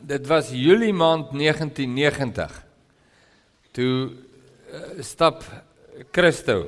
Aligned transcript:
dit 0.00 0.26
was 0.26 0.50
Julie 0.50 0.92
maand 0.92 1.32
1990. 1.32 2.54
Toe 3.72 4.10
uh, 4.10 5.02
stap 5.04 5.44
Christo 6.12 6.64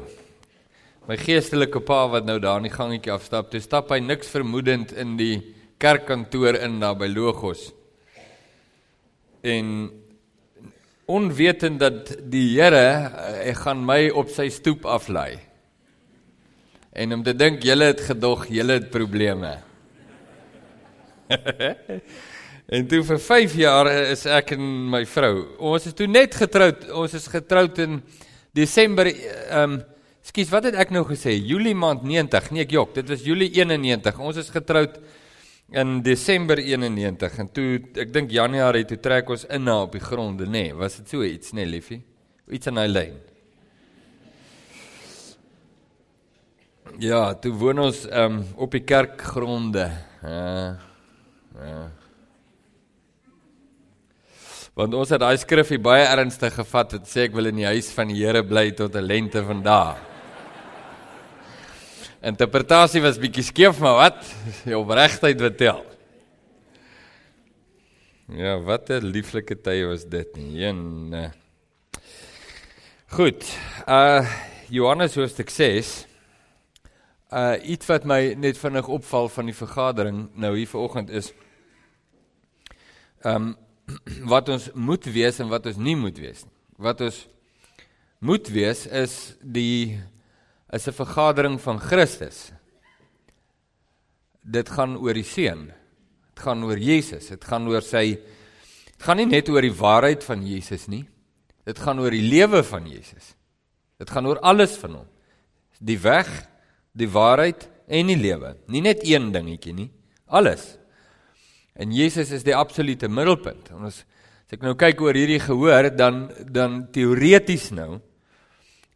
my 1.08 1.16
geestelike 1.18 1.80
pa 1.82 2.04
wat 2.12 2.26
nou 2.28 2.38
daar 2.42 2.60
in 2.62 2.68
die 2.68 2.74
gangetjie 2.74 3.12
afstap, 3.14 3.50
toe 3.50 3.60
stap 3.62 3.90
hy 3.90 3.98
niks 4.04 4.30
vermoedend 4.30 4.92
in 4.94 5.16
die 5.18 5.40
kerkkantoor 5.82 6.60
in 6.62 6.78
daar 6.82 6.94
by 6.98 7.08
Logos. 7.10 7.72
En 9.42 9.90
onwetend 11.10 11.80
dat 11.82 12.12
die 12.30 12.52
Here 12.54 12.84
hy 13.42 13.50
uh, 13.50 13.58
gaan 13.64 13.82
my 13.86 14.04
op 14.14 14.30
sy 14.30 14.46
stoep 14.54 14.86
aflaai. 14.86 15.40
En 16.94 17.16
om 17.16 17.24
te 17.26 17.34
dink 17.34 17.64
julle 17.66 17.90
het 17.90 18.04
gedog 18.06 18.46
julle 18.52 18.78
het 18.78 18.90
probleme. 18.94 19.56
En 22.66 22.86
toe 22.86 23.02
vir 23.04 23.18
5 23.18 23.54
jaar 23.58 23.88
is 23.90 24.26
ek 24.30 24.54
en 24.54 24.66
my 24.92 25.02
vrou. 25.08 25.32
Ons 25.72 25.88
is 25.90 25.96
toe 25.98 26.06
net 26.06 26.34
getroud. 26.38 26.84
Ons 26.94 27.16
is 27.18 27.26
getroud 27.30 27.78
in 27.82 28.02
Desember 28.54 29.10
ehm 29.10 29.78
um, 29.78 29.80
Skus, 30.22 30.52
wat 30.54 30.68
het 30.68 30.76
ek 30.78 30.92
nou 30.94 31.00
gesê? 31.02 31.32
Julie 31.34 31.74
maand 31.74 32.04
90. 32.06 32.52
Nee, 32.54 32.62
ek 32.62 32.76
jok. 32.76 32.92
Dit 32.94 33.08
was 33.10 33.24
Julie 33.26 33.48
91. 33.50 34.20
Ons 34.22 34.38
is 34.38 34.52
getroud 34.54 35.00
in 35.74 35.96
Desember 36.06 36.60
91 36.62 37.38
en 37.42 37.48
toe 37.50 37.66
ek 37.98 38.12
dink 38.14 38.30
Januarie 38.30 38.84
toe 38.86 39.00
trek 39.02 39.32
ons 39.34 39.42
in 39.50 39.64
na 39.66 39.80
op 39.82 39.96
die 39.96 40.02
gronde, 40.04 40.46
nê. 40.46 40.68
Nee, 40.68 40.76
was 40.78 41.00
dit 41.00 41.10
so 41.10 41.26
iets, 41.26 41.50
nê, 41.50 41.64
nee, 41.64 41.72
liefie? 41.74 41.98
Iets 42.54 42.70
in 42.70 42.78
hy 42.78 42.86
lyn. 42.86 43.16
Ja, 47.02 47.24
toe 47.40 47.54
woon 47.58 47.82
ons 47.88 48.04
ehm 48.06 48.38
um, 48.38 48.46
op 48.62 48.78
die 48.78 48.84
kerkgronde. 48.86 49.88
Uh, 50.22 50.70
ja. 51.58 51.82
Want 54.72 54.94
ons 54.96 55.10
het 55.12 55.20
daai 55.20 55.36
skrifgie 55.36 55.76
baie 55.82 56.06
ernstig 56.08 56.54
gevat 56.56 56.94
wat 56.96 57.08
sê 57.10 57.26
ek 57.26 57.34
wil 57.36 57.50
in 57.50 57.58
die 57.60 57.68
huis 57.68 57.90
van 57.92 58.08
die 58.08 58.22
Here 58.22 58.40
bly 58.40 58.70
tot 58.72 58.94
'n 58.96 59.04
lente 59.04 59.42
van 59.44 59.60
dae. 59.62 59.96
Interpretasie 62.22 63.02
was 63.02 63.18
bietjie 63.18 63.44
skeef, 63.44 63.80
maar 63.80 63.96
wat? 63.98 64.20
Die 64.64 64.78
opregtheid 64.78 65.40
wat 65.42 65.56
tel. 65.58 65.84
Ja, 68.30 68.56
wat 68.62 68.88
'n 68.88 69.10
lieflike 69.12 69.60
tye 69.60 69.86
was 69.86 70.04
dit 70.04 70.36
nie. 70.36 70.64
Een 70.64 71.32
Goed. 73.12 73.44
Uh 73.86 74.24
Johannes 74.70 75.14
hoofstuk 75.14 75.50
6. 75.50 76.06
Uh 77.28 77.56
iets 77.62 77.86
wat 77.86 78.04
my 78.04 78.34
net 78.34 78.56
vinnig 78.56 78.88
opval 78.88 79.28
van 79.28 79.44
die 79.44 79.54
vergadering 79.54 80.30
nou 80.34 80.56
hier 80.56 80.68
vanoggend 80.68 81.10
is 81.10 81.34
ehm 83.22 83.36
um, 83.36 83.56
wat 84.32 84.48
ons 84.52 84.70
moet 84.74 85.04
wees 85.14 85.38
en 85.42 85.50
wat 85.52 85.66
ons 85.70 85.78
nie 85.78 85.96
moet 85.98 86.18
wees 86.18 86.44
nie. 86.44 86.56
Wat 86.82 87.00
ons 87.04 87.20
moet 88.22 88.48
wees 88.54 88.86
is 88.86 89.36
die 89.42 89.98
is 90.72 90.88
'n 90.88 90.92
vergadering 90.92 91.60
van 91.60 91.78
Christus. 91.78 92.52
Dit 94.42 94.68
gaan 94.68 94.96
oor 94.96 95.14
die 95.14 95.24
seun. 95.24 95.72
Dit 96.34 96.44
gaan 96.44 96.64
oor 96.64 96.78
Jesus. 96.78 97.28
Dit 97.28 97.44
gaan 97.44 97.68
oor 97.68 97.82
sy 97.82 98.18
dit 98.86 99.02
gaan 99.02 99.16
nie 99.16 99.26
net 99.26 99.48
oor 99.48 99.60
die 99.60 99.74
waarheid 99.74 100.24
van 100.24 100.46
Jesus 100.46 100.88
nie. 100.88 101.06
Dit 101.64 101.78
gaan 101.78 101.98
oor 102.00 102.10
die 102.10 102.28
lewe 102.28 102.62
van 102.62 102.86
Jesus. 102.86 103.34
Dit 103.98 104.10
gaan 104.10 104.26
oor 104.26 104.40
alles 104.40 104.76
van 104.76 104.94
hom. 104.94 105.08
Die 105.78 105.98
weg, 105.98 106.48
die 106.92 107.08
waarheid 107.08 107.68
en 107.86 108.06
die 108.06 108.16
lewe. 108.16 108.56
Nie 108.66 108.80
net 108.80 109.02
een 109.06 109.32
dingetjie 109.32 109.74
nie. 109.74 109.90
Alles. 110.26 110.78
En 111.74 111.92
Jesus 111.92 112.30
is 112.30 112.44
die 112.44 112.56
absolute 112.56 113.08
middelpunt. 113.08 113.70
En 113.72 113.88
as, 113.88 114.02
as 114.46 114.56
ek 114.56 114.64
nou 114.64 114.74
kyk 114.78 115.00
oor 115.00 115.16
hierdie 115.16 115.40
gehoor, 115.40 115.88
dan 115.96 116.26
dan 116.52 116.82
teoreties 116.92 117.70
nou 117.72 118.00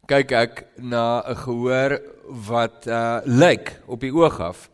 kyk 0.07 0.31
ek 0.31 0.53
na 0.79 1.19
'n 1.27 1.35
gehoor 1.35 1.99
wat 2.47 2.87
uh 2.87 3.19
lyk 3.25 3.81
op 3.87 3.99
die 3.99 4.13
oog 4.13 4.39
af 4.39 4.69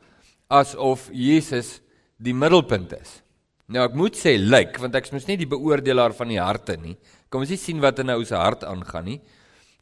asof 0.50 1.10
Jesus 1.12 1.82
die 2.18 2.34
middelpunt 2.34 2.94
is. 2.94 3.24
Nou 3.68 3.84
ek 3.88 3.96
moet 3.96 4.16
sê 4.16 4.38
lyk 4.38 4.78
want 4.78 4.96
ek 4.96 5.08
is 5.10 5.14
mos 5.16 5.28
nie 5.28 5.38
die 5.38 5.50
beoordelaar 5.50 6.14
van 6.14 6.28
die 6.28 6.42
harte 6.42 6.78
nie. 6.78 6.98
Kom 7.30 7.42
ons 7.42 7.56
sien 7.58 7.80
wat 7.82 8.00
in 8.00 8.10
'n 8.10 8.18
ou 8.18 8.24
se 8.26 8.36
hart 8.36 8.64
aangaan 8.64 9.06
nie. 9.06 9.22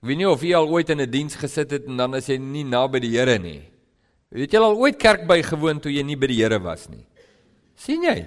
Ek 0.02 0.08
weet 0.08 0.18
nie 0.18 0.30
of 0.30 0.42
jy 0.42 0.56
al 0.56 0.70
ooit 0.70 0.90
in 0.90 1.02
'n 1.02 1.12
diens 1.12 1.36
gesit 1.36 1.72
het 1.72 1.88
en 1.88 1.98
dan 1.98 2.14
as 2.14 2.28
jy 2.30 2.38
nie 2.38 2.64
naby 2.64 3.00
die 3.00 3.18
Here 3.18 3.38
nie. 3.38 3.62
Weet 4.31 4.54
jy 4.54 4.60
al 4.60 4.78
ooit 4.78 4.98
kerk 4.98 5.28
bygewoon 5.28 5.81
toe 5.81 5.92
jy 5.92 6.04
nie 6.04 6.16
by 6.16 6.28
die 6.28 6.42
Here 6.42 6.60
was 6.60 6.88
nie? 6.90 7.06
Sien 7.81 8.06
jy? 8.06 8.18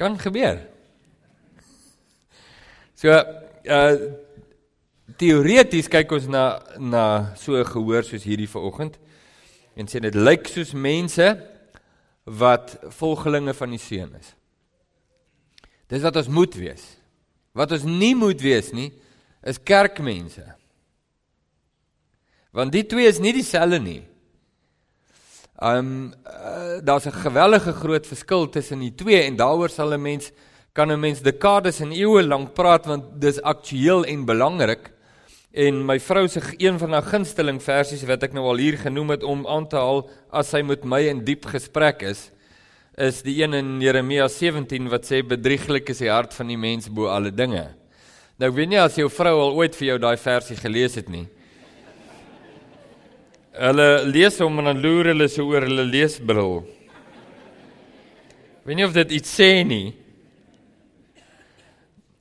Kan 0.00 0.18
gebeur. 0.18 0.58
So 2.98 3.14
uh 3.14 3.96
teoreties 5.20 5.86
kyk 5.92 6.10
ons 6.16 6.24
na 6.32 6.44
na 6.80 7.02
so 7.38 7.60
gehoor 7.68 8.02
soos 8.06 8.24
hierdie 8.26 8.48
vanoggend 8.50 8.96
en 9.78 9.86
sê 9.86 10.00
dit 10.02 10.16
lyk 10.16 10.48
soos 10.50 10.72
mense 10.74 11.26
wat 12.24 12.74
volgelinge 12.96 13.54
van 13.54 13.74
die 13.74 13.82
seun 13.82 14.14
is. 14.18 14.32
Dis 15.92 16.02
wat 16.02 16.16
ons 16.16 16.30
moet 16.32 16.56
wees. 16.58 16.82
Wat 17.54 17.74
ons 17.76 17.84
nie 17.86 18.14
moet 18.18 18.40
wees 18.42 18.72
nie 18.74 18.90
is 19.44 19.60
kerkmense. 19.60 20.46
Want 22.54 22.72
die 22.72 22.86
twee 22.88 23.10
is 23.10 23.20
nie 23.20 23.34
dieselfde 23.36 23.78
nie. 23.82 24.00
Um 25.62 26.12
uh, 26.26 26.80
daar's 26.82 27.06
'n 27.06 27.12
gewellige 27.12 27.72
groot 27.72 28.06
verskil 28.06 28.48
tussen 28.48 28.78
die 28.78 28.94
twee 28.94 29.22
en 29.22 29.36
daaroor 29.36 29.70
sal 29.70 29.94
'n 29.94 30.02
mens 30.02 30.32
kan 30.72 30.90
'n 30.90 31.00
mens 31.00 31.20
dekades 31.20 31.80
en 31.80 31.92
eeue 31.92 32.22
lank 32.22 32.54
praat 32.54 32.86
want 32.86 33.04
dis 33.20 33.42
aktueel 33.42 34.04
en 34.04 34.24
belangrik. 34.24 34.90
En 35.52 35.84
my 35.86 36.00
vrou 36.00 36.28
se 36.28 36.40
een 36.58 36.78
van 36.78 36.92
haar 36.92 37.02
gunsteling 37.02 37.62
versies 37.62 38.02
wat 38.02 38.22
ek 38.22 38.32
nou 38.32 38.44
al 38.44 38.56
hier 38.56 38.78
genoem 38.78 39.10
het 39.10 39.22
om 39.22 39.46
aan 39.46 39.68
te 39.68 39.76
haal 39.76 40.10
as 40.30 40.48
sy 40.50 40.62
met 40.62 40.84
my 40.84 41.00
in 41.06 41.24
diep 41.24 41.46
gesprek 41.46 42.02
is, 42.02 42.30
is 42.98 43.22
die 43.22 43.42
een 43.42 43.54
in 43.54 43.80
Jeremia 43.80 44.28
17 44.28 44.88
wat 44.88 45.06
sê 45.06 45.22
bedrieglik 45.22 45.88
is 45.88 45.98
die 45.98 46.10
hart 46.10 46.34
van 46.34 46.50
die 46.50 46.58
mens 46.58 46.90
bo 46.90 47.06
alle 47.06 47.30
dinge. 47.30 47.68
Nou 48.38 48.50
weet 48.50 48.68
nie 48.68 48.80
as 48.80 48.96
jou 48.98 49.06
vrou 49.10 49.36
al 49.40 49.54
ooit 49.54 49.76
vir 49.78 49.86
jou 49.86 49.98
daai 49.98 50.16
versie 50.16 50.56
gelees 50.56 50.98
het 50.98 51.08
nie. 51.08 51.28
Hulle 53.54 54.02
lees 54.10 54.40
hom 54.42 54.58
en 54.58 54.66
dan 54.72 54.80
loer 54.82 55.12
hulle 55.12 55.28
so 55.30 55.46
oor 55.46 55.62
hulle 55.62 55.84
leesbril. 55.86 56.64
Weet 58.66 58.80
nie 58.80 58.86
of 58.86 58.96
dit 58.96 59.12
iets 59.20 59.30
sê 59.30 59.62
nie. 59.62 59.92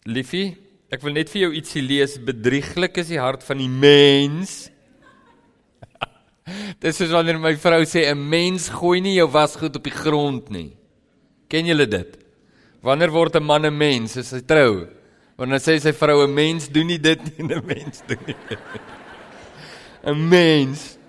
Liefie, 0.05 0.51
ek 0.93 1.01
wil 1.01 1.15
net 1.17 1.31
vir 1.33 1.47
jou 1.47 1.51
ietsie 1.57 1.81
lees. 1.81 2.19
Bedrieglik 2.21 3.01
is 3.01 3.09
die 3.09 3.21
hart 3.21 3.41
van 3.47 3.63
die 3.63 3.71
mens. 3.71 4.67
Dis 6.83 7.01
is 7.01 7.13
wanneer 7.15 7.41
my 7.41 7.55
vrou 7.57 7.81
sê 7.81 8.05
'n 8.11 8.29
mens 8.29 8.69
gooi 8.69 9.01
nie 9.01 9.17
jou 9.17 9.29
wasgoed 9.31 9.81
op 9.81 9.89
die 9.89 9.97
grond 9.97 10.51
nie. 10.53 10.75
Ken 11.49 11.65
julle 11.65 11.89
dit? 11.89 12.17
Wanneer 12.83 13.09
word 13.09 13.41
'n 13.41 13.43
man 13.43 13.65
'n 13.65 13.73
mens 13.73 14.17
as 14.17 14.35
hy 14.37 14.45
trou? 14.45 14.85
Wanneer 15.37 15.63
sê 15.65 15.81
sy 15.81 15.97
vrou 15.97 16.27
'n 16.27 16.35
mens 16.35 16.69
doen 16.69 16.87
nie 16.87 17.01
dit 17.01 17.21
nie, 17.25 17.47
'n 17.57 17.65
mens 17.65 18.03
doen 18.05 18.21
nie. 18.27 18.37
'n 20.05 20.29
Mens 20.29 21.01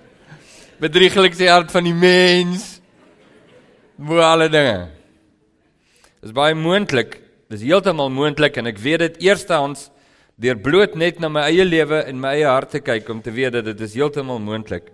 bedrieglik 0.81 1.35
se 1.35 1.49
hart 1.49 1.71
van 1.75 1.85
die 1.85 1.95
mens. 1.95 2.81
Bo 3.97 4.19
alle 4.19 4.49
dinge. 4.51 4.89
Dis 6.23 6.35
baie 6.35 6.55
moontlik. 6.55 7.21
Dis 7.53 7.63
heeltemal 7.63 8.11
moontlik 8.11 8.57
en 8.59 8.71
ek 8.71 8.81
weet 8.83 9.03
dit 9.05 9.21
eerstehands 9.29 9.91
deur 10.41 10.59
bloot 10.59 10.97
net 10.99 11.21
na 11.23 11.29
my 11.31 11.45
eie 11.47 11.65
lewe 11.67 12.01
en 12.09 12.19
my 12.19 12.33
eie 12.35 12.49
hart 12.49 12.73
te 12.75 12.81
kyk 12.83 13.09
om 13.13 13.21
te 13.23 13.31
weet 13.35 13.55
dat 13.55 13.69
dit 13.69 13.85
is 13.87 13.95
heeltemal 13.95 14.41
moontlik 14.43 14.91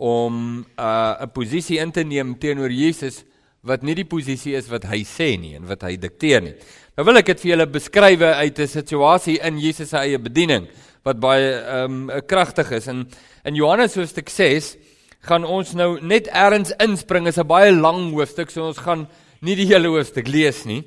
om 0.00 0.64
uh, 0.78 1.14
'n 1.20 1.30
posisie 1.34 1.78
in 1.78 1.92
te 1.92 2.02
neem 2.02 2.34
teenoor 2.38 2.70
Jesus 2.70 3.24
wat 3.62 3.82
nie 3.82 3.94
die 3.94 4.08
posisie 4.08 4.54
is 4.56 4.68
wat 4.68 4.84
hy 4.84 5.04
sê 5.04 5.36
nie 5.38 5.54
en 5.56 5.66
wat 5.68 5.82
hy 5.82 5.96
dikteer 5.96 6.42
nie. 6.42 6.54
Nou 6.96 7.04
wil 7.06 7.20
ek 7.20 7.26
dit 7.26 7.40
vir 7.40 7.50
julle 7.50 7.66
beskryf 7.66 8.20
uit 8.20 8.58
'n 8.58 8.66
situasie 8.66 9.38
in 9.42 9.58
Jesus 9.58 9.90
se 9.90 9.98
eie 9.98 10.18
bediening 10.18 10.68
wat 11.04 11.20
baie 11.20 11.60
ehm 11.60 12.10
um, 12.10 12.22
kragtig 12.26 12.70
is 12.72 12.88
en 12.88 13.06
in 13.44 13.54
Johannes 13.54 13.94
hoofstuk 13.94 14.28
6 14.28 14.76
gaan 15.24 15.44
ons 15.44 15.72
nou 15.76 15.98
net 16.04 16.28
eers 16.28 16.74
inspring. 16.84 17.24
Dit 17.24 17.36
is 17.36 17.42
'n 17.42 17.46
baie 17.46 17.72
lang 17.72 18.12
hoofstuk, 18.12 18.50
so 18.50 18.66
ons 18.66 18.78
gaan 18.78 19.08
nie 19.40 19.56
die 19.56 19.66
hele 19.66 19.88
hoofstuk 19.88 20.28
lees 20.28 20.64
nie. 20.64 20.84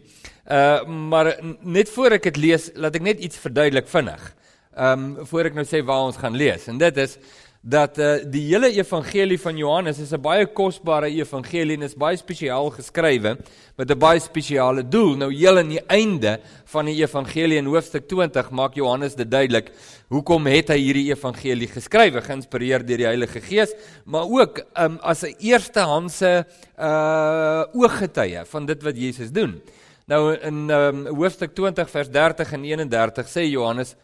Uh 0.50 0.86
maar 0.86 1.36
net 1.62 1.90
voor 1.90 2.12
ek 2.12 2.24
dit 2.24 2.38
lees, 2.38 2.72
laat 2.76 2.96
ek 2.96 3.02
net 3.02 3.20
iets 3.20 3.38
verduidelik 3.38 3.88
vinnig. 3.88 4.34
Um 4.78 5.18
voor 5.26 5.46
ek 5.46 5.56
nou 5.56 5.66
sê 5.66 5.84
waar 5.84 6.06
ons 6.08 6.18
gaan 6.18 6.36
lees. 6.36 6.68
En 6.68 6.78
dit 6.78 6.98
is 6.98 7.18
dat 7.68 7.98
uh 8.00 8.14
die 8.32 8.46
hele 8.48 8.70
evangelie 8.72 9.38
van 9.40 9.58
Johannes 9.60 10.00
is 10.00 10.14
'n 10.14 10.22
baie 10.22 10.46
kosbare 10.46 11.10
evangelie 11.12 11.76
en 11.76 11.84
is 11.84 11.96
baie 11.96 12.18
spesiaal 12.18 12.70
geskrywe 12.72 13.38
met 13.76 13.92
'n 13.92 14.00
baie 14.00 14.20
spesiale 14.20 14.88
doel. 14.88 15.18
Nou 15.18 15.34
heel 15.34 15.58
aan 15.58 15.70
die 15.70 15.86
einde 15.88 16.40
van 16.66 16.86
die 16.86 16.96
evangelie 16.96 17.58
in 17.58 17.66
hoofstuk 17.66 18.08
20 18.08 18.52
maak 18.52 18.76
Johannes 18.76 19.16
dit 19.16 19.32
duidelik 19.32 19.72
hoekom 20.08 20.46
het 20.46 20.70
hy 20.70 20.78
hierdie 20.78 21.12
evangelie 21.12 21.68
geskrywe, 21.68 22.22
geïnspireer 22.22 22.86
deur 22.86 22.98
die 22.98 23.06
Heilige 23.06 23.42
Gees, 23.42 23.74
maar 24.06 24.24
ook 24.24 24.64
um, 24.80 24.98
as 25.02 25.24
'n 25.24 25.36
eerstehandse 25.40 26.46
uh 26.80 27.64
ooggetuie 27.74 28.46
van 28.46 28.66
dit 28.66 28.84
wat 28.84 28.98
Jesus 28.98 29.32
doen. 29.32 29.62
Nou 30.06 30.34
in 30.36 30.70
um, 30.70 31.08
hoofstuk 31.08 31.54
20 31.54 31.90
vers 31.90 32.10
30 32.10 32.54
en 32.54 32.64
31 32.64 33.28
sê 33.28 33.44
Johannes 33.44 33.96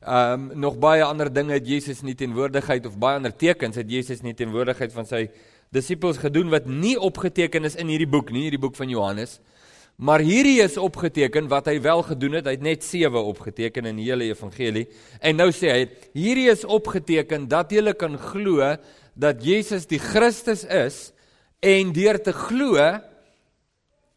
ehm 0.00 0.50
um, 0.50 0.58
nog 0.58 0.78
baie 0.80 1.04
ander 1.04 1.28
dinge 1.32 1.52
het 1.52 1.66
Jesus 1.68 2.00
nie 2.00 2.14
teenwoordigheid 2.14 2.86
of 2.86 2.96
baie 2.98 3.18
ander 3.20 3.34
tekens 3.36 3.76
het 3.76 3.90
Jesus 3.90 4.22
nie 4.24 4.32
teenwoordigheid 4.34 4.92
van 4.92 5.04
sy 5.06 5.26
disippels 5.70 6.16
gedoen 6.18 6.48
wat 6.48 6.66
nie 6.66 6.96
opgeteken 6.96 7.68
is 7.68 7.76
in 7.76 7.90
hierdie 7.92 8.08
boek 8.08 8.30
nie, 8.32 8.46
hierdie 8.48 8.62
boek 8.62 8.78
van 8.78 8.88
Johannes. 8.88 9.38
Maar 10.00 10.24
hierdie 10.24 10.62
is 10.64 10.78
opgeteken 10.80 11.50
wat 11.52 11.68
hy 11.68 11.76
wel 11.84 12.00
gedoen 12.08 12.38
het. 12.38 12.46
Hy 12.48 12.54
het 12.56 12.64
net 12.64 12.84
7 12.84 13.20
opgeteken 13.20 13.90
in 13.90 13.98
die 14.00 14.06
hele 14.08 14.30
evangelie. 14.30 14.86
En 15.20 15.36
nou 15.36 15.50
sê 15.52 15.74
hy, 15.74 15.82
hierdie 16.16 16.48
is 16.48 16.64
opgeteken 16.64 17.44
dat 17.50 17.72
jy 17.72 17.92
kan 17.92 18.16
glo 18.16 18.64
dat 19.12 19.44
Jesus 19.44 19.84
die 19.90 20.00
Christus 20.00 20.64
is 20.64 21.10
en 21.60 21.92
deur 21.92 22.16
te 22.24 22.32
glo 22.32 22.80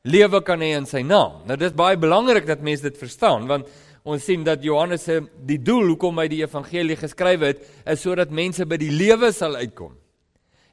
lewe 0.07 0.39
kan 0.47 0.63
hê 0.63 0.71
in 0.77 0.88
sy 0.88 1.03
naam. 1.03 1.44
Nou 1.47 1.59
dis 1.59 1.75
baie 1.75 2.00
belangrik 2.00 2.47
dat 2.47 2.63
mense 2.63 2.88
dit 2.88 2.97
verstaan 3.00 3.51
want 3.51 3.68
ons 4.04 4.24
sien 4.24 4.44
dat 4.44 4.64
Johannes 4.64 5.04
se 5.08 5.22
die 5.48 5.60
doel 5.64 5.94
hoekom 5.94 6.20
hy 6.20 6.28
die 6.32 6.42
evangelie 6.44 6.98
geskryf 7.00 7.44
het 7.48 7.68
is 7.88 8.02
sodat 8.04 8.32
mense 8.36 8.66
by 8.68 8.80
die 8.82 8.92
lewe 8.92 9.32
sal 9.36 9.56
uitkom. 9.56 9.94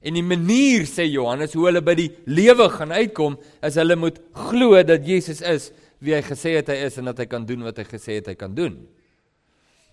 En 0.00 0.16
die 0.16 0.24
manier 0.24 0.86
sê 0.88 1.04
Johannes 1.06 1.52
hoe 1.54 1.66
hulle 1.68 1.82
by 1.84 1.94
die 1.98 2.08
lewe 2.26 2.70
gaan 2.72 2.94
uitkom 2.96 3.36
is 3.66 3.76
hulle 3.76 3.98
moet 4.00 4.18
glo 4.48 4.80
dat 4.82 5.04
Jesus 5.06 5.42
is 5.44 5.68
wie 6.00 6.16
hy 6.16 6.22
gesê 6.24 6.56
het 6.56 6.72
hy 6.72 6.78
is 6.86 6.96
en 6.98 7.10
dat 7.10 7.20
hy 7.20 7.28
kan 7.28 7.44
doen 7.46 7.66
wat 7.68 7.78
hy 7.82 7.84
gesê 7.84 8.18
het 8.18 8.32
hy 8.32 8.36
kan 8.40 8.54
doen. 8.56 8.78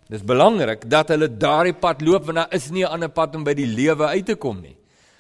Dis 0.07 0.24
belangrik 0.24 0.86
dat 0.88 1.12
hulle 1.12 1.28
daardie 1.28 1.75
pad 1.75 2.01
loop 2.07 2.30
want 2.30 2.39
daar 2.39 2.56
is 2.56 2.72
nie 2.72 2.86
'n 2.86 2.94
ander 2.95 3.12
pad 3.12 3.36
om 3.36 3.44
by 3.44 3.54
die 3.54 3.68
lewe 3.68 4.07
uit 4.07 4.25
te 4.25 4.36
kom 4.36 4.62
nie. 4.62 4.76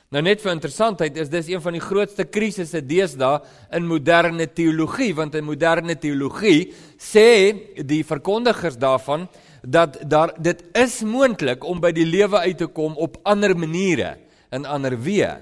Nou 0.07 0.21
net 0.23 0.39
vir 0.39 0.53
interessantheid 0.53 1.17
is 1.19 1.27
dis 1.27 1.49
een 1.51 1.59
van 1.63 1.75
die 1.75 1.83
grootste 1.83 2.23
krisisse 2.31 2.79
deesdae 2.79 3.41
in 3.75 3.89
moderne 3.89 4.45
teologie 4.47 5.11
want 5.17 5.35
in 5.35 5.43
moderne 5.43 5.97
teologie 5.99 6.69
sê 6.95 7.83
die 7.83 8.05
verkondigers 8.07 8.79
daarvan 8.79 9.25
dat 9.67 9.99
daar 10.07 10.31
dit 10.39 10.63
is 10.79 11.01
moontlik 11.03 11.67
om 11.67 11.83
by 11.83 11.91
die 11.91 12.07
lewe 12.07 12.39
uit 12.39 12.61
te 12.63 12.69
kom 12.71 12.95
op 12.95 13.19
ander 13.27 13.51
maniere 13.59 14.15
in 14.55 14.63
ander 14.63 14.95
weë. 14.95 15.33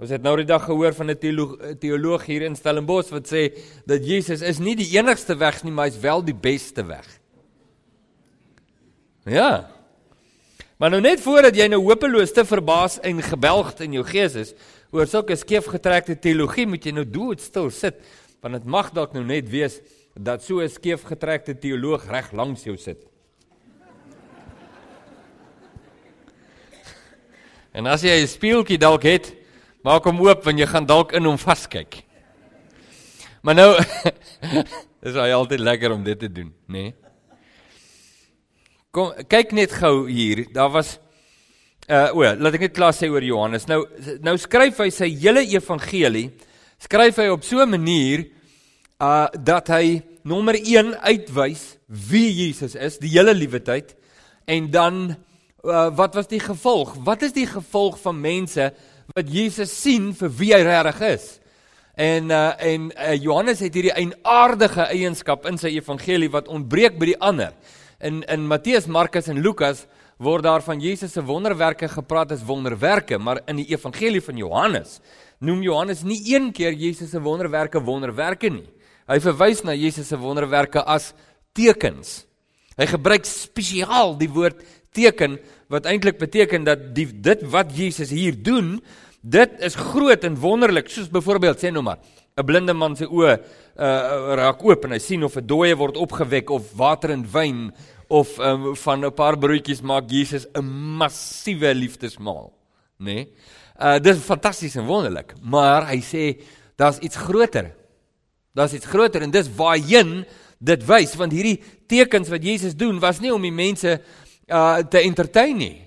Ons 0.00 0.10
het 0.10 0.24
nou 0.24 0.32
die 0.40 0.48
dag 0.48 0.64
gehoor 0.64 0.94
van 0.96 1.10
'n 1.10 1.18
teoloog, 1.18 1.78
teoloog 1.78 2.26
hier 2.26 2.42
in 2.42 2.56
Stellenbosch 2.56 3.12
wat 3.12 3.30
sê 3.30 3.54
dat 3.86 4.02
Jesus 4.02 4.40
is 4.42 4.58
nie 4.58 4.74
die 4.74 4.96
enigste 4.98 5.36
weg 5.36 5.62
nie, 5.62 5.72
maar 5.72 5.86
hy's 5.86 6.00
wel 6.00 6.24
die 6.24 6.34
beste 6.34 6.82
weg. 6.82 7.06
Ja, 9.24 9.70
Maar 10.80 10.94
nou 10.94 11.02
net 11.04 11.20
voordat 11.20 11.52
jy 11.52 11.66
nou 11.68 11.82
hopeloos 11.84 12.30
te 12.32 12.40
verbaas 12.48 12.94
en 13.04 13.18
gebelgd 13.20 13.82
in 13.84 13.98
jou 13.98 14.04
gees 14.08 14.32
is 14.40 14.54
oor 14.96 15.04
sulke 15.04 15.36
skeefgetrekte 15.36 16.16
teologie, 16.16 16.64
moet 16.64 16.88
jy 16.88 16.96
nou 16.96 17.04
doodstil 17.04 17.68
sit, 17.68 18.00
want 18.40 18.56
dit 18.56 18.64
mag 18.64 18.88
dalk 18.96 19.12
nou 19.12 19.20
net 19.28 19.44
wees 19.52 19.76
dat 20.16 20.40
so 20.42 20.64
'n 20.64 20.72
skeefgetrekte 20.72 21.54
teoloog 21.54 22.08
reg 22.08 22.32
langs 22.32 22.64
jou 22.64 22.76
sit. 22.76 22.96
En 27.76 27.86
as 27.86 28.00
jy 28.00 28.16
'n 28.16 28.26
speeltjie 28.26 28.78
dalk 28.78 29.02
het, 29.02 29.34
maak 29.84 30.04
hom 30.04 30.20
oop 30.20 30.44
want 30.44 30.58
jy 30.58 30.66
gaan 30.66 30.86
dalk 30.86 31.12
in 31.12 31.24
hom 31.24 31.38
vaskyk. 31.38 32.04
Maar 33.42 33.54
nou 33.54 33.76
is 35.08 35.14
hy 35.14 35.30
altyd 35.30 35.60
lekker 35.60 35.92
om 35.92 36.02
dit 36.02 36.18
te 36.18 36.32
doen, 36.32 36.54
nê? 36.66 36.72
Nee? 36.72 36.94
Kom 38.90 39.12
kyk 39.30 39.52
net 39.54 39.70
gou 39.78 40.08
hier. 40.10 40.48
Daar 40.50 40.72
was 40.74 40.96
uh 41.86 42.08
o, 42.10 42.24
laat 42.26 42.56
ek 42.58 42.64
net 42.64 42.72
klaar 42.74 42.94
sê 42.94 43.06
oor 43.06 43.22
Johannes. 43.22 43.68
Nou 43.70 43.84
nou 44.26 44.34
skryf 44.34 44.80
hy 44.82 44.88
sy 44.90 45.06
hele 45.14 45.44
evangelie 45.46 46.32
skryf 46.82 47.20
hy 47.22 47.28
op 47.30 47.46
so 47.46 47.62
'n 47.62 47.70
manier 47.70 48.26
uh 48.98 49.28
dat 49.38 49.70
hy 49.70 50.02
nommer 50.26 50.58
1 50.58 50.98
uitwys 51.06 51.78
wie 51.86 52.34
Jesus 52.34 52.74
is 52.74 52.98
die 52.98 53.14
hele 53.14 53.30
liewe 53.30 53.62
tyd 53.62 53.94
en 54.46 54.70
dan 54.70 55.14
uh, 55.62 55.94
wat 55.94 56.14
was 56.18 56.26
die 56.26 56.42
gevolg? 56.42 56.96
Wat 56.98 57.22
is 57.22 57.32
die 57.32 57.46
gevolg 57.46 57.94
van 58.02 58.20
mense 58.20 58.72
wat 59.14 59.30
Jesus 59.30 59.70
sien 59.70 60.10
vir 60.14 60.30
wie 60.34 60.54
hy 60.54 60.62
regtig 60.66 61.00
is? 61.14 61.38
En 61.94 62.30
uh 62.30 62.58
en 62.58 62.90
uh, 62.90 63.14
Johannes 63.14 63.62
het 63.62 63.74
hierdie 63.74 63.94
eienaardige 63.94 64.90
eienskap 64.90 65.46
in 65.46 65.58
sy 65.58 65.78
evangelie 65.78 66.30
wat 66.30 66.50
ontbreek 66.50 66.98
by 66.98 67.14
die 67.14 67.22
ander 67.22 67.54
in 68.00 68.22
in 68.28 68.46
Matteus, 68.48 68.86
Markus 68.86 69.28
en 69.28 69.40
Lukas 69.40 69.86
word 70.20 70.44
daar 70.44 70.62
van 70.64 70.80
Jesus 70.80 71.12
se 71.12 71.22
wonderwerke 71.24 71.88
gepraat 71.88 72.32
as 72.32 72.44
wonderwerke, 72.44 73.18
maar 73.18 73.40
in 73.48 73.60
die 73.62 73.70
evangelie 73.72 74.20
van 74.20 74.36
Johannes 74.36 74.98
noem 75.40 75.62
Johannes 75.64 76.02
nie 76.04 76.20
een 76.34 76.50
keer 76.52 76.72
Jesus 76.76 77.10
se 77.10 77.20
wonderwerke 77.20 77.80
wonderwerke 77.80 78.50
nie. 78.52 78.66
Hy 79.08 79.18
verwys 79.24 79.62
na 79.64 79.72
Jesus 79.74 80.10
se 80.12 80.18
wonderwerke 80.20 80.82
as 80.84 81.12
tekens. 81.56 82.26
Hy 82.76 82.86
gebruik 82.86 83.24
spesiaal 83.28 84.14
die 84.20 84.28
woord 84.30 84.60
teken 84.96 85.38
wat 85.72 85.88
eintlik 85.88 86.18
beteken 86.20 86.64
dat 86.68 86.90
die 86.96 87.06
dit 87.08 87.42
wat 87.52 87.72
Jesus 87.76 88.12
hier 88.12 88.36
doen, 88.36 88.78
dit 89.20 89.56
is 89.60 89.76
groot 89.76 90.24
en 90.24 90.38
wonderlik, 90.40 90.88
soos 90.88 91.10
byvoorbeeld 91.12 91.60
sê 91.60 91.72
nou 91.72 91.82
maar 91.82 91.98
'n 92.36 92.46
blinde 92.46 92.72
man 92.72 92.96
se 92.96 93.04
oë 93.04 93.40
uh, 93.80 94.34
raak 94.36 94.60
oop 94.64 94.84
en 94.84 94.94
hy 94.94 95.00
sien 95.00 95.24
of 95.24 95.36
'n 95.36 95.46
dooie 95.46 95.76
word 95.76 95.96
opgewek 95.96 96.50
of 96.50 96.72
water 96.76 97.10
in 97.10 97.24
wyn 97.24 97.70
of 98.08 98.38
um, 98.38 98.74
van 98.76 99.04
'n 99.04 99.14
paar 99.14 99.38
broodjies 99.38 99.80
maak 99.80 100.10
Jesus 100.10 100.46
'n 100.54 100.64
massiewe 100.98 101.74
liefdesmaal, 101.74 102.52
nê? 102.98 103.14
Nee? 103.14 103.28
Uh 103.80 103.98
dis 103.98 104.18
fantasties 104.18 104.76
en 104.76 104.84
wonderlik, 104.84 105.34
maar 105.40 105.86
hy 105.88 106.00
sê 106.04 106.42
daar's 106.76 106.98
iets 106.98 107.16
groter. 107.16 107.72
Daar's 108.52 108.72
iets 108.72 108.86
groter 108.86 109.22
en 109.22 109.30
dis 109.30 109.48
waarheen 109.56 110.26
dit 110.58 110.86
wys 110.86 111.14
want 111.16 111.32
hierdie 111.32 111.62
tekens 111.88 112.28
wat 112.28 112.44
Jesus 112.44 112.76
doen 112.76 113.00
was 113.00 113.20
nie 113.20 113.32
om 113.32 113.42
die 113.42 113.54
mense 113.54 114.00
uh 114.48 114.78
te 114.82 115.00
entertain 115.00 115.56
nie. 115.56 115.80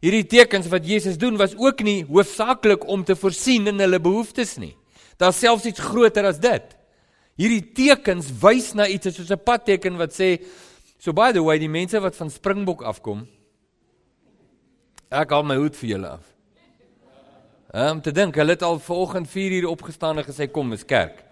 Hierdie 0.00 0.26
tekens 0.26 0.68
wat 0.68 0.86
Jesus 0.86 1.18
doen 1.18 1.36
was 1.36 1.56
ook 1.56 1.82
nie 1.82 2.04
hoofsaaklik 2.04 2.86
om 2.86 3.04
te 3.04 3.16
voorsien 3.16 3.66
in 3.66 3.78
hulle 3.78 4.00
behoeftes 4.00 4.56
nie. 4.58 4.76
Daar's 5.18 5.38
selfs 5.38 5.66
iets 5.66 5.80
groter 5.80 6.24
as 6.26 6.38
dit. 6.38 6.62
Hierdie 7.40 7.72
tekens 7.72 8.28
wys 8.42 8.74
na 8.74 8.86
iets 8.86 9.08
soos 9.16 9.30
'n 9.30 9.40
padteken 9.44 9.96
wat 9.96 10.12
sê 10.12 10.44
so 10.98 11.12
by 11.12 11.32
the 11.32 11.42
way 11.42 11.58
die 11.58 11.68
mense 11.68 11.98
wat 12.00 12.16
van 12.16 12.30
Springbok 12.30 12.82
afkom 12.82 13.26
ek 15.10 15.30
haal 15.30 15.44
my 15.44 15.56
hoed 15.56 15.76
vir 15.76 15.88
julle 15.88 16.08
af. 16.08 16.24
Om 17.72 18.00
te 18.04 18.12
dink 18.12 18.36
hulle 18.36 18.52
het 18.52 18.62
al 18.62 18.78
vanoggend 18.80 19.28
4 19.28 19.52
uur 19.58 19.68
opgestaan 19.68 20.18
en 20.18 20.24
gesê 20.24 20.50
kom 20.50 20.72
ons 20.72 20.84
kerk. 20.84 21.22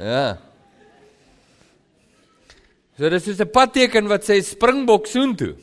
Ja. 0.00 0.38
So 2.96 3.08
dis 3.08 3.28
is 3.28 3.40
'n 3.40 3.50
padteken 3.50 4.08
wat 4.08 4.24
sê 4.24 4.40
Springbok 4.40 5.06
soontoe. 5.06 5.56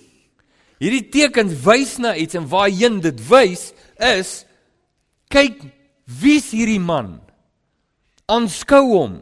Hierdie 0.77 1.09
tekens 1.09 1.53
wys 1.65 1.97
na 1.97 2.15
iets 2.15 2.35
en 2.35 2.47
waarheen 2.47 3.01
dit 3.01 3.17
wys 3.29 3.73
is 3.97 4.45
kyk 5.29 5.61
wie's 6.05 6.51
hierdie 6.51 6.79
man? 6.79 7.26
Aanskou 8.27 8.83
hom. 8.91 9.13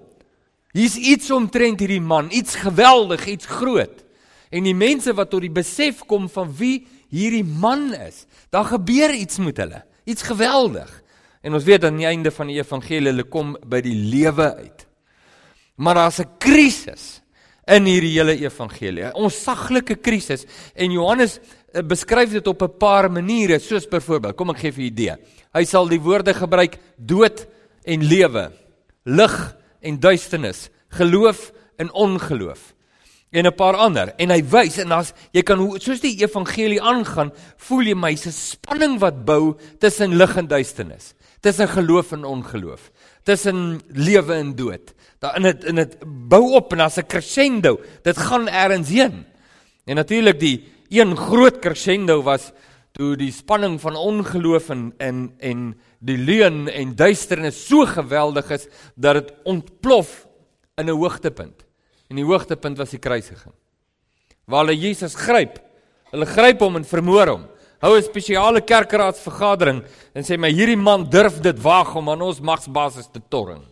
Hier's 0.73 0.95
iets 0.97 1.29
omtrent 1.31 1.79
hierdie 1.83 2.01
man, 2.01 2.31
iets 2.33 2.57
geweldig, 2.57 3.27
iets 3.29 3.45
groot. 3.45 4.01
En 4.49 4.65
die 4.65 4.73
mense 4.73 5.13
wat 5.13 5.29
tot 5.29 5.43
die 5.45 5.53
besef 5.53 6.01
kom 6.09 6.25
van 6.31 6.49
wie 6.57 6.87
hierdie 7.13 7.45
man 7.45 7.91
is, 7.93 8.23
daar 8.49 8.65
gebeur 8.65 9.13
iets 9.13 9.37
met 9.43 9.61
hulle, 9.61 9.83
iets 10.09 10.25
geweldig. 10.25 10.89
En 11.45 11.53
ons 11.53 11.67
weet 11.67 11.85
aan 11.85 12.01
die 12.01 12.09
einde 12.09 12.33
van 12.33 12.49
die 12.49 12.57
evangelie 12.57 13.11
hulle 13.11 13.27
kom 13.29 13.53
by 13.69 13.83
die 13.85 13.93
lewe 13.93 14.49
uit. 14.57 14.87
Maar 15.77 16.01
daar's 16.01 16.19
'n 16.19 16.37
krisis 16.39 17.21
in 17.67 17.85
hierdie 17.85 18.17
hele 18.17 18.35
evangelie. 18.41 19.05
'n 19.05 19.13
Onsaglike 19.13 19.95
krisis 20.01 20.45
en 20.73 20.91
Johannes 20.91 21.39
eh, 21.73 21.83
beskryf 21.83 22.31
dit 22.31 22.47
op 22.47 22.61
'n 22.63 22.77
paar 22.77 23.11
maniere, 23.11 23.59
soos 23.59 23.87
byvoorbeeld, 23.87 24.35
kom 24.35 24.49
ek 24.49 24.57
gee 24.57 24.71
vir 24.71 24.83
'n 24.83 24.87
idee. 24.87 25.15
Hy 25.53 25.63
sal 25.63 25.87
die 25.87 26.01
woorde 26.01 26.33
gebruik 26.33 26.79
dood 26.97 27.47
en 27.83 28.03
lewe 28.03 28.64
lig 29.05 29.35
en 29.81 29.99
duisternis, 29.99 30.69
geloof 30.89 31.51
en 31.77 31.91
ongeloof 31.91 32.75
en 33.35 33.45
'n 33.45 33.55
paar 33.55 33.75
ander 33.75 34.13
en 34.17 34.29
hy 34.29 34.41
wys 34.43 34.77
en 34.79 34.91
as 34.91 35.13
jy 35.33 35.41
kan 35.43 35.59
soos 35.81 35.99
die 35.99 36.15
evangelie 36.23 36.81
aangaan, 36.81 37.31
voel 37.57 37.91
jy 37.91 37.95
my 37.95 38.15
se 38.15 38.31
spanning 38.31 38.99
wat 38.99 39.25
bou 39.25 39.55
tussen 39.79 40.15
lig 40.17 40.37
en 40.37 40.47
duisternis, 40.47 41.13
tussen 41.41 41.67
geloof 41.67 42.11
en 42.11 42.23
ongeloof, 42.23 42.91
tussen 43.23 43.81
lewe 43.89 44.33
en 44.33 44.55
dood. 44.55 44.93
Daar 45.19 45.35
in 45.35 45.43
dit 45.43 45.63
in 45.63 45.75
dit 45.75 45.97
bou 46.05 46.53
op 46.55 46.73
en 46.73 46.79
as 46.79 46.97
'n 46.97 47.07
crescendo, 47.07 47.79
dit 48.03 48.17
gaan 48.17 48.47
eers 48.47 48.89
heen. 48.89 49.25
En 49.85 49.95
natuurlik 49.95 50.39
die 50.39 50.63
een 50.89 51.17
groot 51.17 51.59
crescendo 51.59 52.23
was 52.23 52.51
toe 52.93 53.15
die 53.15 53.31
spanning 53.31 53.81
van 53.81 53.95
ongeloof 53.95 54.69
en 54.69 54.93
en 54.97 55.33
en 55.39 55.75
die 55.99 56.17
leuen 56.17 56.67
en 56.69 56.95
duisternis 56.95 57.67
so 57.67 57.85
geweldig 57.85 58.51
is 58.51 58.67
dat 58.95 59.19
dit 59.19 59.33
ontplof 59.43 60.27
in 60.77 60.89
'n 60.89 60.97
hoogtepunt. 60.97 61.65
En 62.09 62.15
die 62.15 62.25
hoogtepunt 62.25 62.77
was 62.77 62.89
die 62.89 62.99
kruisiging. 62.99 63.53
Waar 64.45 64.65
hulle 64.65 64.77
Jesus 64.77 65.15
gryp. 65.15 65.59
Hulle 66.11 66.25
gryp 66.25 66.59
hom 66.59 66.75
en 66.75 66.85
vermoor 66.85 67.27
hom. 67.27 67.47
Hou 67.81 67.97
'n 67.97 68.03
spesiale 68.03 68.61
kerkraadsvergadering 68.61 69.83
en 70.13 70.23
sê 70.23 70.37
my 70.37 70.51
hierdie 70.51 70.77
man 70.77 71.09
durf 71.09 71.39
dit 71.41 71.59
waag 71.61 71.95
om 71.95 72.09
aan 72.09 72.21
ons 72.21 72.39
magsbasis 72.39 73.07
te 73.11 73.21
torring. 73.29 73.63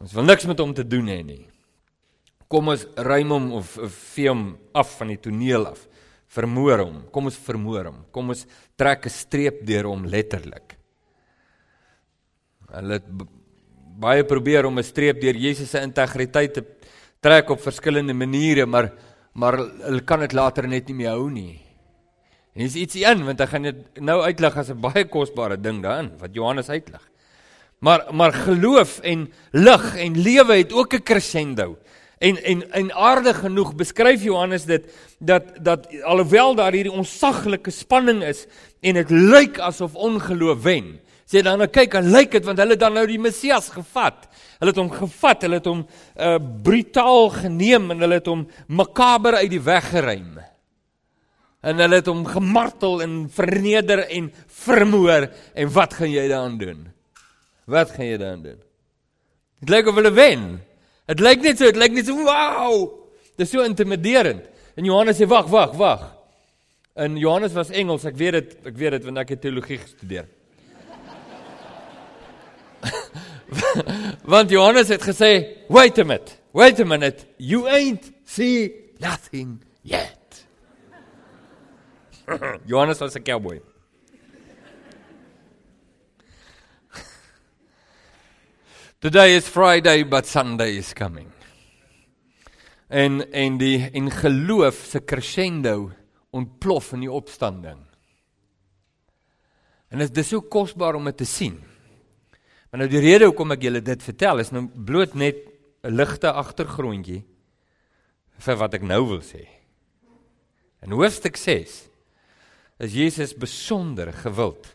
Ons 0.00 0.12
wil 0.12 0.24
niks 0.24 0.44
met 0.44 0.58
hom 0.58 0.74
te 0.74 0.86
doen 0.86 1.06
hê 1.06 1.22
nie. 1.24 1.46
Kom 2.48 2.68
ons 2.68 2.86
ruim 2.96 3.30
hom 3.30 3.52
of, 3.52 3.78
of 3.78 3.92
vee 4.14 4.28
hom 4.28 4.58
af 4.74 4.98
van 4.98 5.08
die 5.08 5.20
toneel 5.20 5.66
af. 5.66 5.86
Vermoor 6.28 6.78
hom. 6.78 7.02
Kom 7.10 7.24
ons 7.24 7.36
vermoor 7.36 7.84
hom. 7.84 8.04
Kom 8.10 8.28
ons 8.28 8.46
trek 8.76 9.06
'n 9.06 9.10
streep 9.10 9.66
deur 9.66 9.84
hom 9.84 10.04
letterlik. 10.04 10.76
Hulle 12.74 12.98
het 12.98 13.08
baie 14.00 14.24
probeer 14.24 14.66
om 14.66 14.78
'n 14.78 14.82
streep 14.82 15.20
deur 15.20 15.36
Jesus 15.36 15.70
se 15.70 15.80
integriteit 15.80 16.54
te 16.54 16.64
trek 17.20 17.50
op 17.50 17.60
verskillende 17.60 18.14
maniere, 18.14 18.66
maar 18.66 18.92
maar 19.34 19.58
hulle 19.58 20.00
kan 20.00 20.20
dit 20.20 20.32
later 20.32 20.68
net 20.68 20.86
nie 20.86 20.94
meer 20.94 21.10
hou 21.10 21.30
nie. 21.30 21.60
En 22.54 22.62
dis 22.62 22.76
ietsie 22.78 23.02
in 23.04 23.24
want 23.26 23.40
ek 23.40 23.48
gaan 23.48 23.62
dit 23.62 24.00
nou 24.00 24.20
uitlig 24.22 24.56
as 24.56 24.70
'n 24.70 24.80
baie 24.80 25.04
kosbare 25.04 25.56
ding 25.60 25.82
daarin 25.82 26.12
wat 26.18 26.34
Johannes 26.34 26.68
uitlig. 26.68 27.02
Maar 27.80 28.06
maar 28.12 28.32
geloof 28.32 29.00
en 29.00 29.32
lig 29.52 29.96
en 29.96 30.22
lewe 30.22 30.54
het 30.56 30.72
ook 30.72 30.94
'n 30.94 31.02
crescendo. 31.02 31.78
En 32.18 32.36
en 32.36 32.70
en 32.72 32.92
aardig 32.92 33.38
genoeg 33.38 33.74
beskryf 33.74 34.22
Johannes 34.22 34.64
dit 34.64 34.86
dat 35.18 35.42
dat 35.62 36.02
alhoewel 36.02 36.54
daar 36.54 36.72
hierdie 36.72 36.92
onsaglike 36.92 37.70
spanning 37.70 38.22
is 38.22 38.46
en 38.80 38.94
dit 38.94 39.10
lyk 39.10 39.58
asof 39.58 39.94
ongeloof 39.94 40.62
wen. 40.62 41.00
Sê 41.24 41.40
dan 41.40 41.58
nou 41.58 41.68
kyk, 41.72 41.94
dan 41.96 42.10
lyk 42.12 42.34
dit 42.36 42.44
want 42.44 42.60
hulle 42.60 42.76
dan 42.76 42.92
nou 42.98 43.04
die 43.08 43.20
Messias 43.20 43.70
gevat. 43.72 44.26
Hulle 44.60 44.74
het 44.74 44.80
hom 44.80 44.90
gevat, 44.92 45.46
hulle 45.46 45.60
het 45.60 45.68
hom 45.70 45.84
uh 45.84 46.34
brutaal 46.64 47.30
geneem 47.38 47.88
en 47.94 48.04
hulle 48.04 48.18
het 48.20 48.28
hom 48.28 48.44
makaber 48.68 49.38
uit 49.40 49.50
die 49.54 49.62
weg 49.64 49.88
geruim. 49.94 50.42
En 51.64 51.80
hulle 51.80 52.00
het 52.02 52.10
hom 52.12 52.26
gemartel 52.28 53.00
en 53.00 53.16
verneder 53.32 54.04
en 54.04 54.28
vermoor 54.66 55.30
en 55.56 55.72
wat 55.72 55.96
gaan 55.96 56.12
jy 56.12 56.26
daaraan 56.28 56.58
doen? 56.60 56.84
Wat 57.64 57.96
gaan 57.96 58.10
jy 58.10 58.20
daaraan 58.20 58.44
doen? 58.44 58.60
Dit 59.64 59.72
lyk 59.72 59.88
of 59.88 59.96
hulle 59.96 60.12
wen. 60.12 60.44
Dit 61.08 61.24
lyk 61.24 61.40
net 61.40 61.56
so, 61.60 61.72
dit 61.72 61.80
lyk 61.80 61.96
net 61.96 62.08
so 62.10 62.20
wow. 62.20 62.76
Dit 63.34 63.46
is 63.46 63.52
so 63.54 63.64
intimiderend. 63.64 64.44
En 64.76 64.84
Johannes 64.84 65.16
sê 65.16 65.26
wag, 65.30 65.48
wag, 65.48 65.72
wag. 65.80 66.04
En 66.94 67.16
Johannes 67.18 67.56
was 67.56 67.72
Engels, 67.74 68.04
ek 68.06 68.16
weet 68.20 68.36
dit, 68.36 68.56
ek 68.68 68.76
weet 68.78 68.98
dit 68.98 69.06
want 69.08 69.24
ek 69.24 69.32
het 69.34 69.40
teologie 69.42 69.80
gestudeer. 69.80 70.28
want 74.32 74.50
Johannes 74.50 74.88
het 74.88 75.02
gesê, 75.02 75.56
"Wait 75.68 75.98
a 75.98 76.04
minute. 76.04 76.32
Wait 76.52 76.80
a 76.80 76.84
minute. 76.84 77.26
You 77.36 77.66
ain't 77.68 78.12
see 78.24 78.72
nothing 78.98 79.62
yet." 79.82 80.46
Johannes 82.66 82.98
was 82.98 83.14
'n 83.16 83.22
cowboy. 83.22 83.60
Today 89.00 89.36
is 89.36 89.48
Friday 89.48 90.04
but 90.08 90.26
Sunday 90.26 90.76
is 90.76 90.92
coming. 90.92 91.32
En 92.88 93.32
en 93.32 93.58
die 93.58 93.90
en 93.92 94.10
geloof 94.10 94.74
se 94.74 95.04
crescendo 95.04 95.90
ontplof 96.30 96.92
in 96.92 97.00
die 97.00 97.12
opstanding. 97.12 97.78
En 99.88 99.98
dit 99.98 100.16
is 100.16 100.28
so 100.28 100.40
kosbaar 100.40 100.94
om 100.94 101.04
dit 101.04 101.16
te 101.16 101.24
sien. 101.24 101.62
Maar 102.74 102.88
nou 102.88 102.90
die 102.90 103.04
rede 103.06 103.28
hoekom 103.28 103.54
ek 103.54 103.68
julle 103.68 103.78
dit 103.86 104.00
vertel 104.02 104.40
is 104.42 104.48
nou 104.50 104.64
bloot 104.66 105.12
net 105.14 105.36
'n 105.86 105.94
ligte 105.94 106.26
agtergrondjie 106.26 107.22
vir 108.42 108.56
wat 108.58 108.74
ek 108.74 108.82
nou 108.82 109.06
wil 109.06 109.22
sê. 109.22 109.46
In 110.82 110.90
hoofstuk 110.90 111.36
6 111.36 111.86
is 112.80 112.92
Jesus 112.92 113.32
besonder 113.38 114.10
gewild 114.10 114.74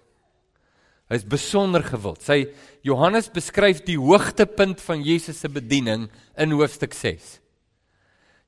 Hy 1.10 1.18
is 1.18 1.25
besonder 1.25 1.82
gewild. 1.82 2.22
Sy 2.22 2.53
Johannes 2.86 3.32
beskryf 3.34 3.82
die 3.82 3.98
hoogtepunt 3.98 4.79
van 4.86 5.01
Jesus 5.01 5.39
se 5.41 5.50
bediening 5.50 6.08
in 6.38 6.51
hoofstuk 6.53 6.94
6. 6.94 7.39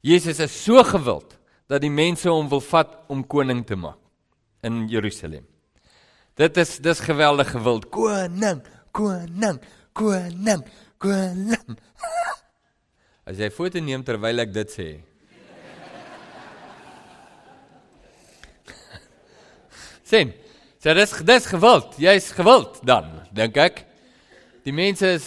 Jesus 0.06 0.40
is 0.40 0.54
so 0.64 0.84
gewild 0.84 1.38
dat 1.68 1.82
die 1.82 1.90
mense 1.90 2.30
hom 2.30 2.50
wil 2.50 2.62
vat 2.62 2.94
om 3.10 3.26
koning 3.26 3.66
te 3.66 3.76
maak 3.76 3.98
in 4.62 4.88
Jerusalem. 4.88 5.44
Dit 6.38 6.58
is 6.58 6.78
dis 6.78 7.02
geweldig 7.02 7.50
gewild. 7.50 7.90
Koning, 7.90 8.62
koning, 8.92 9.60
koning, 9.94 10.64
koning. 11.02 11.78
As 13.28 13.40
jy 13.40 13.50
foto 13.54 13.80
neem 13.84 14.04
terwyl 14.06 14.40
ek 14.44 14.52
dit 14.56 14.70
sê. 14.74 14.88
Sien? 20.10 20.30
So 20.82 20.94
dis 20.98 21.12
dis 21.28 21.46
gewild. 21.52 21.90
Jy's 22.02 22.32
gewild 22.36 22.82
dan, 22.88 23.06
dink 23.36 23.58
ek. 23.62 23.76
Die 24.66 24.74
mense 24.74 25.08
is 25.18 25.26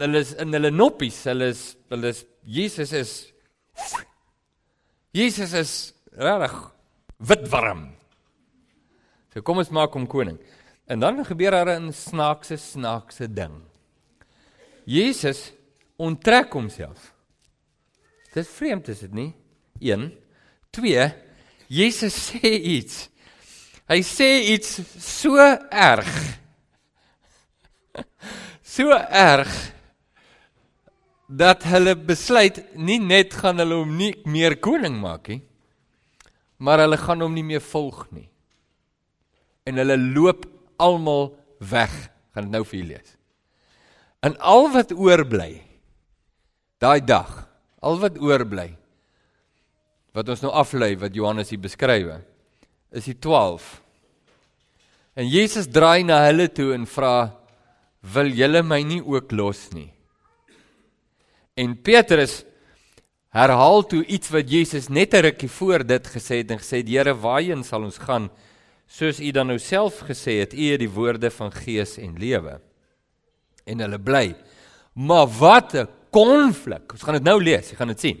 hulle 0.00 0.18
is 0.24 0.30
in 0.40 0.48
hulle 0.56 0.70
noppies. 0.72 1.18
Hulle 1.28 1.46
is 1.52 1.62
hulle 1.92 2.08
is 2.14 2.20
Jesus 2.44 2.92
is 2.92 3.10
Jesus 5.14 5.52
is 5.54 5.92
regtig 6.16 6.54
wit 7.28 7.44
warm. 7.52 7.82
So 9.32 9.42
kom 9.42 9.58
ons 9.62 9.72
maak 9.74 9.94
hom 9.96 10.06
koning. 10.10 10.38
En 10.86 11.00
dan 11.00 11.24
gebeur 11.24 11.50
daar 11.50 11.80
'n 11.80 11.92
snaakse 11.92 12.56
snaakse 12.56 13.32
ding. 13.32 13.62
Jesus 14.84 15.52
onttrek 15.96 16.52
homself. 16.52 17.14
Dis 18.32 18.48
vreemd 18.48 18.88
is 18.88 18.98
dit 18.98 19.12
nie? 19.12 19.34
1 19.80 20.12
2 20.70 21.14
Jesus 21.68 22.30
sê 22.30 22.60
iets 22.60 23.08
Hy 23.84 24.00
sê 24.00 24.28
iets 24.54 24.80
so 24.98 25.36
erg. 25.70 26.08
So 28.74 28.90
erg 28.96 29.50
dat 31.28 31.62
hulle 31.68 31.92
besluit 31.94 32.58
nie 32.74 32.98
net 32.98 33.36
gaan 33.38 33.60
hulle 33.62 33.76
hom 33.82 33.92
nie 33.96 34.10
meer 34.26 34.56
koning 34.58 34.96
maak 34.98 35.28
nie, 35.30 35.42
maar 36.58 36.82
hulle 36.82 36.98
gaan 36.98 37.22
hom 37.22 37.36
nie 37.36 37.44
meer 37.46 37.62
volg 37.62 38.08
nie. 38.10 38.26
En 39.68 39.78
hulle 39.78 39.96
loop 40.00 40.42
almal 40.76 41.34
weg. 41.58 41.92
Gaan 42.34 42.50
nou 42.50 42.64
vir 42.64 42.80
julle 42.80 42.96
lees. 42.96 43.16
En 44.24 44.36
al 44.40 44.70
wat 44.72 44.92
oorbly 44.92 45.62
daai 46.82 47.00
dag, 47.04 47.44
al 47.80 47.98
wat 48.00 48.18
oorbly 48.20 48.72
wat 50.14 50.28
ons 50.30 50.44
nou 50.44 50.52
aflei 50.54 50.94
wat 51.00 51.16
Johannes 51.16 51.50
hier 51.50 51.60
beskryf 51.62 52.20
is 52.94 53.08
die 53.10 53.16
12. 53.18 53.64
En 55.18 55.26
Jesus 55.26 55.66
draai 55.70 56.04
na 56.06 56.20
hulle 56.28 56.46
toe 56.50 56.72
en 56.74 56.86
vra: 56.86 57.34
"Wil 58.14 58.30
julle 58.30 58.62
my 58.62 58.80
nie 58.82 59.02
ook 59.02 59.32
los 59.32 59.72
nie?" 59.74 59.90
En 61.56 61.74
Petrus 61.82 62.44
herhaal 63.34 63.82
toe 63.86 64.04
iets 64.06 64.30
wat 64.30 64.50
Jesus 64.50 64.88
net 64.88 65.14
'n 65.14 65.22
rukkie 65.22 65.50
voor 65.50 65.86
dit 65.86 66.06
gesê 66.06 66.42
het 66.42 66.50
en 66.50 66.58
gesê: 66.58 66.82
"Here, 66.86 67.14
waarheen 67.14 67.64
sal 67.64 67.82
ons 67.82 67.98
gaan? 67.98 68.30
Soos 68.86 69.20
u 69.20 69.30
dan 69.30 69.46
nou 69.46 69.58
self 69.58 70.00
gesê 70.08 70.40
het, 70.40 70.54
u 70.54 70.70
het 70.70 70.80
die 70.80 70.90
woorde 70.90 71.30
van 71.30 71.52
gees 71.52 71.98
en 71.98 72.18
lewe." 72.18 72.60
En 73.64 73.80
hulle 73.80 73.98
bly. 73.98 74.34
Maar 74.94 75.26
wat 75.26 75.74
'n 75.74 75.88
konflik. 76.10 76.92
Ons 76.92 77.02
gaan 77.02 77.18
dit 77.18 77.26
nou 77.26 77.42
lees, 77.42 77.70
jy 77.70 77.76
gaan 77.76 77.88
dit 77.88 78.00
sien. 78.00 78.18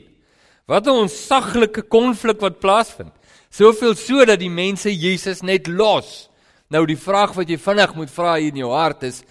Wat 0.66 0.86
'n 0.86 1.04
onsaglike 1.04 1.82
konflik 1.82 2.40
wat 2.40 2.58
plaasvind. 2.58 3.12
Soveel 3.50 3.94
so 3.94 4.24
dat 4.24 4.38
die 4.38 4.50
mense 4.50 4.90
Jesus 4.90 5.42
net 5.42 5.66
los. 5.66 6.28
Nou 6.68 6.86
die 6.86 6.98
vraag 6.98 7.34
wat 7.34 7.48
jy 7.48 7.58
vinnig 7.58 7.94
moet 7.94 8.10
vra 8.10 8.34
hier 8.34 8.48
in 8.48 8.64
jou 8.64 8.72
hart 8.72 9.02
is: 9.02 9.22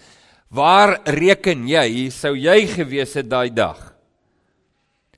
Waar 0.48 1.00
reken 1.04 1.66
jy 1.68 2.10
sou 2.10 2.36
jy 2.36 2.66
gewees 2.66 3.14
het 3.14 3.28
daai 3.28 3.50
dag? 3.50 3.94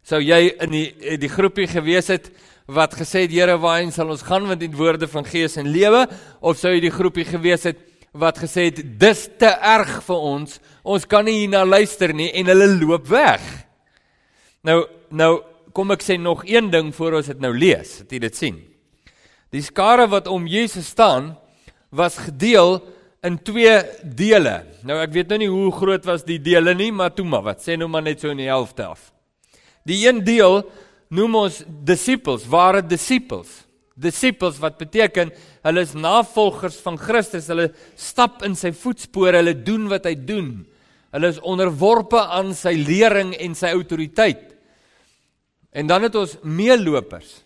Sou 0.03 0.21
jy 0.23 0.55
in 0.61 0.71
die 0.71 1.19
die 1.19 1.29
groepie 1.29 1.67
gewees 1.67 2.09
het 2.09 2.31
wat 2.67 2.97
gesê 2.99 3.27
het 3.27 3.35
Here 3.35 3.57
waarheen 3.63 3.93
sal 3.95 4.11
ons 4.11 4.25
gaan 4.27 4.47
want 4.49 4.61
die 4.61 4.73
woorde 4.75 5.07
van 5.09 5.27
gees 5.27 5.57
en 5.57 5.71
lewe 5.71 6.07
of 6.41 6.59
sou 6.59 6.73
jy 6.75 6.83
die 6.89 6.95
groepie 6.95 7.27
gewees 7.29 7.67
het 7.69 7.79
wat 8.17 8.41
gesê 8.41 8.71
het 8.71 8.81
dis 8.99 9.27
te 9.39 9.51
erg 9.51 10.01
vir 10.07 10.25
ons 10.35 10.59
ons 10.83 11.07
kan 11.07 11.27
nie 11.27 11.43
hierna 11.43 11.65
luister 11.65 12.15
nie 12.15 12.33
en 12.35 12.51
hulle 12.51 12.69
loop 12.81 13.07
weg. 13.11 13.43
Nou 14.67 14.83
nou 15.11 15.33
kom 15.77 15.93
ek 15.93 16.03
sê 16.03 16.17
nog 16.19 16.47
een 16.49 16.71
ding 16.73 16.89
voor 16.97 17.19
ons 17.19 17.29
dit 17.29 17.41
nou 17.43 17.53
lees, 17.53 17.99
dat 18.01 18.15
jy 18.15 18.21
dit 18.25 18.39
sien. 18.39 18.61
Die 19.53 19.63
skare 19.63 20.07
wat 20.09 20.27
om 20.33 20.49
Jesus 20.49 20.89
staan 20.95 21.35
was 21.93 22.17
gedeel 22.19 22.81
in 23.27 23.37
twee 23.45 23.77
dele. 24.03 24.63
Nou 24.89 24.97
ek 25.03 25.13
weet 25.13 25.31
nou 25.33 25.39
nie 25.43 25.51
hoe 25.53 25.69
groot 25.75 26.09
was 26.09 26.25
die 26.27 26.41
dele 26.43 26.75
nie, 26.75 26.91
maar 26.93 27.13
toe 27.15 27.27
maar 27.29 27.45
wat 27.53 27.63
sê 27.65 27.77
nou 27.77 27.91
maar 27.93 28.07
net 28.07 28.25
so 28.25 28.33
in 28.33 28.41
die 28.41 28.51
helfte 28.51 28.89
af. 28.89 29.13
Die 29.87 30.01
een 30.07 30.25
deel 30.27 30.65
noem 31.09 31.39
ons 31.47 31.63
disippels, 31.67 32.47
ware 32.51 32.83
disippels. 32.83 33.63
Disippels 33.97 34.59
wat 34.61 34.77
beteken 34.79 35.31
hulle 35.65 35.85
is 35.87 35.95
navolgers 35.97 36.77
van 36.85 36.99
Christus, 37.01 37.49
hulle 37.49 37.71
stap 37.97 38.43
in 38.45 38.57
sy 38.59 38.75
voetspore, 38.77 39.39
hulle 39.41 39.57
doen 39.57 39.89
wat 39.93 40.09
hy 40.09 40.15
doen. 40.19 40.51
Hulle 41.15 41.33
is 41.33 41.41
onderworpe 41.41 42.21
aan 42.21 42.53
sy 42.55 42.75
lering 42.77 43.33
en 43.41 43.57
sy 43.57 43.73
autoriteit. 43.73 44.43
En 45.73 45.89
dan 45.89 46.09
het 46.09 46.15
ons 46.17 46.37
meelopers. 46.43 47.43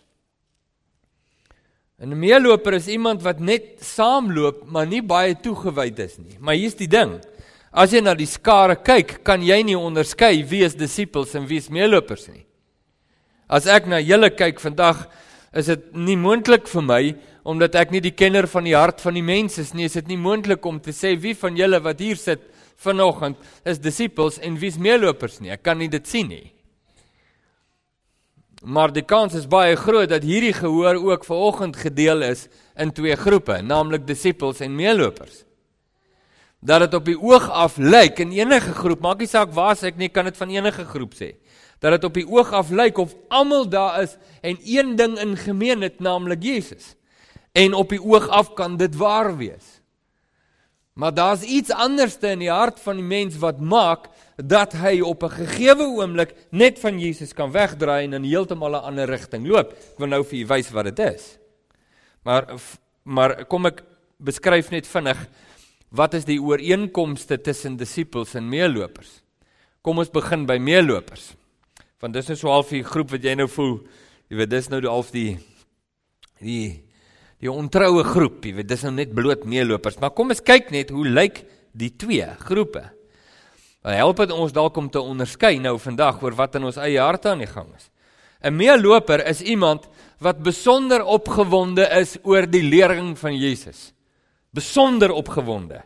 'n 2.01 2.17
meeloper 2.17 2.73
is 2.73 2.87
iemand 2.87 3.21
wat 3.21 3.39
net 3.39 3.77
saamloop, 3.85 4.65
maar 4.65 4.87
nie 4.87 5.03
baie 5.05 5.35
toegewyd 5.37 5.99
is 5.99 6.17
nie. 6.17 6.37
Maar 6.39 6.57
hier's 6.57 6.75
die 6.75 6.89
ding. 6.89 7.19
As 7.71 7.93
jy 7.93 8.01
na 8.01 8.15
die 8.17 8.25
skare 8.25 8.75
kyk, 8.75 9.21
kan 9.23 9.43
jy 9.45 9.61
nie 9.63 9.77
onderskei 9.77 10.41
wie 10.43 10.63
is 10.65 10.75
disippels 10.75 11.35
en 11.35 11.45
wie 11.47 11.59
is 11.61 11.69
meelopers 11.69 12.27
nie. 12.27 12.43
As 13.51 13.67
ek 13.67 13.89
na 13.91 13.99
julle 13.99 14.29
kyk 14.31 14.61
vandag, 14.63 15.03
is 15.51 15.67
dit 15.67 15.89
nie 15.91 16.15
moontlik 16.15 16.69
vir 16.71 16.85
my 16.87 17.03
omdat 17.41 17.73
ek 17.75 17.89
nie 17.91 17.99
die 18.05 18.13
kenner 18.13 18.45
van 18.47 18.67
die 18.67 18.75
hart 18.77 19.01
van 19.01 19.17
die 19.17 19.25
mens 19.25 19.57
is 19.59 19.73
nie, 19.73 19.87
is 19.89 19.97
dit 19.97 20.11
nie 20.13 20.19
moontlik 20.21 20.63
om 20.69 20.77
te 20.79 20.93
sê 20.93 21.15
wie 21.19 21.33
van 21.35 21.57
julle 21.57 21.79
wat 21.83 21.99
hier 21.99 22.15
sit 22.15 22.43
vanoggend 22.81 23.39
is 23.67 23.81
disippels 23.81 24.37
en 24.45 24.59
wie 24.61 24.69
is 24.69 24.77
meelopers 24.77 25.39
nie. 25.41 25.51
Ek 25.51 25.65
kan 25.65 25.81
nie 25.81 25.89
dit 25.91 26.05
sien 26.07 26.29
nie. 26.29 26.53
Maar 28.61 28.93
die 28.93 29.03
kans 29.03 29.33
is 29.35 29.49
baie 29.49 29.73
groot 29.75 30.13
dat 30.13 30.23
hierdie 30.23 30.53
gehoor 30.53 31.01
ook 31.01 31.25
vanoggend 31.25 31.81
gedeel 31.81 32.21
is 32.29 32.45
in 32.77 32.93
twee 32.93 33.17
groepe, 33.17 33.57
naamlik 33.65 34.05
disippels 34.07 34.61
en 34.61 34.77
meelopers. 34.77 35.41
Dat 36.61 36.85
dit 36.85 36.93
op 36.93 37.09
die 37.09 37.17
oog 37.17 37.49
af 37.49 37.79
lyk 37.81 38.21
in 38.21 38.37
enige 38.37 38.77
groep, 38.77 39.01
maak 39.01 39.17
nie 39.17 39.29
saak 39.29 39.49
waar 39.57 39.75
ek 39.81 39.97
nie 39.97 40.13
kan 40.13 40.29
dit 40.29 40.37
van 40.37 40.53
enige 40.53 40.85
groep 40.85 41.17
sê. 41.17 41.33
Dat 41.81 41.95
dit 41.97 42.03
op 42.05 42.13
die 42.13 42.27
oog 42.29 42.51
af 42.53 42.69
lyk 42.69 42.99
of 43.01 43.15
almal 43.33 43.65
daar 43.69 44.01
is 44.03 44.17
en 44.45 44.59
een 44.61 44.95
ding 44.95 45.17
in 45.19 45.37
gemeen 45.37 45.81
het, 45.81 45.99
naamlik 45.99 46.43
Jesus. 46.43 46.93
En 47.51 47.73
op 47.73 47.89
die 47.89 48.01
oog 48.01 48.27
af 48.29 48.53
kan 48.53 48.77
dit 48.77 48.95
waar 48.95 49.33
wees. 49.37 49.81
Maar 50.93 51.13
daar's 51.13 51.41
iets 51.41 51.71
anderste 51.71 52.27
in 52.27 52.43
die 52.43 52.51
hart 52.51 52.79
van 52.79 52.99
die 52.99 53.05
mens 53.05 53.37
wat 53.41 53.59
maak 53.59 54.09
dat 54.35 54.73
hy 54.77 54.99
op 55.01 55.23
'n 55.23 55.29
gegeewe 55.41 55.83
oomblik 55.83 56.35
net 56.49 56.79
van 56.79 56.99
Jesus 56.99 57.33
kan 57.33 57.51
wegdraai 57.51 58.03
en 58.03 58.13
in 58.13 58.23
heeltemal 58.23 58.71
'n 58.71 58.85
ander 58.85 59.09
rigting 59.09 59.47
loop. 59.47 59.71
Ek 59.71 59.97
wil 59.97 60.07
nou 60.07 60.23
vir 60.23 60.39
u 60.39 60.45
wys 60.45 60.69
wat 60.69 60.85
dit 60.85 60.99
is. 60.99 61.37
Maar 62.23 62.45
maar 63.03 63.45
kom 63.45 63.65
ek 63.65 63.83
beskryf 64.17 64.69
net 64.69 64.87
vinnig 64.87 65.27
wat 65.89 66.13
is 66.13 66.25
die 66.25 66.41
ooreenkomste 66.41 67.41
tussen 67.41 67.77
disippels 67.77 68.33
en 68.33 68.49
meelopers? 68.49 69.21
Kom 69.81 69.97
ons 69.97 70.09
begin 70.09 70.45
by 70.45 70.57
meelopers. 70.57 71.33
Want 72.01 72.15
dis 72.17 72.25
is 72.25 72.33
nou 72.33 72.37
so 72.39 72.53
half 72.55 72.71
die 72.73 72.83
groep 72.83 73.11
wat 73.13 73.25
jy 73.25 73.35
nou 73.37 73.47
voel. 73.51 73.75
Jy 74.31 74.39
weet 74.39 74.49
dis 74.49 74.69
nou 74.71 74.81
half 74.87 75.11
die 75.13 75.35
die 76.41 76.63
die 77.41 77.49
ontroue 77.49 78.03
groep, 78.05 78.43
jy 78.45 78.53
weet 78.59 78.67
dis 78.69 78.83
nou 78.85 78.91
net 78.93 79.13
bloot 79.17 79.47
meelopers. 79.49 79.97
Maar 79.97 80.11
kom 80.13 80.29
ons 80.29 80.43
kyk 80.45 80.69
net 80.73 80.91
hoe 80.93 81.07
lyk 81.09 81.39
die 81.73 81.89
twee 81.97 82.27
groepe. 82.45 82.83
Wat 83.81 83.97
help 83.97 84.21
dit 84.21 84.33
ons 84.35 84.53
dalk 84.53 84.77
om 84.77 84.89
te 84.93 85.01
onderskei 85.01 85.55
nou 85.57 85.73
vandag 85.81 86.21
oor 86.21 86.37
wat 86.37 86.59
in 86.59 86.67
ons 86.69 86.77
eie 86.77 87.01
harte 87.01 87.31
aan 87.31 87.41
die 87.41 87.49
gang 87.49 87.69
is. 87.73 87.89
'n 88.43 88.55
Meeloper 88.57 89.25
is 89.25 89.41
iemand 89.41 89.87
wat 90.19 90.41
besonder 90.41 91.03
opgewonde 91.05 91.85
is 91.99 92.17
oor 92.23 92.45
die 92.45 92.63
lering 92.63 93.17
van 93.17 93.37
Jesus. 93.37 93.93
Besonder 94.53 95.11
opgewonde. 95.11 95.83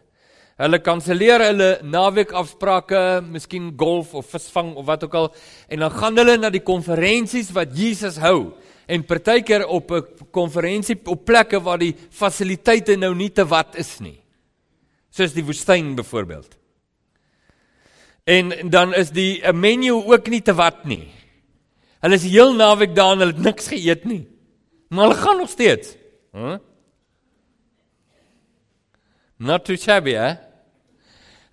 Hulle 0.56 0.80
kanselleer 0.80 1.42
hulle 1.44 1.70
naweekafsprake, 1.84 3.00
miskien 3.28 3.74
golf 3.76 4.14
of 4.16 4.30
visvang 4.32 4.70
of 4.80 4.86
wat 4.88 5.04
ook 5.04 5.18
al, 5.20 5.26
en 5.68 5.84
dan 5.84 5.92
gaan 5.92 6.22
hulle 6.22 6.38
na 6.40 6.52
die 6.54 6.64
konferensies 6.64 7.50
wat 7.56 7.74
Jesus 7.76 8.22
hou. 8.24 8.54
En 8.88 9.04
partykeer 9.04 9.66
op 9.68 9.92
'n 9.92 10.30
konferensie 10.32 10.96
op 11.06 11.26
plekke 11.26 11.60
waar 11.60 11.78
die 11.78 11.96
fasiliteite 12.10 12.96
nou 12.96 13.14
nie 13.16 13.30
te 13.30 13.44
wat 13.46 13.76
is 13.76 14.00
nie. 14.00 14.22
Soos 15.10 15.34
die 15.34 15.44
woestyn 15.44 15.96
byvoorbeeld. 15.96 16.58
En 18.24 18.70
dan 18.70 18.94
is 18.94 19.10
die 19.10 19.52
menu 19.52 19.92
ook 19.92 20.28
nie 20.28 20.42
te 20.42 20.54
wat 20.54 20.86
nie. 20.86 21.12
Hulle 22.00 22.16
is 22.16 22.24
heel 22.24 22.54
naweek 22.54 22.96
daar 22.96 23.12
en 23.12 23.20
hulle 23.20 23.34
het 23.34 23.44
niks 23.44 23.68
geëet 23.68 24.06
nie. 24.06 24.28
Maar 24.90 25.08
hulle 25.08 25.22
gaan 25.22 25.38
nog 25.38 25.50
steeds. 25.50 25.96
Huh? 26.32 26.58
Not 29.38 29.66
too 29.66 29.76
shabby, 29.76 30.12
hè? 30.12 30.45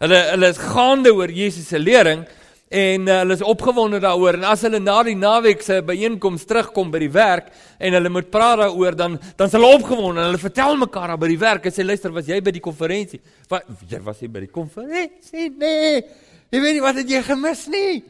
Hulle 0.02 0.18
hulle 0.32 0.48
is 0.50 0.58
gaande 0.58 1.12
oor 1.14 1.30
Jesus 1.30 1.68
se 1.70 1.78
lering 1.78 2.24
en 2.72 3.04
uh, 3.06 3.18
hulle 3.20 3.36
is 3.36 3.44
opgewonde 3.46 4.00
daaroor 4.02 4.34
en 4.38 4.46
as 4.50 4.64
hulle 4.66 4.80
na 4.82 4.96
die 5.06 5.14
naweek 5.14 5.60
se 5.62 5.76
byeenkoms 5.86 6.46
terugkom 6.48 6.90
by 6.90 7.02
die 7.04 7.10
werk 7.12 7.52
en 7.78 7.94
hulle 7.94 8.10
moet 8.10 8.30
praat 8.32 8.64
daaroor 8.64 8.96
dan 8.98 9.14
dan 9.38 9.46
is 9.46 9.54
hulle 9.54 9.70
opgewonde 9.76 10.24
en 10.24 10.30
hulle 10.32 10.42
vertel 10.42 10.74
mekaar 10.80 11.14
by 11.22 11.30
die 11.30 11.38
werk 11.38 11.68
en 11.70 11.76
sê 11.76 11.86
luister 11.86 12.10
was 12.16 12.26
jy 12.32 12.40
by 12.42 12.56
die 12.56 12.64
konferensie? 12.64 13.22
Wat 13.52 13.70
jy 13.92 14.02
was 14.02 14.24
jy 14.24 14.32
by 14.32 14.42
die 14.48 14.50
konferensie? 14.50 15.50
Nee. 15.60 16.02
Jy 16.50 16.66
weet 16.66 16.78
nie 16.80 16.84
wat 16.88 16.98
het 16.98 17.14
jy 17.14 17.22
gemis 17.28 17.66
nie. 17.70 18.02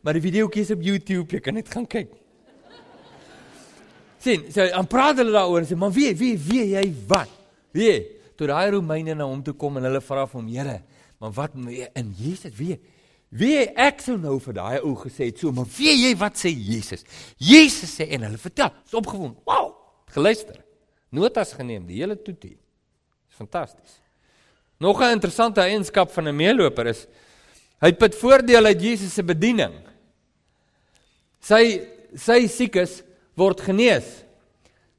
Maar 0.00 0.16
die 0.16 0.24
videoetjie 0.24 0.64
is 0.64 0.74
op 0.74 0.82
YouTube, 0.82 1.28
jy 1.36 1.44
kan 1.44 1.60
net 1.60 1.68
gaan 1.70 1.86
kyk. 1.90 2.14
Sien, 4.24 4.48
so 4.54 4.64
aan 4.64 4.88
praat 4.88 5.20
hulle 5.20 5.34
daaroor 5.34 5.60
en 5.60 5.68
sê, 5.68 5.76
"Maar 5.76 5.92
wie, 5.92 6.14
wie, 6.16 6.38
wie 6.38 6.64
jy 6.72 6.92
wat?" 7.06 7.28
Wie? 7.72 8.06
Toe 8.36 8.46
daai 8.46 8.70
Romeine 8.70 9.14
na 9.14 9.24
hom 9.24 9.42
toe 9.42 9.54
kom 9.54 9.76
en 9.76 9.84
hulle 9.84 10.00
vra 10.00 10.26
vir 10.26 10.40
hom, 10.40 10.48
"Here, 10.48 10.82
maar 11.18 11.34
wat 11.36 11.54
in 11.58 12.14
Jesus 12.16 12.54
wie? 12.56 12.78
Wie 13.28 13.66
ek 13.76 14.00
sou 14.00 14.16
nou 14.16 14.38
vir 14.40 14.56
daai 14.56 14.78
ou 14.80 14.94
gesê 14.96 15.28
het 15.28 15.38
so, 15.38 15.52
maar 15.52 15.68
wie 15.76 15.92
jy 15.92 16.14
wat 16.16 16.38
sê 16.40 16.48
Jesus? 16.48 17.04
Jesus 17.36 17.92
sê 17.98 18.08
en 18.16 18.24
hulle 18.24 18.40
vertel, 18.40 18.72
is 18.86 18.96
opgewonde. 18.96 19.36
Wow! 19.44 19.74
Geluister. 20.14 20.62
Notas 21.12 21.52
geneem, 21.56 21.86
die 21.88 22.00
hele 22.00 22.16
toetie. 22.16 22.56
Dis 23.28 23.36
fantasties. 23.36 24.00
Nog 24.80 25.00
'n 25.02 25.12
interessante 25.12 25.60
eienskap 25.60 26.10
van 26.10 26.28
'n 26.28 26.36
meeloper 26.36 26.86
is 26.86 27.06
Hy 27.78 27.92
het 27.94 28.16
voordeel 28.18 28.66
uit 28.72 28.80
Jesus 28.82 29.14
se 29.14 29.22
bediening. 29.22 29.74
Sy 31.38 31.62
sy 32.18 32.46
siekes 32.50 33.02
word 33.38 33.60
genees. 33.62 34.06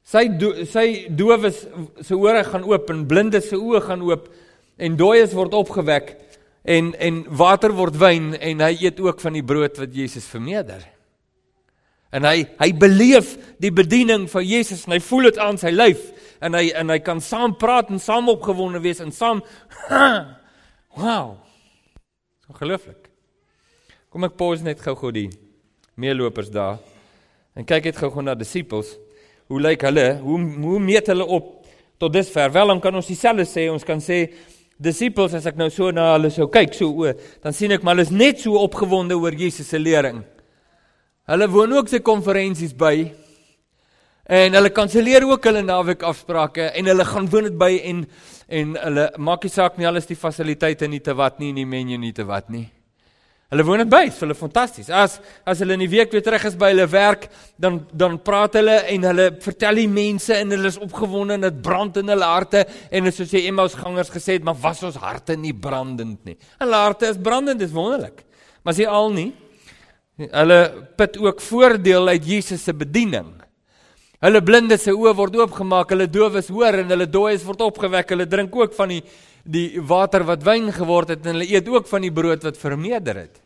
Sy 0.08 0.28
do, 0.40 0.54
sy 0.70 1.10
dowes 1.12 1.66
se 2.06 2.16
ore 2.16 2.44
gaan 2.48 2.64
oop 2.70 2.90
en 2.94 3.04
blindes 3.10 3.50
se 3.50 3.58
oë 3.60 3.82
gaan 3.90 4.06
oop 4.08 4.30
en 4.80 4.96
dooies 5.00 5.36
word 5.36 5.56
opgewek 5.58 6.14
en 6.64 6.94
en 7.00 7.24
water 7.30 7.74
word 7.76 7.98
wyn 8.00 8.32
en 8.36 8.64
hy 8.64 8.72
eet 8.86 9.00
ook 9.04 9.20
van 9.24 9.36
die 9.36 9.46
brood 9.46 9.78
wat 9.82 9.96
Jesus 9.96 10.28
vermeerder. 10.32 10.82
En 12.16 12.26
hy 12.26 12.48
hy 12.58 12.72
beleef 12.74 13.36
die 13.62 13.74
bediening 13.76 14.28
van 14.32 14.46
Jesus 14.46 14.86
en 14.88 14.96
hy 14.96 15.02
voel 15.04 15.30
dit 15.30 15.42
aan 15.44 15.60
sy 15.62 15.74
lyf 15.74 16.10
en 16.42 16.56
hy 16.58 16.70
en 16.80 16.94
hy 16.94 17.00
kan 17.06 17.22
saam 17.22 17.54
praat 17.60 17.92
en 17.94 18.02
saam 18.02 18.32
opgewonde 18.32 18.82
wees 18.84 19.02
en 19.04 19.14
saam 19.14 19.44
wow 21.00 21.38
Ongelooflik. 22.50 23.12
Kom 24.10 24.26
ek 24.26 24.34
pause 24.40 24.66
net 24.66 24.80
gou-gou 24.82 25.12
die 25.14 25.28
meelopers 26.02 26.50
daar 26.50 26.80
en 27.54 27.68
kyk 27.68 27.92
net 27.92 28.00
gou-gou 28.00 28.24
na 28.26 28.34
disippels. 28.38 28.96
Hoe 29.50 29.60
lyk 29.62 29.84
hulle? 29.86 30.08
Hoe 30.24 30.40
hoe 30.64 30.80
meet 30.82 31.12
hulle 31.12 31.26
op 31.26 31.52
tot 32.02 32.14
dusver? 32.14 32.50
Wel, 32.54 32.74
dan 32.74 32.82
kan 32.82 32.96
ons 32.96 33.10
dieselfde 33.10 33.46
sê. 33.50 33.68
Ons 33.70 33.86
kan 33.86 34.02
sê 34.02 34.24
disippels 34.80 35.36
as 35.36 35.48
ek 35.50 35.58
nou 35.60 35.70
so 35.74 35.92
na 35.92 36.14
hulle 36.14 36.32
sou 36.32 36.48
kyk 36.52 36.74
so 36.78 36.90
o, 36.90 37.14
dan 37.44 37.56
sien 37.56 37.76
ek 37.76 37.84
maar 37.84 37.98
hulle 37.98 38.08
is 38.08 38.16
net 38.16 38.40
so 38.40 38.60
opgewonde 38.62 39.18
oor 39.20 39.36
Jesus 39.36 39.68
se 39.68 39.80
lering. 39.80 40.24
Hulle 41.30 41.50
woon 41.52 41.76
ook 41.78 41.92
se 41.92 42.00
konferensies 42.02 42.74
by. 42.74 43.10
En 44.30 44.56
hulle 44.58 44.72
kanselleer 44.74 45.26
ook 45.28 45.46
hulle 45.50 45.62
naweek 45.66 46.06
afsprake 46.06 46.72
en 46.72 46.90
hulle 46.90 47.06
gaan 47.06 47.30
woon 47.30 47.50
dit 47.50 47.58
by 47.60 47.74
en 47.92 48.04
en 48.50 48.74
hulle 48.82 49.06
maak 49.22 49.44
nie 49.46 49.54
saak 49.54 49.78
nie 49.78 49.86
alles 49.86 50.08
die 50.10 50.18
fasiliteite 50.18 50.88
nie 50.90 51.04
te 51.06 51.14
wat 51.14 51.38
nie, 51.38 51.52
nie 51.54 51.68
menu 51.70 52.00
nie 52.02 52.14
te 52.18 52.26
wat 52.26 52.50
nie. 52.50 52.66
Hulle 53.50 53.64
woon 53.66 53.82
dit 53.82 53.90
by, 53.90 54.04
so 54.14 54.28
hulle 54.28 54.36
fantasties. 54.38 54.92
As 54.94 55.16
as 55.50 55.64
hulle 55.64 55.74
in 55.74 55.82
die 55.82 55.90
week 55.90 56.12
weer 56.14 56.22
terug 56.22 56.44
is 56.46 56.58
by 56.60 56.70
hulle 56.70 56.86
werk, 56.92 57.26
dan 57.58 57.80
dan 57.90 58.20
praat 58.22 58.60
hulle 58.60 58.76
en 58.94 59.08
hulle 59.10 59.26
vertel 59.42 59.82
die 59.82 59.90
mense 59.90 60.36
en 60.38 60.54
hulle 60.54 60.70
is 60.70 60.78
opgewonde 60.78 61.40
en 61.40 61.48
dit 61.48 61.62
brand 61.66 61.98
in 61.98 62.14
hulle 62.14 62.30
harte 62.30 62.62
en 62.92 63.10
soos 63.10 63.34
jy 63.34 63.48
Emmaus 63.50 63.74
gangers 63.80 64.14
gesê 64.14 64.38
het, 64.38 64.46
maar 64.46 64.60
was 64.62 64.84
ons 64.86 65.00
harte 65.02 65.34
nie 65.34 65.56
brandend 65.58 66.22
nie. 66.30 66.38
Hulle 66.62 66.84
harte 66.86 67.10
is 67.10 67.18
brandend, 67.18 67.64
dis 67.64 67.74
wonderlik. 67.74 68.22
Maar 68.62 68.78
jy 68.78 68.90
al 69.00 69.14
nie 69.18 69.30
hulle 70.20 70.60
put 71.00 71.18
ook 71.18 71.42
voordeel 71.42 72.08
uit 72.12 72.26
Jesus 72.28 72.64
se 72.64 72.74
bediening. 72.76 73.32
Hulle 74.20 74.42
blindes 74.44 74.84
se 74.84 74.92
oë 74.92 75.14
word 75.16 75.38
oopgemaak, 75.40 75.94
hulle 75.94 76.10
dowes 76.12 76.50
hoor 76.52 76.82
en 76.82 76.90
hulle 76.92 77.08
dooies 77.08 77.46
word 77.48 77.62
opgewek. 77.64 78.10
Hulle 78.12 78.28
drink 78.28 78.56
ook 78.56 78.76
van 78.76 78.92
die 78.92 79.04
die 79.50 79.82
water 79.82 80.26
wat 80.28 80.44
wyn 80.46 80.70
geword 80.74 81.16
het 81.16 81.26
en 81.26 81.34
hulle 81.34 81.48
eet 81.50 81.70
ook 81.72 81.88
van 81.90 82.06
die 82.06 82.14
brood 82.14 82.46
wat 82.46 82.60
vermeerder 82.60 83.24
het. 83.26 83.40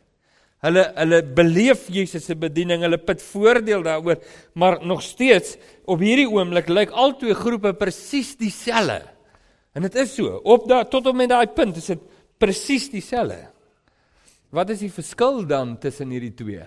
Hulle 0.64 0.84
hulle 0.96 1.20
beleef 1.36 1.90
Jesus 1.92 2.28
se 2.30 2.36
bediening, 2.40 2.86
hulle 2.86 3.00
put 3.00 3.24
voordeel 3.24 3.84
daaroor, 3.84 4.22
maar 4.56 4.80
nog 4.86 5.02
steeds 5.04 5.58
op 5.84 6.04
hierdie 6.04 6.30
oomblik 6.30 6.70
lyk 6.72 6.94
albei 6.96 7.36
groepe 7.36 7.74
presies 7.76 8.36
dieselfde. 8.40 9.02
En 9.76 9.84
dit 9.84 9.96
is 10.00 10.14
so, 10.16 10.38
op 10.46 10.68
daai 10.70 10.86
tot 10.92 11.10
op 11.10 11.18
met 11.18 11.32
daai 11.32 11.48
punt 11.52 11.80
is 11.82 11.92
dit 11.92 12.08
presies 12.40 12.88
dieselfde. 12.94 13.42
Wat 14.54 14.70
is 14.70 14.84
die 14.86 14.94
verskil 14.94 15.42
dan 15.50 15.76
tussen 15.82 16.14
hierdie 16.14 16.36
twee? 16.38 16.64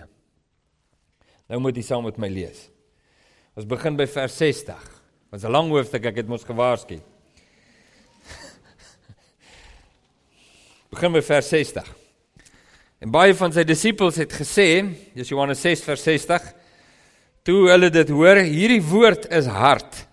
Nou 1.47 1.61
moet 1.63 1.77
jy 1.79 1.85
saam 1.87 2.05
met 2.05 2.19
my 2.21 2.29
lees. 2.29 2.67
Ons 3.57 3.65
begin 3.65 3.95
by 3.97 4.05
vers 4.11 4.37
60. 4.37 4.81
Dit's 5.31 5.43
'n 5.43 5.51
lang 5.51 5.69
hoofstuk, 5.71 6.05
ek 6.05 6.17
het 6.17 6.27
mos 6.27 6.43
gewaarsku. 6.43 6.99
Begin 10.93 11.11
by 11.11 11.21
vers 11.25 11.49
60. 11.51 11.87
En 13.03 13.11
baie 13.13 13.35
van 13.37 13.53
sy 13.53 13.65
disippels 13.67 14.17
het 14.21 14.33
gesê, 14.33 14.69
dis 15.13 15.29
Johannes 15.29 15.61
6 15.61 15.83
vers 15.85 16.05
60, 16.07 16.47
toe 17.45 17.59
hulle 17.69 17.91
dit 17.93 18.09
hoor, 18.09 18.41
hierdie 18.47 18.81
woord 18.83 19.27
is 19.35 19.49
hard. 19.51 20.05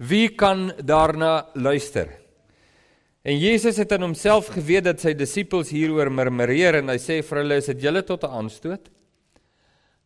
Wie 0.00 0.28
kan 0.32 0.70
daarna 0.78 1.48
luister? 1.54 2.08
En 3.20 3.36
Jesus 3.36 3.76
het 3.76 3.92
aan 3.92 4.06
homself 4.06 4.48
geweet 4.54 4.86
dat 4.86 5.02
sy 5.02 5.12
disippels 5.12 5.74
hieroor 5.74 6.08
murmureer 6.12 6.78
en 6.78 6.88
hy 6.88 6.96
sê 7.02 7.18
vir 7.26 7.42
hulle 7.42 7.58
is 7.60 7.68
dit 7.74 7.84
julle 7.84 8.02
tot 8.06 8.24
'n 8.24 8.32
aanstoot. 8.32 8.88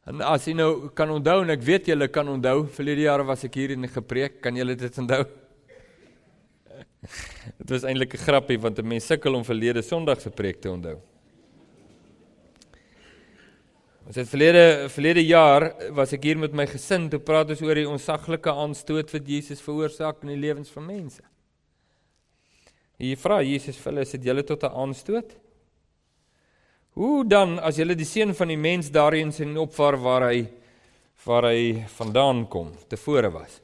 En 0.06 0.20
as 0.20 0.46
jy 0.46 0.54
nou 0.54 0.90
kan 0.90 1.10
onthou 1.10 1.42
en 1.42 1.50
ek 1.50 1.62
weet 1.62 1.86
julle 1.86 2.08
kan 2.08 2.28
onthou, 2.28 2.66
verlede 2.66 3.06
jaar 3.06 3.24
was 3.24 3.44
ek 3.44 3.54
hier 3.54 3.70
en 3.70 3.88
gepreek, 3.88 4.42
kan 4.42 4.56
julle 4.56 4.74
dit 4.74 4.98
onthou? 4.98 5.24
Dit 7.58 7.70
was 7.70 7.84
eintlik 7.84 8.14
'n 8.14 8.24
grappie 8.24 8.58
want 8.58 8.78
'n 8.78 8.86
mens 8.86 9.06
sukkel 9.06 9.34
om 9.34 9.44
verlede 9.44 9.82
Sondag 9.82 10.20
se 10.20 10.30
preek 10.30 10.60
te 10.60 10.70
onthou. 10.70 10.98
Ons 14.06 14.16
het 14.16 14.28
verlede 14.28 14.88
verlede 14.88 15.24
jaar 15.24 15.72
was 15.96 16.12
ek 16.12 16.24
hier 16.24 16.38
met 16.38 16.52
my 16.52 16.66
gesin 16.66 17.08
toe 17.08 17.20
praat 17.20 17.50
ons 17.50 17.62
oor 17.62 17.74
die 17.74 17.88
onsaglike 17.88 18.52
aanstoot 18.52 19.12
wat 19.12 19.28
Jesus 19.28 19.62
veroorsaak 19.64 20.22
in 20.22 20.34
die 20.34 20.42
lewens 20.42 20.70
van 20.70 20.86
mense. 20.86 21.22
Hier 22.98 23.16
vra 23.16 23.42
Jesus 23.42 23.76
vir 23.76 23.92
hulle, 23.92 24.02
is 24.02 24.12
dit 24.12 24.24
julle 24.24 24.44
tot 24.44 24.62
'n 24.62 24.76
aanstoot? 24.76 25.36
Hoe 26.94 27.24
dan 27.24 27.58
as 27.58 27.76
julle 27.76 27.94
die 27.94 28.04
seun 28.04 28.34
van 28.34 28.48
die 28.48 28.60
mens 28.60 28.90
daarin 28.90 29.32
sien 29.32 29.56
opvaar 29.56 29.96
waar 29.96 30.30
hy 30.30 30.46
waar 31.24 31.44
hy 31.44 31.84
vandaan 31.88 32.46
kom, 32.48 32.72
tevore 32.88 33.30
was? 33.30 33.63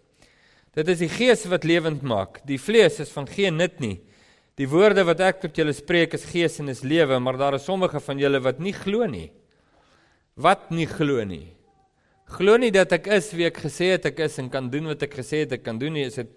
Dit 0.77 0.89
is 0.93 1.01
die 1.03 1.11
gees 1.11 1.43
wat 1.51 1.67
lewend 1.67 2.05
maak. 2.07 2.45
Die 2.47 2.59
vlees 2.61 3.01
is 3.03 3.11
van 3.11 3.27
geen 3.27 3.57
nut 3.59 3.81
nie. 3.83 3.97
Die 4.61 4.69
woorde 4.71 5.03
wat 5.09 5.23
ek 5.25 5.41
tot 5.43 5.57
julle 5.59 5.75
spreek 5.75 6.15
is 6.15 6.27
gees 6.31 6.61
en 6.63 6.71
is 6.71 6.85
lewe, 6.87 7.19
maar 7.19 7.39
daar 7.41 7.57
is 7.59 7.67
sommige 7.67 7.99
van 8.05 8.21
julle 8.21 8.43
wat 8.45 8.61
nie 8.63 8.75
glo 8.77 9.09
nie. 9.11 9.31
Wat 10.39 10.69
nie 10.71 10.87
glo 10.87 11.25
nie. 11.27 11.49
Glo 12.31 12.55
nie 12.61 12.71
dat 12.71 12.93
ek 12.95 13.09
is 13.17 13.33
wie 13.35 13.49
ek 13.49 13.59
gesê 13.65 13.95
het 13.97 14.07
ek 14.13 14.23
is 14.29 14.39
en 14.39 14.51
kan 14.53 14.69
doen 14.71 14.93
wat 14.93 15.03
ek 15.03 15.17
gesê 15.19 15.43
het 15.43 15.57
ek 15.59 15.65
kan 15.67 15.81
doen 15.81 15.97
nie. 15.97 16.07
Is 16.07 16.21
dit 16.21 16.31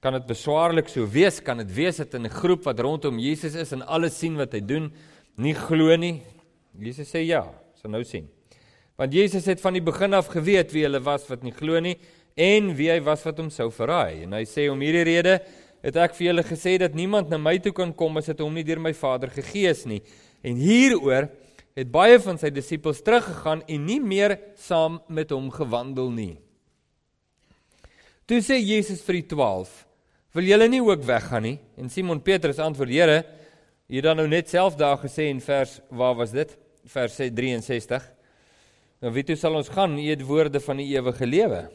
kan 0.00 0.14
dit 0.14 0.28
beswaarlik 0.28 0.88
so 0.92 1.04
wees, 1.10 1.40
kan 1.42 1.58
dit 1.60 1.70
wees 1.74 1.98
dat 2.00 2.14
in 2.14 2.26
'n 2.26 2.30
groep 2.30 2.64
wat 2.64 2.80
rondom 2.80 3.18
Jesus 3.18 3.54
is 3.56 3.72
en 3.72 3.82
alles 3.82 4.16
sien 4.18 4.36
wat 4.36 4.52
hy 4.52 4.60
doen, 4.60 4.92
nie 5.36 5.54
glo 5.54 5.96
nie. 5.96 6.22
Jesus 6.78 7.10
sê 7.10 7.26
ja, 7.26 7.42
sal 7.74 7.90
nou 7.90 8.04
sien. 8.04 8.28
Want 8.96 9.12
Jesus 9.12 9.46
het 9.46 9.60
van 9.60 9.72
die 9.72 9.82
begin 9.82 10.14
af 10.14 10.28
geweet 10.28 10.72
wie 10.72 10.84
hulle 10.84 11.00
was 11.00 11.28
wat 11.28 11.42
nie 11.42 11.52
glo 11.52 11.80
nie 11.80 11.98
en 12.36 12.68
wie 12.76 12.90
hy 12.92 12.98
was 13.00 13.24
wat 13.24 13.40
hom 13.40 13.48
sou 13.50 13.70
verraai. 13.72 14.26
En 14.26 14.36
hy 14.36 14.44
sê 14.48 14.68
om 14.68 14.82
hierdie 14.84 15.06
rede 15.08 15.38
het 15.84 15.96
ek 16.02 16.16
vir 16.18 16.28
julle 16.28 16.44
gesê 16.44 16.76
dat 16.82 16.96
niemand 16.98 17.30
na 17.32 17.38
my 17.40 17.56
toe 17.62 17.72
kan 17.74 17.92
kom 17.96 18.20
as 18.20 18.28
dit 18.28 18.40
hom 18.44 18.54
nie 18.54 18.64
deur 18.66 18.82
my 18.82 18.92
Vader 18.96 19.32
gegee 19.32 19.72
is 19.72 19.84
nie. 19.88 20.02
En 20.44 20.58
hieroor 20.60 21.30
het 21.76 21.92
baie 21.92 22.18
van 22.20 22.40
sy 22.40 22.50
disippels 22.52 23.02
teruggegaan 23.04 23.62
en 23.68 23.86
nie 23.88 24.00
meer 24.00 24.36
saam 24.60 25.00
met 25.08 25.32
hom 25.32 25.48
gewandel 25.52 26.12
nie. 26.12 26.34
Toe 28.26 28.40
sê 28.42 28.58
Jesus 28.58 29.04
vir 29.06 29.20
die 29.20 29.28
12: 29.32 29.72
Wil 30.36 30.50
julle 30.50 30.68
nie 30.68 30.82
ook 30.82 31.04
weggaan 31.06 31.44
nie? 31.46 31.56
En 31.78 31.88
Simon 31.92 32.20
Petrus 32.20 32.60
antwoord: 32.60 32.92
Here, 32.92 33.22
jy 33.86 34.00
het 34.00 34.08
dan 34.08 34.20
nou 34.20 34.26
net 34.28 34.50
self 34.50 34.76
daar 34.76 34.98
gesê 35.00 35.30
in 35.30 35.40
vers 35.40 35.78
waar 35.88 36.16
was 36.18 36.34
dit? 36.34 36.52
Vers 36.90 37.16
63. 37.16 38.12
Nou 39.04 39.12
wie 39.14 39.24
toe 39.24 39.36
sal 39.38 39.56
ons 39.56 39.70
gaan? 39.72 39.96
U 40.00 40.08
het 40.10 40.24
woorde 40.26 40.60
van 40.60 40.80
die 40.82 40.88
ewige 40.96 41.28
lewe. 41.28 41.66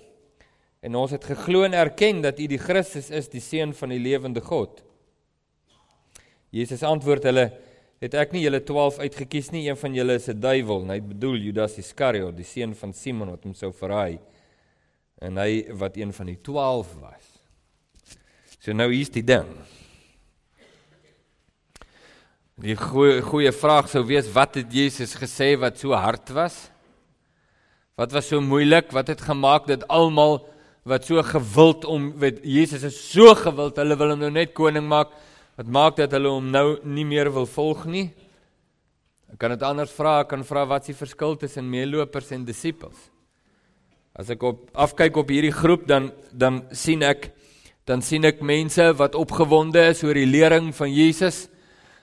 En 0.81 0.97
ons 0.97 1.11
het 1.13 1.25
geglo 1.29 1.61
en 1.67 1.77
erken 1.77 2.23
dat 2.23 2.39
U 2.41 2.47
die 2.49 2.59
Christus 2.61 3.11
is, 3.13 3.29
die 3.29 3.43
seun 3.43 3.75
van 3.77 3.93
die 3.93 4.01
lewende 4.01 4.41
God. 4.41 4.81
Jesus 6.51 6.81
antwoord 6.83 7.27
hulle: 7.29 7.45
Het 8.01 8.17
ek 8.17 8.33
nie 8.33 8.41
julle 8.41 8.63
12 8.65 8.97
uitgekies 9.05 9.51
nie? 9.53 9.67
Een 9.69 9.77
van 9.77 9.93
julle 9.93 10.17
is 10.17 10.27
'n 10.27 10.39
duiwel. 10.41 10.87
Hy 10.89 10.99
bedoel 10.99 11.37
Judas 11.37 11.77
Iskariot, 11.77 12.35
die 12.35 12.45
seun 12.45 12.73
van 12.75 12.93
Simon 12.93 13.29
wat 13.29 13.43
hom 13.43 13.53
sou 13.53 13.71
verraai. 13.71 14.19
En 15.21 15.37
hy 15.37 15.69
wat 15.69 15.97
een 15.97 16.13
van 16.13 16.25
die 16.25 16.39
12 16.41 16.95
was. 16.99 17.25
So 18.59 18.73
nou 18.73 18.91
hier's 18.91 19.09
die 19.09 19.23
ding. 19.23 19.45
Die 22.61 22.75
goeie 22.75 23.21
goeie 23.21 23.51
vraag 23.51 23.87
sou 23.89 24.03
wees 24.05 24.27
wat 24.33 24.55
het 24.55 24.73
Jesus 24.73 25.15
gesê 25.15 25.57
wat 25.59 25.77
so 25.77 25.93
hard 25.93 26.29
was? 26.29 26.71
Wat 27.97 28.11
was 28.11 28.27
so 28.27 28.41
moeilik? 28.41 28.91
Wat 28.91 29.07
het 29.07 29.21
gemaak 29.21 29.67
dat 29.67 29.87
almal 29.87 30.47
wat 30.87 31.05
so 31.05 31.21
gewild 31.21 31.85
om 31.85 32.09
weet 32.21 32.39
Jesus 32.43 32.83
is 32.87 32.97
so 33.11 33.35
gewild, 33.37 33.77
hulle 33.77 33.97
wil 33.99 34.15
hom 34.15 34.23
nou 34.23 34.31
net 34.33 34.53
koning 34.57 34.87
maak. 34.89 35.13
Wat 35.59 35.67
maak 35.69 35.97
dat 35.99 36.13
hulle 36.15 36.31
hom 36.31 36.47
nou 36.49 36.79
nie 36.87 37.05
meer 37.05 37.29
wil 37.33 37.45
volg 37.45 37.85
nie? 37.85 38.07
Ek 39.31 39.37
kan 39.39 39.53
dit 39.53 39.63
anders 39.63 39.91
vra, 39.93 40.21
ek 40.23 40.31
kan 40.33 40.43
vra 40.47 40.65
wat 40.67 40.87
is 40.87 40.91
die 40.91 40.97
verskil 40.97 41.37
tussen 41.39 41.69
meelopers 41.69 42.31
en 42.35 42.47
disippels? 42.47 42.97
As 44.17 44.31
ek 44.33 44.41
op 44.43 44.65
afkyk 44.73 45.21
op 45.21 45.29
hierdie 45.31 45.53
groep 45.55 45.85
dan 45.87 46.09
dan 46.33 46.63
sien 46.75 47.03
ek 47.05 47.29
dan 47.87 48.01
sien 48.05 48.25
ek 48.27 48.41
mense 48.41 48.83
wat 48.97 49.15
opgewonde 49.17 49.81
is 49.91 50.03
oor 50.03 50.17
die 50.17 50.29
lering 50.29 50.69
van 50.75 50.91
Jesus. 50.91 51.45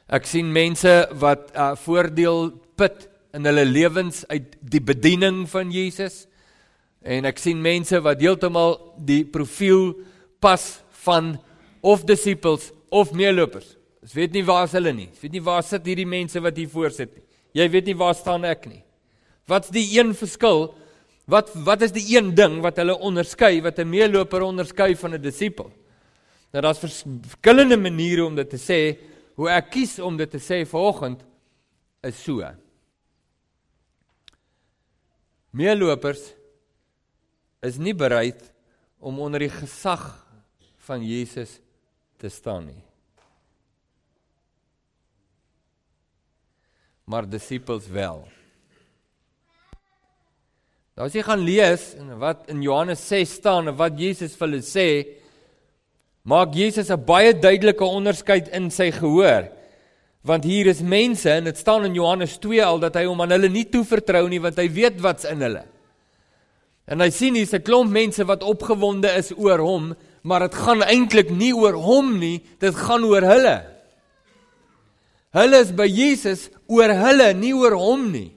Ek 0.09 0.27
sien 0.27 0.49
mense 0.53 0.93
wat 1.21 1.51
uh, 1.53 1.75
voordeel 1.77 2.51
put 2.79 3.09
in 3.37 3.45
hulle 3.45 3.67
lewens 3.69 4.25
uit 4.33 4.57
die 4.61 4.81
bediening 4.81 5.45
van 5.51 5.73
Jesus. 5.73 6.27
En 7.03 7.25
ek 7.25 7.39
sien 7.39 7.61
mense 7.63 8.01
wat 8.03 8.21
heeltemal 8.21 8.77
die 8.99 9.25
profiel 9.25 9.93
pas 10.43 10.81
van 11.05 11.37
of 11.81 12.05
disippels 12.05 12.73
of 12.91 13.13
meelopers. 13.13 13.77
Ek 14.03 14.15
weet 14.17 14.37
nie 14.39 14.45
waar 14.47 14.69
hulle 14.73 14.93
nie. 14.93 15.09
Ek 15.13 15.23
weet 15.23 15.37
nie 15.37 15.45
waar 15.45 15.65
sit 15.67 15.87
hierdie 15.87 16.09
mense 16.09 16.41
wat 16.43 16.57
hier 16.57 16.71
voor 16.73 16.91
sit 16.95 17.13
nie. 17.15 17.25
Jy 17.59 17.67
weet 17.73 17.91
nie 17.91 17.97
waar 17.99 18.17
staan 18.17 18.45
ek 18.49 18.67
nie. 18.71 18.83
Wat's 19.49 19.73
die 19.73 19.87
een 19.97 20.13
verskil? 20.17 20.69
Wat 21.29 21.53
wat 21.67 21.83
is 21.85 21.93
die 21.93 22.05
een 22.15 22.33
ding 22.37 22.61
wat 22.65 22.79
hulle 22.81 22.97
onderskei 22.97 23.61
wat 23.63 23.79
'n 23.79 23.89
meeloper 23.89 24.43
onderskei 24.43 24.95
van 24.97 25.15
'n 25.15 25.23
disipel? 25.23 25.71
Nou 26.53 26.63
daar's 26.63 26.79
verskillende 26.79 27.77
maniere 27.77 28.25
om 28.25 28.35
dit 28.35 28.51
te 28.51 28.57
sê. 28.57 28.99
Hoe 29.35 29.49
ek 29.51 29.71
kies 29.71 29.99
om 29.99 30.17
dit 30.17 30.31
te 30.31 30.39
sê 30.39 30.67
vanoggend 30.67 31.21
is 32.03 32.23
so. 32.23 32.43
Meelopers 35.51 36.35
is 37.65 37.79
nie 37.79 37.95
bereid 37.95 38.41
om 38.99 39.19
onder 39.23 39.43
die 39.43 39.53
gesag 39.53 40.05
van 40.87 41.05
Jesus 41.05 41.59
te 42.19 42.31
staan 42.31 42.69
nie. 42.71 42.83
Maar 47.09 47.29
disippels 47.29 47.89
wel. 47.91 48.27
Nou 50.99 51.07
as 51.07 51.15
jy 51.15 51.23
gaan 51.23 51.45
lees 51.47 51.93
wat 52.19 52.49
in 52.51 52.63
Johannes 52.65 53.05
6 53.07 53.39
staan 53.39 53.71
en 53.71 53.79
wat 53.79 53.95
Jesus 53.99 54.35
vir 54.35 54.49
hulle 54.49 54.65
sê, 54.67 54.89
maak 56.27 56.55
Jesus 56.55 56.91
'n 56.91 57.05
baie 57.05 57.33
duidelike 57.33 57.85
onderskeid 57.85 58.49
in 58.49 58.71
sy 58.71 58.91
gehoor. 58.91 59.49
Want 60.23 60.45
hier 60.45 60.67
is 60.67 60.83
mense 60.83 61.31
en 61.31 61.45
dit 61.45 61.57
staan 61.57 61.85
in 61.85 61.95
Johannes 61.95 62.39
2 62.39 62.65
al 62.65 62.79
dat 62.79 62.95
hy 62.95 63.05
hom 63.05 63.21
aan 63.21 63.31
hulle 63.31 63.49
nie 63.49 63.65
toevertrou 63.65 64.29
nie 64.29 64.41
want 64.41 64.57
hy 64.57 64.69
weet 64.69 65.01
wat's 65.01 65.25
in 65.25 65.41
hulle. 65.41 65.65
En 66.89 67.05
hy 67.05 67.11
sien 67.13 67.37
hier's 67.37 67.53
'n 67.53 67.63
klomp 67.63 67.93
mense 67.93 68.25
wat 68.25 68.43
opgewonde 68.43 69.11
is 69.17 69.33
oor 69.37 69.61
hom, 69.61 69.95
maar 70.23 70.41
dit 70.49 70.55
gaan 70.55 70.83
eintlik 70.83 71.31
nie 71.31 71.53
oor 71.53 71.77
hom 71.77 72.19
nie, 72.19 72.41
dit 72.59 72.75
gaan 72.75 73.05
oor 73.05 73.23
hulle. 73.23 73.63
Hulle 75.37 75.61
is 75.61 75.73
by 75.73 75.87
Jesus 75.87 76.49
oor 76.67 76.89
hulle, 76.89 77.35
nie 77.35 77.53
oor 77.53 77.77
hom 77.77 78.11
nie. 78.13 78.33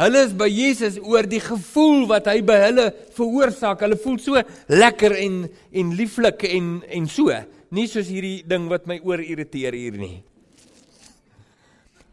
Hulle 0.00 0.22
is 0.24 0.32
by 0.32 0.48
Jesus 0.48 0.96
oor 1.04 1.26
die 1.28 1.42
gevoel 1.44 2.06
wat 2.08 2.26
hy 2.30 2.40
by 2.40 2.56
hulle 2.62 2.86
veroorsaak. 3.12 3.82
Hulle 3.84 3.98
voel 4.00 4.18
so 4.18 4.42
lekker 4.72 5.12
en 5.12 5.42
en 5.72 5.90
lieflik 5.96 6.44
en 6.48 6.82
en 6.88 7.06
so. 7.06 7.28
Nie 7.70 7.86
soos 7.86 8.08
hierdie 8.08 8.40
ding 8.48 8.70
wat 8.72 8.88
my 8.88 8.96
oor 9.04 9.20
irriteer 9.20 9.76
hier 9.76 9.92
nie. 10.00 10.22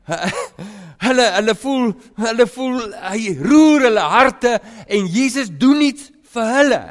Hulle 1.03 1.25
hulle 1.36 1.55
voel 1.55 1.89
hulle 2.17 2.47
voel 2.49 2.77
hy 3.12 3.33
roer 3.38 3.88
hulle 3.88 4.05
harte 4.13 4.57
en 4.88 5.10
Jesus 5.13 5.51
doen 5.51 5.81
iets 5.86 6.10
vir 6.33 6.53
hulle. 6.57 6.81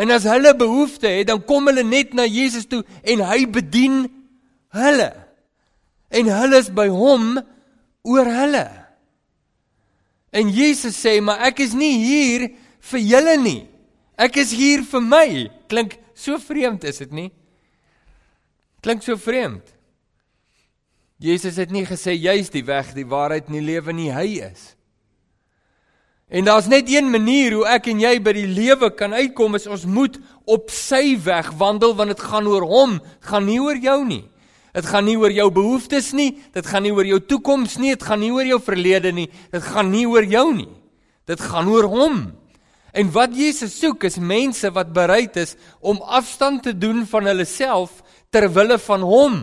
En 0.00 0.12
as 0.14 0.24
hulle 0.24 0.52
behoefte 0.56 1.10
het, 1.10 1.26
dan 1.28 1.42
kom 1.44 1.66
hulle 1.68 1.84
net 1.84 2.14
na 2.16 2.24
Jesus 2.24 2.68
toe 2.70 2.84
en 3.02 3.24
hy 3.26 3.42
bedien 3.50 4.04
hulle. 4.76 5.10
En 6.10 6.30
hulle 6.30 6.60
is 6.62 6.70
by 6.74 6.86
hom 6.88 7.34
oor 8.06 8.30
hulle. 8.30 8.66
En 10.32 10.48
Jesus 10.48 10.96
sê, 10.96 11.20
"Maar 11.20 11.40
ek 11.50 11.60
is 11.60 11.74
nie 11.74 11.98
hier 11.98 12.50
vir 12.80 13.00
julle 13.00 13.36
nie. 13.36 13.68
Ek 14.16 14.36
is 14.36 14.52
hier 14.52 14.82
vir 14.82 15.00
my." 15.00 15.50
Klink 15.68 15.98
so 16.14 16.38
vreemd, 16.38 16.84
is 16.84 16.98
dit 16.98 17.12
nie? 17.12 17.32
Klink 18.80 19.02
so 19.02 19.16
vreemd. 19.16 19.62
Jesus 21.20 21.58
het 21.60 21.72
nie 21.72 21.84
gesê 21.84 22.14
jy's 22.16 22.48
die 22.48 22.64
weg, 22.64 22.94
die 22.96 23.04
waarheid 23.04 23.50
en 23.50 23.58
die 23.58 23.66
lewe 23.66 23.92
nie, 23.92 24.08
hy 24.08 24.40
is. 24.46 24.70
En 26.30 26.46
daar's 26.46 26.70
net 26.70 26.88
een 26.88 27.10
manier 27.10 27.56
hoe 27.58 27.66
ek 27.68 27.90
en 27.90 28.00
jy 28.00 28.14
by 28.22 28.32
die 28.36 28.46
lewe 28.48 28.88
kan 28.96 29.12
uitkom, 29.12 29.58
is 29.58 29.66
ons 29.68 29.84
moet 29.84 30.16
op 30.48 30.70
sy 30.72 31.18
weg 31.20 31.50
wandel 31.60 31.92
want 31.98 32.14
dit 32.14 32.22
gaan 32.22 32.48
oor 32.48 32.64
hom, 32.70 32.98
gaan 33.26 33.48
nie 33.50 33.58
oor 33.60 33.76
jou 33.76 33.98
nie. 34.06 34.22
Dit 34.70 34.86
gaan 34.86 35.08
nie 35.10 35.16
oor 35.18 35.34
jou 35.34 35.48
behoeftes 35.50 36.12
nie, 36.14 36.30
dit 36.54 36.66
gaan 36.66 36.86
nie 36.86 36.94
oor 36.94 37.08
jou 37.08 37.18
toekoms 37.32 37.76
nie, 37.82 37.96
dit 37.96 38.04
gaan 38.06 38.22
nie 38.22 38.30
oor 38.30 38.46
jou 38.46 38.60
verlede 38.62 39.10
nie, 39.12 39.26
dit 39.50 39.64
gaan 39.66 39.90
nie 39.90 40.06
oor 40.06 40.24
jou 40.24 40.46
nie. 40.54 40.70
Dit 41.26 41.42
gaan 41.42 41.68
oor 41.68 41.90
hom. 41.90 42.20
En 42.94 43.10
wat 43.14 43.34
Jesus 43.36 43.74
soek 43.78 44.06
is 44.06 44.16
mense 44.22 44.70
wat 44.74 44.94
bereid 44.94 45.36
is 45.42 45.56
om 45.82 46.00
afstand 46.00 46.62
te 46.64 46.72
doen 46.72 47.02
van 47.10 47.28
hulle 47.28 47.46
self 47.46 48.00
ter 48.30 48.48
wille 48.54 48.78
van 48.86 49.04
hom. 49.06 49.36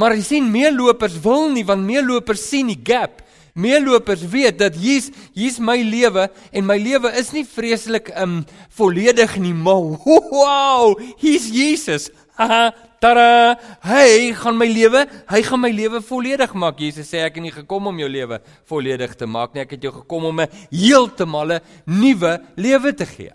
Maar 0.00 0.16
jy 0.16 0.22
sien 0.24 0.46
meelopers 0.48 1.18
wil 1.20 1.50
nie 1.52 1.66
want 1.68 1.84
meelopers 1.84 2.46
sien 2.48 2.70
die 2.72 2.78
gap. 2.80 3.20
Meelopers 3.60 4.22
weet 4.32 4.56
dat 4.60 4.76
hier's 4.78 5.10
hier's 5.36 5.58
my 5.60 5.76
lewe 5.84 6.28
en 6.52 6.64
my 6.64 6.78
lewe 6.80 7.10
is 7.20 7.32
nie 7.34 7.44
vreeslik 7.44 8.08
um 8.22 8.40
volledig 8.78 9.34
nie, 9.42 9.52
maar 9.52 9.98
wow, 10.06 10.94
hier's 11.20 11.50
Jesus. 11.52 12.08
Haha, 12.38 12.70
tada! 13.02 13.58
Hy 13.84 14.30
gaan 14.38 14.56
my 14.56 14.70
lewe, 14.70 15.04
hy 15.28 15.42
gaan 15.44 15.60
my 15.60 15.72
lewe 15.74 16.00
volledig 16.06 16.54
maak. 16.56 16.80
Jesus 16.80 17.10
sê 17.10 17.20
ek 17.26 17.36
het 17.36 17.44
nie 17.44 17.52
gekom 17.52 17.90
om 17.90 18.00
jou 18.00 18.08
lewe 18.08 18.40
volledig 18.70 19.12
te 19.18 19.28
maak 19.28 19.52
nie, 19.52 19.66
ek 19.66 19.76
het 19.76 19.84
jou 19.84 19.92
gekom 19.98 20.30
om 20.30 20.40
'n 20.40 20.48
heeltemal 20.70 21.58
nuwe 21.84 22.38
lewe 22.56 22.94
te 22.96 23.04
gee. 23.04 23.34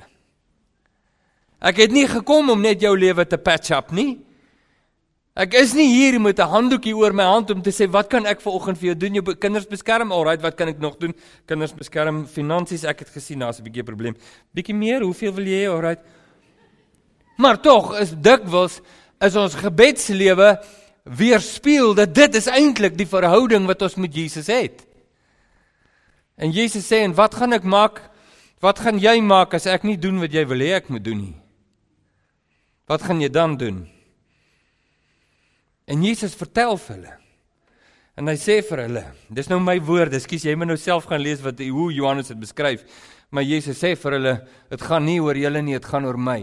Ek 1.62 1.78
het 1.78 1.92
nie 1.92 2.08
gekom 2.08 2.50
om 2.50 2.62
net 2.62 2.82
jou 2.82 2.98
lewe 2.98 3.26
te 3.26 3.38
patch 3.38 3.72
up 3.72 3.92
nie. 3.92 4.26
Ek 5.36 5.52
is 5.60 5.74
nie 5.76 5.90
hier 5.92 6.16
met 6.24 6.40
'n 6.40 6.48
handdoekie 6.48 6.96
oor 6.96 7.12
my 7.12 7.24
hand 7.24 7.52
om 7.52 7.62
te 7.62 7.70
sê 7.70 7.90
wat 7.92 8.08
kan 8.08 8.26
ek 8.26 8.40
vanoggend 8.40 8.78
vir 8.78 8.88
jou 8.88 8.96
doen? 8.96 9.14
Jou 9.16 9.36
kinders 9.36 9.68
beskerm. 9.68 10.12
Alraai, 10.12 10.38
wat 10.42 10.56
kan 10.56 10.70
ek 10.70 10.80
nog 10.80 10.98
doen? 10.98 11.14
Kinders 11.46 11.74
beskerm, 11.74 12.26
finansies, 12.26 12.86
ek 12.86 13.00
het 13.00 13.10
gesien 13.10 13.40
daar's 13.40 13.60
'n 13.60 13.64
bietjie 13.64 13.84
probleem. 13.84 14.16
Bietjie 14.56 14.74
meer, 14.74 15.02
hoeveel 15.02 15.34
wil 15.34 15.44
jy 15.44 15.66
hê? 15.66 15.70
Alraai. 15.70 15.98
Maar 17.38 17.60
tog 17.62 18.00
is 18.00 18.12
dikwels 18.12 18.82
is 19.20 19.36
ons 19.36 19.56
gebedslewe 19.56 20.64
weerspieël 21.04 21.94
dat 21.94 22.16
dit 22.16 22.36
is 22.36 22.48
eintlik 22.48 22.98
die 22.98 23.08
verhouding 23.08 23.66
wat 23.66 23.82
ons 23.82 23.96
met 23.96 24.14
Jesus 24.14 24.48
het. 24.48 24.86
En 26.38 26.52
Jesus 26.52 26.88
sê 26.88 27.04
en 27.04 27.14
wat 27.14 27.36
gaan 27.36 27.54
ek 27.54 27.64
maak? 27.64 28.02
Wat 28.62 28.80
gaan 28.80 29.00
jy 29.00 29.22
maak 29.22 29.54
as 29.54 29.66
ek 29.66 29.84
nie 29.84 29.98
doen 29.98 30.20
wat 30.20 30.32
jy 30.32 30.46
wil 30.48 30.60
hê 30.60 30.76
ek 30.76 30.90
moet 30.90 31.04
doen 31.04 31.18
nie? 31.18 31.36
Wat 32.88 33.02
gaan 33.02 33.22
jy 33.22 33.30
dan 33.30 33.58
doen? 33.58 33.95
En 35.86 36.02
Jesus 36.04 36.36
vertel 36.38 36.78
vir 36.82 36.96
hulle. 36.96 37.14
En 38.16 38.32
hy 38.32 38.36
sê 38.40 38.62
vir 38.64 38.86
hulle, 38.86 39.04
dis 39.36 39.50
nou 39.52 39.60
my 39.60 39.76
woorde, 39.84 40.16
ekskuus, 40.16 40.46
jy 40.48 40.56
moet 40.56 40.70
nou 40.70 40.78
self 40.80 41.10
gaan 41.10 41.20
lees 41.20 41.42
wat 41.44 41.60
hoe 41.60 41.90
Johannes 41.92 42.32
dit 42.32 42.40
beskryf. 42.40 42.86
Maar 43.36 43.44
Jesus 43.44 43.82
sê 43.82 43.92
vir 44.00 44.16
hulle, 44.16 44.36
dit 44.72 44.86
gaan 44.88 45.04
nie 45.04 45.18
oor 45.20 45.36
julle 45.36 45.62
nie, 45.66 45.76
dit 45.76 45.90
gaan 45.90 46.08
oor 46.08 46.18
my. 46.18 46.40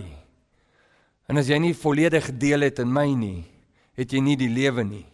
En 1.33 1.41
as 1.41 1.49
jy 1.49 1.57
nie 1.63 1.73
volledig 1.73 2.29
deel 2.37 2.67
het 2.69 2.83
in 2.83 2.93
my 2.93 3.07
nie, 3.17 3.41
het 3.97 4.13
jy 4.13 4.21
nie 4.21 4.37
die 4.37 4.51
lewe 4.53 4.85
nie. 4.85 5.07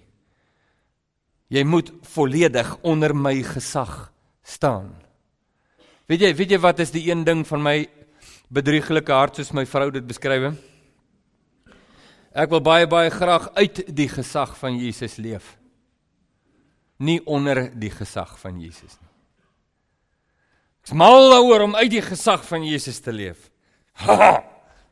Jy 1.55 1.63
moet 1.65 1.93
volledig 2.11 2.75
onder 2.83 3.15
my 3.15 3.37
gesag 3.47 4.11
staan. 4.43 4.91
Weet 6.11 6.27
jy, 6.27 6.33
weet 6.35 6.57
jy 6.57 6.61
wat 6.65 6.83
is 6.83 6.93
die 6.93 7.07
een 7.07 7.23
ding 7.25 7.45
van 7.47 7.63
my 7.63 7.77
bedrieglike 8.53 9.15
hart 9.15 9.39
soos 9.39 9.55
my 9.55 9.65
vrou 9.69 9.93
dit 9.95 10.05
beskryf? 10.09 10.51
Ek 12.33 12.51
wil 12.51 12.61
baie 12.61 12.87
baie 12.87 13.11
graag 13.11 13.49
uit 13.57 13.83
die 13.89 14.09
gesag 14.09 14.57
van 14.59 14.77
Jesus 14.77 15.17
leef. 15.17 15.57
Nie 16.99 17.21
onder 17.27 17.69
die 17.79 17.91
gesag 17.91 18.39
van 18.41 18.61
Jesus 18.61 18.99
nie. 18.99 19.09
Ek's 20.83 20.97
mal 20.97 21.31
daaroor 21.31 21.67
om 21.67 21.77
uit 21.77 21.91
die 21.93 22.03
gesag 22.03 22.45
van 22.49 22.65
Jesus 22.65 23.01
te 23.05 23.13
leef. 23.13 23.51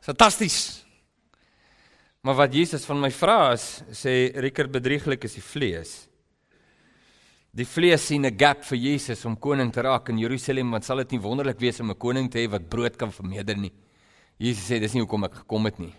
Fantasties. 0.07 0.85
Maar 2.21 2.35
wat 2.43 2.53
Jesus 2.53 2.85
van 2.85 2.99
my 3.01 3.09
vra 3.13 3.53
is, 3.55 3.81
sê 3.95 4.29
Rickert 4.35 4.71
bedrieglik 4.71 5.25
is 5.25 5.37
die 5.37 5.43
vlees. 5.45 5.95
Die 7.57 7.65
vlees 7.65 8.05
sien 8.05 8.25
'n 8.25 8.37
gap 8.37 8.63
vir 8.63 8.77
Jesus 8.77 9.25
om 9.25 9.35
koning 9.35 9.71
te 9.73 9.81
raak 9.81 10.09
in 10.09 10.19
Jerusalem, 10.19 10.71
want 10.71 10.85
sal 10.85 10.97
dit 10.97 11.11
nie 11.11 11.21
wonderlik 11.21 11.59
wees 11.59 11.79
om 11.79 11.89
'n 11.89 11.97
koning 11.97 12.29
te 12.29 12.39
hê 12.39 12.49
wat 12.49 12.69
brood 12.69 12.97
kan 12.97 13.11
vermeerder 13.11 13.57
nie. 13.57 13.73
Jesus 14.37 14.69
sê 14.69 14.79
dis 14.79 14.93
nie 14.93 15.01
hoekom 15.01 15.23
ek 15.23 15.33
gekom 15.33 15.65
het 15.65 15.79
nie. 15.79 15.93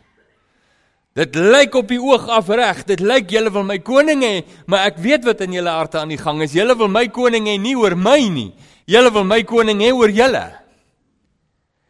Dit 1.18 1.35
lyk 1.35 1.74
op 1.74 1.88
die 1.90 1.98
oog 1.98 2.28
af 2.31 2.50
reg. 2.54 2.85
Dit 2.87 3.00
lyk 3.02 3.33
julle 3.35 3.50
wil 3.50 3.64
my 3.66 3.81
koning 3.83 4.22
hê, 4.22 4.35
maar 4.70 4.87
ek 4.87 5.00
weet 5.02 5.24
wat 5.26 5.40
in 5.42 5.57
julle 5.57 5.72
harte 5.74 5.98
aan 5.98 6.12
die 6.12 6.20
gang 6.20 6.44
is. 6.44 6.54
Julle 6.54 6.76
wil 6.78 6.90
my 6.92 7.09
koning 7.11 7.48
hê 7.50 7.57
nie 7.59 7.74
oor 7.78 7.96
my 7.98 8.20
nie. 8.31 8.52
Julle 8.87 9.11
wil 9.16 9.26
my 9.26 9.40
koning 9.48 9.83
hê 9.83 9.90
oor 9.90 10.12
julle. 10.14 10.44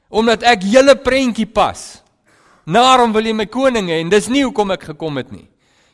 Omdat 0.09 0.47
ek 0.49 0.65
julle 0.65 0.97
prentjie 1.05 1.47
pas. 1.47 1.83
Daarom 2.69 3.13
wil 3.13 3.29
jy 3.29 3.35
my 3.37 3.47
koning 3.53 3.91
hê 3.93 4.01
en 4.01 4.13
dis 4.13 4.31
nie 4.33 4.47
hoekom 4.47 4.73
ek 4.73 4.89
gekom 4.95 5.21
het 5.21 5.29
nie. 5.33 5.45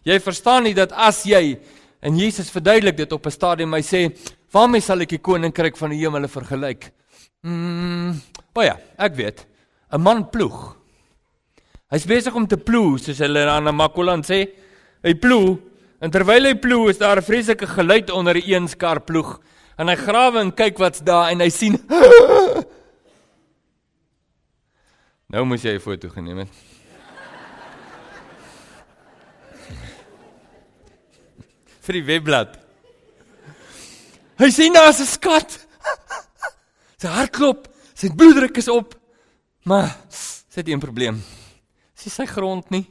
Jy 0.06 0.20
verstaan 0.22 0.68
nie 0.68 0.74
dat 0.76 0.94
as 0.94 1.24
jy 1.26 1.56
en 2.04 2.18
Jesus 2.20 2.52
verduidelik 2.52 2.96
dit 3.02 3.12
op 3.12 3.26
'n 3.26 3.30
stadium 3.30 3.74
hy 3.74 3.80
sê, 3.82 4.12
"Waarmee 4.52 4.80
sal 4.80 5.00
ek 5.00 5.08
die 5.08 5.18
koninkryk 5.18 5.76
van 5.76 5.90
die 5.90 5.98
hemele 5.98 6.28
vergelyk?" 6.28 6.92
Mm, 7.42 8.20
baie, 8.54 8.76
ek 8.98 9.16
weet. 9.16 9.46
'n 9.92 10.00
Man 10.00 10.30
ploeg. 10.30 10.83
Hy's 11.92 12.06
besig 12.08 12.34
om 12.34 12.46
te 12.48 12.56
ploeg, 12.56 12.96
soos 13.02 13.18
hulle 13.20 13.44
aan 13.50 13.68
Makolan 13.76 14.22
sê. 14.24 14.46
Hy 15.04 15.14
ploeg 15.20 15.58
en 16.00 16.10
terwyl 16.12 16.44
hy 16.48 16.54
ploeg, 16.60 16.90
is 16.90 16.98
daar 16.98 17.18
'n 17.20 17.22
vreeslike 17.22 17.66
geluid 17.66 18.10
onder 18.10 18.36
'n 18.36 18.42
een 18.46 18.68
skar 18.68 19.00
ploeg. 19.00 19.40
En 19.78 19.88
hy 19.88 19.96
grawe 19.96 20.40
en 20.40 20.54
kyk 20.54 20.78
wat's 20.78 21.00
daar 21.00 21.30
en 21.30 21.40
hy 21.40 21.48
sien 21.50 21.78
Nou 25.32 25.44
moet 25.44 25.62
jy 25.62 25.74
'n 25.74 25.80
foto 25.80 26.08
geneem 26.08 26.38
het. 26.38 26.48
vir 31.84 31.92
die 31.92 32.04
webblad. 32.04 32.58
Hy 34.38 34.50
sien 34.50 34.72
daar's 34.72 35.00
'n 35.00 35.06
skat. 35.06 35.66
Sy 37.00 37.08
hart 37.08 37.30
klop, 37.32 37.68
sy 37.94 38.08
bloeddruk 38.14 38.56
is 38.56 38.68
op. 38.68 38.94
Maar 39.64 39.96
sy 40.08 40.60
het 40.60 40.68
'n 40.68 40.80
probleem 40.80 41.43
is 42.08 42.16
sy 42.16 42.26
grond 42.28 42.70
nie. 42.74 42.84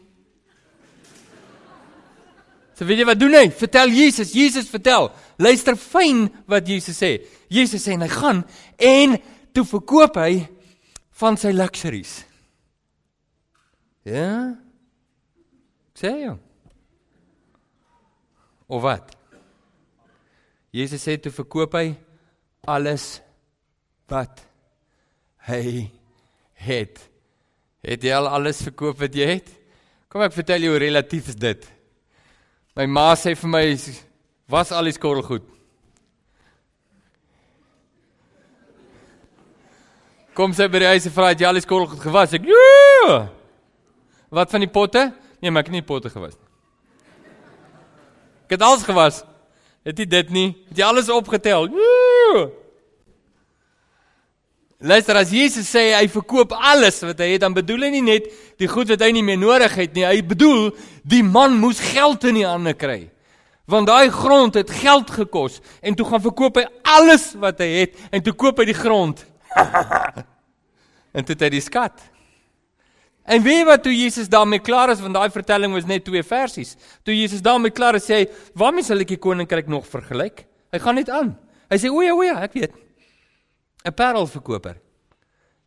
So 2.74 2.88
weet 2.90 3.04
jy 3.04 3.08
wat 3.08 3.22
doen 3.22 3.36
hy? 3.38 3.48
Vertel 3.54 3.94
Jesus, 3.94 4.34
Jesus 4.34 4.70
vertel. 4.72 5.12
Luister 5.42 5.78
fyn 5.78 6.26
wat 6.50 6.68
Jesus 6.70 6.98
sê. 6.98 7.16
Jesus 7.54 7.86
sê 7.86 7.94
en 7.98 8.06
hy 8.06 8.12
gaan 8.12 8.42
en 8.82 9.18
toe 9.54 9.66
verkoop 9.70 10.18
hy 10.18 10.44
van 11.22 11.38
sy 11.38 11.54
luxuries. 11.54 12.24
Ja? 14.10 14.56
Sê 15.98 16.16
jy? 16.26 16.34
Of 18.74 18.82
wat? 18.82 19.14
Jesus 20.74 21.06
sê 21.06 21.20
toe 21.22 21.32
verkoop 21.34 21.78
hy 21.78 21.94
alles 22.66 23.20
wat 24.10 24.42
hy 25.46 25.90
het. 26.58 27.13
Het 27.84 28.06
jy 28.08 28.14
al 28.16 28.30
alles 28.32 28.62
verkoop 28.64 29.02
wat 29.04 29.16
jy 29.16 29.28
het? 29.28 29.50
Kom 30.08 30.24
ek 30.24 30.36
vertel 30.36 30.64
jou 30.64 30.72
hoe 30.72 30.82
relatief 30.82 31.28
is 31.34 31.40
dit. 31.40 31.66
My 32.78 32.86
ma 32.88 33.10
sê 33.20 33.36
vir 33.36 33.52
my 33.52 33.64
was 34.50 34.72
al 34.72 34.88
die 34.88 34.96
skorrelgoed. 34.96 35.44
Kom 40.34 40.56
sy 40.56 40.66
by 40.72 40.82
die 40.82 40.90
huis 40.96 41.06
en 41.10 41.14
vra 41.14 41.34
het 41.34 41.44
jy 41.44 41.50
al 41.50 41.60
die 41.60 41.66
skorrelgoed 41.66 42.02
gewas? 42.02 42.34
Ek 42.34 42.48
ja. 42.50 43.20
Wat 44.34 44.50
van 44.50 44.64
die 44.64 44.72
potte? 44.72 45.12
Nee, 45.44 45.52
maar 45.52 45.66
ek 45.66 45.70
het 45.70 45.78
nie 45.78 45.86
potte 45.86 46.10
gewas 46.10 46.38
nie. 46.40 46.50
Ek 48.48 48.56
het 48.56 48.64
alles 48.66 48.88
gewas. 48.88 49.22
Het 49.84 50.00
jy 50.00 50.08
dit 50.08 50.34
nie? 50.34 50.50
Het 50.72 50.80
jy 50.80 50.88
alles 50.88 51.12
opgetel? 51.12 51.68
Ja. 51.76 52.48
Luister 54.84 55.16
as 55.16 55.32
Jesus 55.32 55.70
sê 55.72 55.94
hy 55.96 56.10
verkoop 56.12 56.52
alles 56.60 56.98
wat 57.06 57.22
hy 57.24 57.30
het, 57.38 57.42
dan 57.46 57.54
bedoel 57.56 57.86
hy 57.88 57.90
nie 57.94 58.04
net 58.04 58.26
die 58.60 58.68
goed 58.68 58.90
wat 58.92 59.06
hy 59.06 59.14
nie 59.16 59.24
meer 59.24 59.40
nodig 59.40 59.78
het 59.80 59.94
nie. 59.96 60.04
Hy 60.04 60.20
bedoel 60.28 60.74
die 61.08 61.22
man 61.24 61.56
moes 61.62 61.80
geld 61.94 62.26
in 62.28 62.42
die 62.42 62.48
hande 62.48 62.74
kry. 62.76 63.06
Want 63.72 63.88
daai 63.88 64.12
grond 64.12 64.60
het 64.60 64.74
geld 64.82 65.14
gekos 65.16 65.62
en 65.80 65.96
toe 65.96 66.08
gaan 66.10 66.26
verkoop 66.26 66.60
hy 66.60 66.66
alles 66.98 67.30
wat 67.40 67.64
hy 67.64 67.70
het 67.78 67.96
en 68.12 68.26
toe 68.26 68.36
koop 68.36 68.60
hy 68.60 68.68
die 68.74 68.76
grond. 68.76 69.24
en 71.16 71.24
toe 71.24 71.32
het 71.32 71.48
hy 71.48 71.54
die 71.56 71.64
skat. 71.64 72.04
En 73.24 73.40
weet 73.40 73.62
jy 73.62 73.72
wat 73.72 73.88
toe 73.88 73.96
Jesus 73.96 74.28
daarmee 74.28 74.60
klaar 74.60 74.92
is 74.92 75.00
want 75.00 75.16
daai 75.16 75.32
vertelling 75.32 75.72
was 75.80 75.88
net 75.88 76.04
twee 76.04 76.28
versies. 76.28 76.76
Toe 77.08 77.16
Jesus 77.16 77.40
daarmee 77.46 77.72
klaar 77.72 77.96
is 77.96 78.04
sê 78.10 78.26
hy, 78.26 78.28
"Waarmee 78.52 78.84
sal 78.84 79.00
ek 79.00 79.16
die 79.16 79.24
koninkryk 79.32 79.72
nog 79.72 79.88
vergelyk?" 79.88 80.44
Hy 80.76 80.80
gaan 80.80 80.96
net 80.96 81.10
aan. 81.10 81.38
Hy 81.72 81.78
sê, 81.78 81.88
"O 81.88 82.02
ja, 82.02 82.12
o 82.12 82.22
ja, 82.22 82.42
ek 82.44 82.54
weet." 82.54 82.84
'n 83.84 83.94
parelverkoper. 83.94 84.80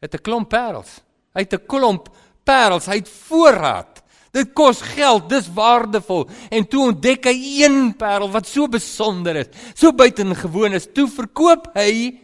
Het 0.01 0.15
'n 0.15 0.23
klomp 0.23 0.49
parels. 0.49 1.01
Hy 1.35 1.41
het 1.41 1.55
'n 1.55 1.67
klomp 1.67 2.09
parels, 2.45 2.87
hy 2.87 2.97
het 2.97 3.09
voorraad. 3.09 4.03
Dit 4.31 4.53
kos 4.53 4.83
geld, 4.83 5.29
dis 5.29 5.49
waardevol. 5.53 6.29
En 6.51 6.69
toe 6.69 6.93
ontdek 6.93 7.25
hy 7.25 7.63
een 7.65 7.97
parel 7.97 8.31
wat 8.31 8.47
so 8.47 8.69
besonder 8.69 9.37
is, 9.37 9.47
so 9.75 9.93
buitengewoon 9.93 10.73
is. 10.73 10.89
Toe 10.93 11.09
verkoop 11.09 11.71
hy 11.75 12.21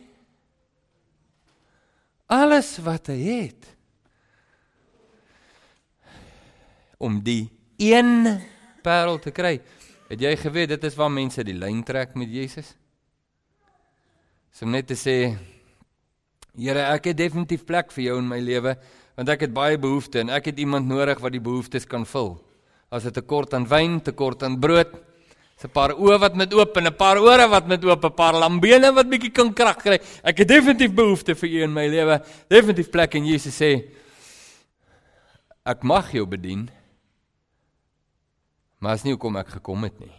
alles 2.27 2.79
wat 2.79 3.07
hy 3.13 3.19
het 3.19 3.69
om 7.03 7.19
die 7.23 7.51
een 7.77 8.41
parel 8.83 9.19
te 9.19 9.33
kry. 9.35 9.61
Het 10.09 10.21
jy 10.21 10.37
geweet 10.37 10.69
dit 10.69 10.85
is 10.85 10.97
waar 10.97 11.11
mense 11.11 11.43
die 11.45 11.57
lyn 11.57 11.83
trek 11.83 12.15
met 12.15 12.31
Jesus? 12.31 12.77
Om 14.63 14.71
net 14.71 14.87
te 14.87 14.95
sê 14.95 15.17
Here, 16.53 16.85
ek 16.93 17.09
het 17.09 17.17
definitief 17.17 17.65
plek 17.65 17.93
vir 17.95 18.11
jou 18.11 18.19
in 18.21 18.29
my 18.29 18.41
lewe 18.43 18.77
want 19.17 19.29
ek 19.29 19.47
het 19.47 19.53
baie 19.53 19.77
behoeftes 19.81 20.25
en 20.25 20.33
ek 20.33 20.51
het 20.51 20.61
iemand 20.61 20.89
nodig 20.89 21.19
wat 21.21 21.35
die 21.35 21.41
behoeftes 21.41 21.85
kan 21.89 22.05
vul. 22.09 22.39
As 22.91 23.05
dit 23.05 23.13
'n 23.13 23.21
tekort 23.21 23.55
aan 23.55 23.69
wyn, 23.69 24.01
tekort 24.01 24.43
aan 24.43 24.59
brood, 24.61 24.89
'n 25.65 25.69
paar 25.69 25.93
oë 25.95 26.19
wat 26.19 26.35
met 26.35 26.53
oop 26.53 26.77
en 26.77 26.87
'n 26.87 26.97
paar 26.97 27.19
ore 27.19 27.49
wat 27.49 27.67
met 27.67 27.85
oop, 27.85 28.05
'n 28.05 28.15
paar 28.15 28.35
lambene 28.35 28.93
wat 28.93 29.09
bietjie 29.09 29.31
kan 29.33 29.53
krag 29.53 29.77
kry. 29.77 30.01
Ek 30.25 30.39
het 30.39 30.49
definitief 30.49 30.93
behoeftes 30.95 31.39
vir 31.39 31.49
u 31.49 31.63
in 31.63 31.73
my 31.73 31.87
lewe. 31.87 32.23
Definitief 32.49 32.91
plek 32.91 33.15
en 33.15 33.25
Jesus 33.25 33.57
sê 33.57 33.89
ek 35.65 35.83
mag 35.83 36.13
jou 36.13 36.27
bedien. 36.27 36.71
Maar 38.79 38.93
as 38.93 39.05
nie 39.05 39.13
hoekom 39.13 39.37
ek 39.37 39.49
gekom 39.49 39.83
het 39.85 40.01
nie. 40.01 40.13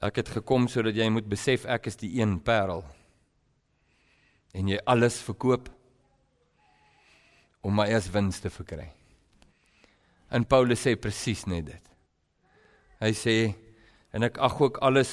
Ek 0.00 0.16
het 0.16 0.28
gekom 0.28 0.68
sodat 0.68 0.94
jy 0.94 1.08
moet 1.08 1.28
besef 1.28 1.64
ek 1.66 1.86
is 1.86 1.96
die 1.96 2.20
een 2.20 2.40
parel 2.40 2.84
en 4.54 4.70
jy 4.70 4.78
alles 4.86 5.18
verkoop 5.26 5.68
om 7.64 7.74
my 7.74 7.88
as 7.96 8.10
wins 8.12 8.38
te 8.42 8.52
verkry. 8.52 8.86
En 10.34 10.46
Paulus 10.46 10.82
sê 10.84 10.94
presies 11.00 11.44
net 11.50 11.68
dit. 11.70 11.94
Hy 13.02 13.12
sê 13.16 13.36
en 14.14 14.26
ek 14.26 14.38
ag 14.42 14.60
ook 14.60 14.80
alles 14.84 15.12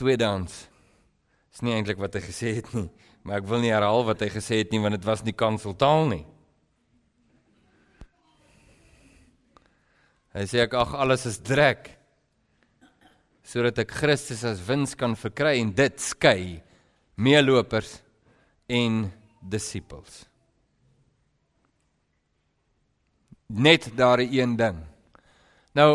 tweedans. 0.00 0.66
Dis 1.52 1.64
nie 1.66 1.74
eintlik 1.76 2.00
wat 2.00 2.14
hy 2.16 2.22
gesê 2.24 2.54
het 2.60 2.70
nie, 2.76 2.88
maar 3.22 3.42
ek 3.42 3.48
wil 3.50 3.62
nie 3.64 3.72
herhaal 3.74 4.06
wat 4.08 4.22
hy 4.24 4.30
gesê 4.32 4.62
het 4.62 4.72
nie 4.72 4.80
want 4.82 4.96
dit 4.96 5.08
was 5.08 5.24
nie 5.26 5.36
kanseltaal 5.36 6.06
nie. 6.12 6.22
Hy 10.32 10.46
sê 10.48 10.62
ek 10.64 10.78
ag 10.78 10.94
alles 10.96 11.26
is 11.28 11.42
drek 11.44 11.90
sodat 13.42 13.82
ek 13.82 13.90
Christus 13.98 14.44
as 14.46 14.62
wins 14.64 14.94
kan 14.96 15.16
verkry 15.18 15.58
en 15.60 15.72
dit 15.76 15.98
skei 16.00 16.62
meelopers 17.20 17.98
en 18.72 19.04
disippels. 19.42 20.22
Net 23.52 23.90
daardie 23.96 24.40
een 24.40 24.56
ding. 24.56 24.78
Nou 25.76 25.90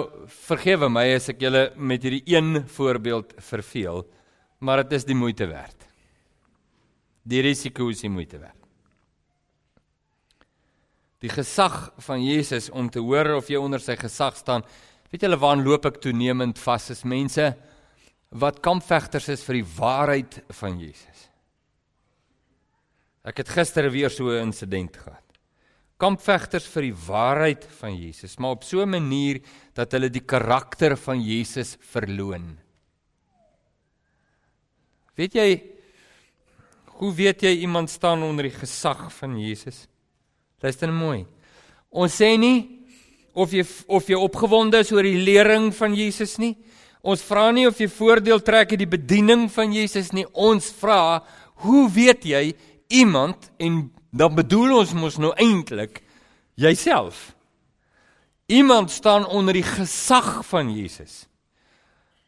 vergewe 0.45 0.89
my 0.89 1.05
as 1.15 1.29
ek 1.33 1.41
julle 1.41 1.67
met 1.77 2.05
hierdie 2.05 2.23
een 2.29 2.63
voorbeeld 2.69 3.35
verveel, 3.49 4.03
maar 4.61 4.83
dit 4.83 4.97
is 4.97 5.05
die 5.05 5.17
moeite 5.17 5.49
werd. 5.49 5.85
Die 7.27 7.41
risiko 7.45 7.89
is 7.93 8.01
die 8.01 8.13
moeite 8.13 8.39
werd. 8.41 8.53
Die 11.21 11.33
gesag 11.33 11.91
van 12.05 12.21
Jesus 12.21 12.69
om 12.69 12.89
te 12.93 13.01
hoor 13.01 13.39
of 13.39 13.49
jy 13.49 13.57
onder 13.61 13.81
sy 13.81 13.97
gesag 13.97 14.37
staan. 14.37 14.65
Weet 15.09 15.25
julle 15.25 15.39
waar 15.41 15.57
loop 15.57 15.87
ek 15.89 16.01
toenemend 16.03 16.59
vas 16.61 16.91
is 16.93 17.05
mense 17.07 17.51
wat 18.37 18.61
kampvegters 18.61 19.29
is 19.33 19.45
vir 19.47 19.61
die 19.61 19.69
waarheid 19.77 20.41
van 20.59 20.77
Jesus. 20.81 21.16
Ek 23.27 23.41
het 23.43 23.49
gister 23.51 23.89
weer 23.91 24.09
so 24.09 24.29
'n 24.31 24.47
insident 24.47 24.95
gehad. 24.95 25.23
Kampvegters 25.99 26.67
vir 26.67 26.81
die 26.81 26.93
waarheid 27.07 27.65
van 27.79 27.95
Jesus, 27.97 28.37
maar 28.37 28.51
op 28.51 28.63
so 28.63 28.81
'n 28.81 28.89
manier 28.89 29.41
dat 29.73 29.91
hulle 29.91 30.09
die 30.09 30.25
karakter 30.25 30.95
van 30.95 31.19
Jesus 31.21 31.77
verloon. 31.79 32.57
Weet 35.15 35.33
jy 35.33 35.63
hoe 36.97 37.13
weet 37.13 37.41
jy 37.41 37.61
iemand 37.61 37.89
staan 37.89 38.23
onder 38.23 38.43
die 38.43 38.57
gesag 38.57 39.11
van 39.13 39.39
Jesus? 39.39 39.87
Luister 40.61 40.91
mooi. 40.93 41.25
Ons 41.89 42.15
sê 42.21 42.37
nie 42.37 42.85
of 43.33 43.51
jy 43.51 43.65
of 43.87 44.07
jy 44.07 44.15
opgewonde 44.15 44.79
is 44.81 44.91
oor 44.91 45.03
die 45.03 45.21
lering 45.21 45.73
van 45.75 45.93
Jesus 45.93 46.37
nie. 46.37 46.55
Ons 47.01 47.21
vra 47.21 47.51
nie 47.51 47.67
of 47.67 47.77
jy 47.77 47.87
voordeel 47.87 48.41
trek 48.41 48.71
uit 48.71 48.79
die 48.79 48.89
bediening 48.89 49.51
van 49.51 49.73
Jesus 49.73 50.11
nie. 50.11 50.25
Ons 50.33 50.71
vra, 50.71 51.23
hoe 51.63 51.89
weet 51.89 52.25
jy 52.25 52.55
iemand 52.87 53.51
en 53.57 53.91
dan 54.11 54.35
bedoel 54.35 54.77
ons 54.77 54.93
mos 54.93 55.17
nou 55.17 55.33
eintlik 55.35 56.01
jouself. 56.53 57.35
Iemand 58.45 58.91
staan 58.91 59.27
onder 59.27 59.53
die 59.53 59.65
gesag 59.65 60.45
van 60.47 60.71
Jesus. 60.71 61.25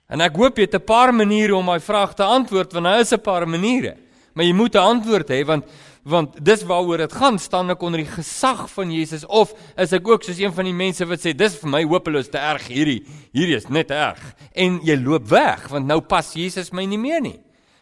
En 0.09 0.21
ek 0.25 0.35
hoop 0.35 0.57
jy 0.57 0.65
het 0.65 0.75
'n 0.75 0.83
paar 0.83 1.13
maniere 1.13 1.55
om 1.55 1.65
my 1.65 1.79
vraag 1.79 2.13
te 2.13 2.23
antwoord 2.23 2.73
want 2.73 2.85
daar 2.85 2.99
is 2.99 3.13
'n 3.13 3.21
paar 3.21 3.47
maniere. 3.47 3.97
Maar 4.33 4.45
jy 4.45 4.53
moet 4.53 4.75
'n 4.75 4.77
antwoord 4.77 5.29
hê 5.29 5.45
want 5.45 5.65
want 6.03 6.45
dis 6.45 6.63
waaroor 6.63 6.97
dit 6.97 7.13
gaan 7.13 7.39
staan 7.39 7.69
ek 7.69 7.81
onder 7.81 7.99
die 7.99 8.11
gesag 8.11 8.69
van 8.71 8.91
Jesus 8.91 9.25
of 9.25 9.53
is 9.77 9.91
ek 9.91 10.07
ook 10.07 10.23
soos 10.23 10.39
een 10.39 10.53
van 10.53 10.65
die 10.65 10.73
mense 10.73 11.05
wat 11.05 11.19
sê 11.19 11.35
dis 11.35 11.57
vir 11.59 11.69
my 11.69 11.83
hopeloos 11.83 12.29
te 12.29 12.37
erg 12.37 12.67
hierdie 12.67 13.03
hierdie 13.35 13.55
is 13.55 13.67
net 13.67 13.91
erg 13.91 14.21
en 14.53 14.79
jy 14.83 14.95
loop 14.95 15.27
weg 15.27 15.67
want 15.67 15.85
nou 15.85 15.99
pas 16.01 16.33
Jesus 16.33 16.71
my 16.71 16.85
nie 16.85 16.97
meer 16.97 17.21
nie. 17.21 17.39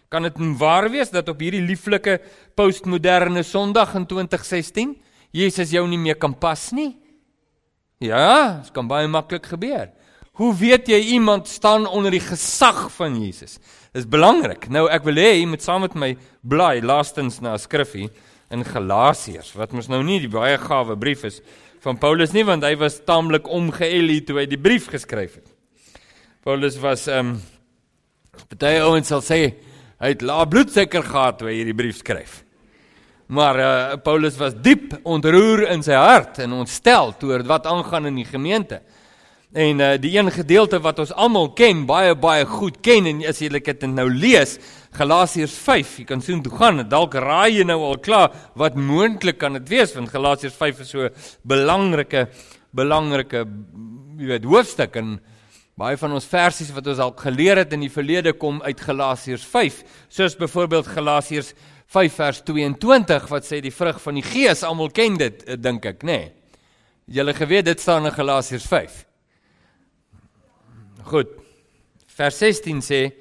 Kan 0.09 0.23
dit 0.23 0.39
waar 0.59 0.87
wees 0.91 1.11
dat 1.11 1.27
op 1.29 1.39
hierdie 1.43 1.65
lieflike 1.65 2.19
postmoderne 2.55 3.43
Sondag 3.43 3.95
in 3.95 4.05
2016 4.07 4.95
Jesus 5.35 5.73
jou 5.75 5.83
nie 5.87 5.99
meer 5.99 6.15
kan 6.15 6.33
pas 6.37 6.69
nie? 6.71 6.95
Ja, 7.99 8.61
dit 8.63 8.71
kan 8.71 8.87
baie 8.87 9.07
maklik 9.09 9.49
gebeur. 9.51 9.89
Hoe 10.37 10.51
weet 10.55 10.87
jy 10.87 10.99
iemand 11.17 11.49
staan 11.49 11.87
onder 11.89 12.13
die 12.13 12.21
gesag 12.21 12.91
van 12.93 13.17
Jesus? 13.19 13.57
Dis 13.91 14.05
belangrik. 14.05 14.69
Nou 14.69 14.85
ek 14.93 15.03
wil 15.07 15.17
hê 15.17 15.31
jy 15.39 15.47
moet 15.49 15.65
saam 15.65 15.81
met 15.83 15.95
my 15.97 16.11
blaai 16.45 16.81
laastens 16.85 17.41
na 17.41 17.55
'n 17.55 17.59
skriffie 17.59 18.09
in 18.51 18.63
Galasiërs 18.63 19.55
wat 19.57 19.73
mos 19.73 19.89
nou 19.89 20.03
nie 20.03 20.19
die 20.19 20.31
baie 20.31 20.57
gawe 20.57 20.95
brief 20.95 21.23
is 21.23 21.41
van 21.81 21.97
Paulus 21.97 22.33
nie 22.33 22.43
want 22.43 22.63
hy 22.63 22.75
was 22.75 23.01
taamlik 23.03 23.47
omgeëlie 23.47 24.23
toe 24.25 24.39
hy 24.39 24.45
die 24.45 24.61
brief 24.61 24.87
geskryf 24.87 25.35
het. 25.35 25.47
Paulus 26.43 26.77
was 26.77 27.07
ehm 27.07 27.35
um, 27.35 27.41
baie 28.57 28.79
ouens 28.81 29.07
sal 29.07 29.21
sê 29.21 29.55
Hy 29.97 30.11
het 30.13 30.21
lae 30.21 30.45
bloedsuiker 30.45 31.05
gehad 31.05 31.39
toe 31.39 31.49
hy 31.49 31.55
hierdie 31.57 31.77
brief 31.77 31.97
skryf. 32.03 32.43
Maar 33.33 33.59
uh, 33.59 33.69
Paulus 34.03 34.37
was 34.39 34.53
diep 34.63 34.93
ontroer 35.03 35.65
in 35.73 35.81
sy 35.83 35.97
hart 35.97 36.37
en 36.43 36.53
ontstel 36.61 37.15
oor 37.25 37.43
wat 37.49 37.65
aangaan 37.67 38.07
in 38.11 38.21
die 38.21 38.27
gemeente. 38.27 38.79
En 39.57 39.81
uh, 39.81 39.93
die 39.99 40.13
een 40.13 40.29
gedeelte 40.31 40.79
wat 40.83 40.99
ons 41.01 41.13
almal 41.15 41.49
ken, 41.57 41.85
baie 41.89 42.13
baie 42.15 42.45
goed 42.45 42.77
ken 42.85 43.07
en 43.09 43.23
as 43.27 43.41
jy 43.41 43.49
dit 43.49 43.87
nou 43.89 44.09
lees, 44.11 44.57
Galasiërs 44.97 45.55
5, 45.61 45.97
jy 45.99 46.05
kan 46.09 46.21
sien 46.21 46.39
toe 46.41 46.53
gaan, 46.57 46.81
dalk 46.89 47.17
raai 47.21 47.59
jy 47.59 47.65
nou 47.67 47.79
al 47.85 47.99
klaar 48.01 48.31
wat 48.57 48.77
moontlik 48.79 49.37
kan 49.41 49.57
dit 49.59 49.69
wees 49.69 49.93
want 49.95 50.13
Galasiërs 50.13 50.55
5 50.57 50.83
is 50.85 50.93
so 50.93 51.09
belangrike 51.45 52.27
belangrike 52.75 53.43
jy 54.17 54.29
weet 54.31 54.47
hoofstuk 54.47 54.95
en 54.99 55.17
Baie 55.77 55.97
van 56.01 56.15
ons 56.17 56.25
versies 56.25 56.71
wat 56.73 56.87
ons 56.89 56.99
al 57.03 57.11
geleer 57.19 57.59
het 57.61 57.73
in 57.75 57.83
die 57.85 57.91
verlede 57.93 58.31
kom 58.33 58.63
uit 58.65 58.79
Galasiërs 58.81 59.43
5, 59.45 59.83
soos 60.09 60.33
byvoorbeeld 60.39 60.89
Galasiërs 60.89 61.51
5 61.93 62.15
vers 62.17 62.39
22 62.47 63.27
wat 63.29 63.45
sê 63.45 63.59
die 63.61 63.71
vrug 63.71 63.99
van 64.01 64.17
die 64.17 64.25
Gees, 64.25 64.63
almal 64.65 64.89
ken 64.89 65.19
dit, 65.21 65.43
eh, 65.45 65.53
dink 65.53 65.85
ek, 65.85 66.01
nê. 66.01 66.17
Nee. 66.17 66.31
Julle 67.19 67.33
geweet 67.37 67.69
dit 67.69 67.79
staan 67.79 68.09
in 68.09 68.11
Galasiërs 68.11 68.65
5. 68.67 69.05
Goed. 71.07 71.29
Vers 72.17 72.37
16 72.41 72.81
sê: 72.81 73.13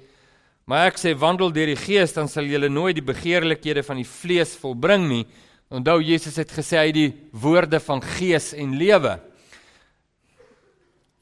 "Maar 0.65 0.87
ek 0.87 0.97
sê 0.97 1.15
wandel 1.15 1.53
deur 1.53 1.67
die 1.67 1.77
Gees, 1.77 2.13
dan 2.13 2.27
sal 2.27 2.45
julle 2.45 2.69
nooit 2.69 2.97
die 2.97 3.05
begeerlikhede 3.05 3.83
van 3.83 3.97
die 3.97 4.09
vlees 4.09 4.57
volbring 4.57 5.09
nie." 5.09 5.27
Onthou 5.71 6.01
Jesus 6.01 6.37
het 6.37 6.51
gesê 6.51 6.79
hy 6.79 6.93
die 6.93 7.15
woorde 7.33 7.81
van 7.81 8.01
Gees 8.01 8.55
en 8.55 8.79
lewe 8.79 9.21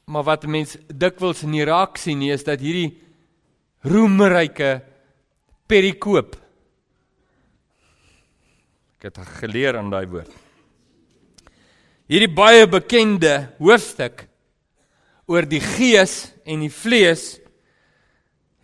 maar 0.05 0.25
wat 0.27 0.45
mense 0.49 0.79
dikwels 0.87 1.43
in 1.45 1.55
die 1.55 1.65
raak 1.65 1.97
sien 1.97 2.19
nie 2.21 2.31
is 2.33 2.45
dat 2.45 2.61
hierdie 2.61 2.93
roemryke 3.85 4.79
perikoop. 5.69 6.35
Ek 8.97 9.09
het 9.09 9.19
geleer 9.41 9.77
aan 9.77 9.91
daai 9.93 10.05
woord. 10.09 10.31
Hierdie 12.09 12.29
baie 12.29 12.67
bekende 12.69 13.51
hoofstuk 13.57 14.27
oor 15.25 15.45
die 15.49 15.61
gees 15.61 16.35
en 16.45 16.61
die 16.61 16.73
vlees 16.73 17.35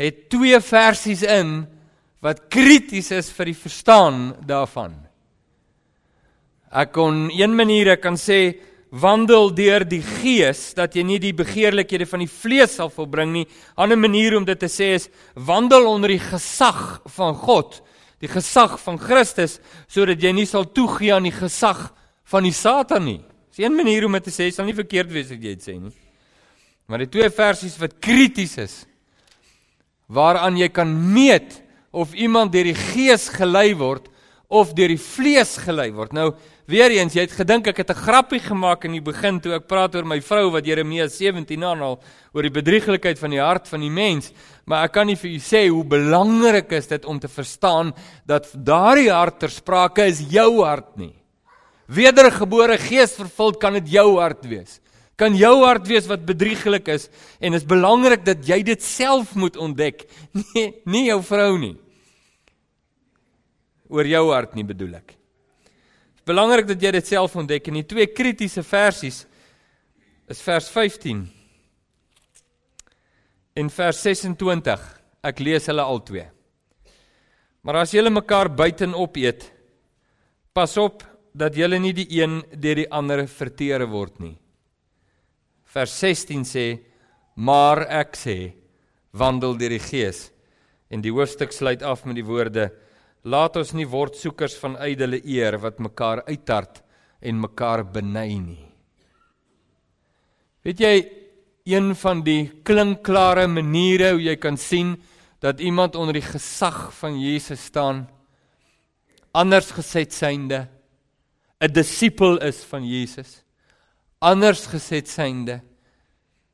het 0.01 0.27
twee 0.33 0.57
versies 0.61 1.23
in 1.25 1.63
wat 2.21 2.45
krities 2.53 3.09
is 3.17 3.31
vir 3.33 3.49
die 3.49 3.57
verstaan 3.57 4.19
daarvan. 4.45 4.93
Ek 6.69 6.93
kon 6.93 7.25
een 7.33 7.55
manier 7.57 7.95
ek 7.95 8.03
kan 8.05 8.17
sê 8.17 8.53
wandel 8.91 9.53
deur 9.55 9.85
die 9.87 10.03
gees 10.03 10.73
dat 10.75 10.95
jy 10.95 11.03
nie 11.07 11.19
die 11.23 11.33
begeerlikhede 11.35 12.05
van 12.09 12.25
die 12.25 12.31
vlees 12.31 12.75
sal 12.75 12.91
volbring 12.91 13.31
nie. 13.31 13.45
'n 13.45 13.81
Ander 13.83 13.97
manier 13.97 14.35
om 14.37 14.45
dit 14.45 14.59
te 14.59 14.67
sê 14.67 14.95
is 14.95 15.09
wandel 15.35 15.87
onder 15.87 16.09
die 16.09 16.19
gesag 16.19 17.01
van 17.05 17.33
God, 17.33 17.81
die 18.19 18.27
gesag 18.27 18.79
van 18.79 18.99
Christus 18.99 19.59
sodat 19.87 20.21
jy 20.21 20.31
nie 20.31 20.45
sal 20.45 20.65
toegee 20.65 21.13
aan 21.13 21.23
die 21.23 21.31
gesag 21.31 21.93
van 22.25 22.43
die 22.43 22.53
Satan 22.53 23.05
nie. 23.05 23.21
Dis 23.49 23.65
een 23.65 23.75
manier 23.75 24.05
om 24.05 24.11
dit 24.11 24.23
te 24.23 24.31
sê, 24.31 24.51
sal 24.51 24.65
nie 24.65 24.75
verkeerd 24.75 25.11
wees 25.11 25.31
as 25.31 25.39
jy 25.39 25.55
dit 25.55 25.63
sê 25.63 25.79
nie. 25.79 25.91
Maar 26.87 26.99
die 26.99 27.09
twee 27.09 27.29
versies 27.29 27.77
wat 27.79 27.99
krities 27.99 28.57
is 28.57 28.85
waaraan 30.11 30.57
jy 30.57 30.67
kan 30.67 30.91
meet 31.13 31.61
of 31.91 32.13
iemand 32.13 32.51
deur 32.51 32.67
die 32.67 32.75
gees 32.75 33.29
gelei 33.29 33.73
word 33.75 34.09
of 34.51 34.73
deur 34.75 34.91
die 34.91 34.99
vlees 34.99 35.55
gelei 35.63 35.91
word. 35.95 36.11
Nou 36.11 36.33
Weereens, 36.71 37.11
jy 37.17 37.25
het 37.25 37.33
gedink 37.35 37.65
ek 37.67 37.81
het 37.81 37.89
'n 37.91 37.99
grappie 37.99 38.39
gemaak 38.39 38.85
in 38.85 38.93
die 38.93 39.03
begin 39.03 39.41
toe 39.41 39.55
ek 39.55 39.67
praat 39.67 39.95
oor 39.95 40.05
my 40.05 40.21
vrou 40.21 40.51
wat 40.51 40.65
Jeremia 40.65 41.07
17 41.07 41.63
aanhaal 41.63 41.99
oor 42.33 42.43
die 42.43 42.61
bedrieglikheid 42.61 43.19
van 43.19 43.31
die 43.31 43.41
hart 43.41 43.67
van 43.67 43.81
die 43.81 43.89
mens, 43.89 44.31
maar 44.65 44.85
ek 44.85 44.93
kan 44.93 45.07
nie 45.07 45.17
vir 45.17 45.31
u 45.31 45.39
sê 45.39 45.67
hoe 45.67 45.83
belangrik 45.83 46.71
is 46.71 46.87
dit 46.87 47.05
om 47.05 47.19
te 47.19 47.27
verstaan 47.27 47.93
dat 48.25 48.47
daardie 48.55 49.11
hart 49.11 49.39
ter 49.39 49.49
sprake 49.49 50.05
is 50.05 50.21
jou 50.31 50.63
hart 50.63 50.95
nie. 50.97 51.13
Wedergebore 51.87 52.77
gees 52.77 53.15
vervuld 53.15 53.59
kan 53.59 53.73
dit 53.73 53.91
jou 53.91 54.19
hart 54.19 54.45
wees. 54.45 54.79
Kan 55.17 55.35
jou 55.35 55.65
hart 55.65 55.87
wees 55.87 56.07
wat 56.07 56.25
bedrieglik 56.25 56.87
is 56.87 57.09
en 57.41 57.53
is 57.53 57.65
belangrik 57.65 58.23
dat 58.23 58.47
jy 58.47 58.63
dit 58.63 58.81
self 58.81 59.35
moet 59.35 59.57
ontdek, 59.57 60.07
nie 60.55 60.73
nie 60.85 61.07
jou 61.07 61.21
vrou 61.21 61.57
nie. 61.57 61.75
Oor 63.89 64.05
jou 64.05 64.31
hart 64.31 64.55
nie 64.55 64.63
bedoel 64.63 64.95
ek. 64.95 65.20
Belangrik 66.27 66.67
dat 66.69 66.81
jy 66.81 66.91
dit 66.93 67.07
self 67.07 67.35
ontdek 67.39 67.67
en 67.69 67.79
die 67.79 67.87
twee 67.87 68.07
kritiese 68.13 68.61
versies 68.65 69.23
is 70.29 70.41
vers 70.45 70.67
15 70.69 71.23
en 73.57 73.71
vers 73.73 74.03
26. 74.05 74.83
Ek 75.21 75.41
lees 75.41 75.67
hulle 75.69 75.83
al 75.85 75.99
twee. 76.05 76.27
Maar 77.61 77.83
as 77.83 77.93
julle 77.93 78.09
mekaar 78.13 78.49
buiten 78.49 78.95
opeet, 78.97 79.43
pas 80.53 80.71
op 80.81 81.03
dat 81.37 81.55
julle 81.55 81.77
nie 81.79 81.93
die 81.95 82.07
een 82.17 82.41
deur 82.53 82.81
die 82.81 82.89
ander 82.89 83.25
verteer 83.29 83.85
word 83.89 84.17
nie. 84.19 84.37
Vers 85.71 85.93
16 85.99 86.43
sê: 86.43 86.79
"Maar 87.35 87.85
ek 87.87 88.17
sê, 88.17 88.53
wandel 89.11 89.57
deur 89.57 89.69
die 89.69 89.79
Gees." 89.79 90.31
En 90.89 91.01
die 91.01 91.11
hoofstuk 91.11 91.51
sluit 91.51 91.83
af 91.83 92.05
met 92.05 92.15
die 92.15 92.25
woorde: 92.25 92.71
"Laat 93.23 93.57
ons 93.57 93.73
nie 93.73 93.85
word 93.85 94.15
soekers 94.15 94.55
van 94.57 94.77
ydelle 94.81 95.21
eer 95.23 95.57
wat 95.57 95.79
mekaar 95.79 96.23
uittart 96.25 96.81
en 97.21 97.39
mekaar 97.39 97.83
beny 97.85 98.39
nie." 98.39 98.65
Weet 100.63 100.79
jy 100.79 100.95
een 101.65 101.95
van 101.95 102.23
die 102.25 102.49
klinkklare 102.63 103.47
maniere 103.47 104.11
hoe 104.11 104.21
jy 104.21 104.35
kan 104.35 104.57
sien 104.57 104.95
dat 105.41 105.59
iemand 105.59 105.95
onder 105.95 106.13
die 106.13 106.25
gesag 106.25 106.91
van 106.93 107.19
Jesus 107.19 107.63
staan 107.69 108.07
anders 109.31 109.71
geset 109.71 110.13
synde 110.13 110.67
'n 111.61 111.71
disipel 111.71 112.37
is 112.41 112.63
van 112.63 112.83
Jesus 112.83 113.43
anders 114.19 114.65
geset 114.65 115.07
synde 115.07 115.61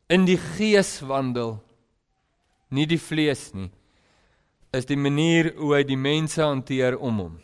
in 0.07 0.25
die 0.25 0.37
gees 0.37 1.01
wandel 1.01 1.63
nie 2.69 2.85
die 2.85 2.99
vlees 2.99 3.53
nie 3.53 3.71
is 4.75 4.87
die 4.89 4.99
manier 4.99 5.53
hoe 5.57 5.75
hy 5.77 5.83
die 5.87 5.99
mense 5.99 6.41
hanteer 6.43 6.97
om 6.99 7.21
hom 7.23 7.35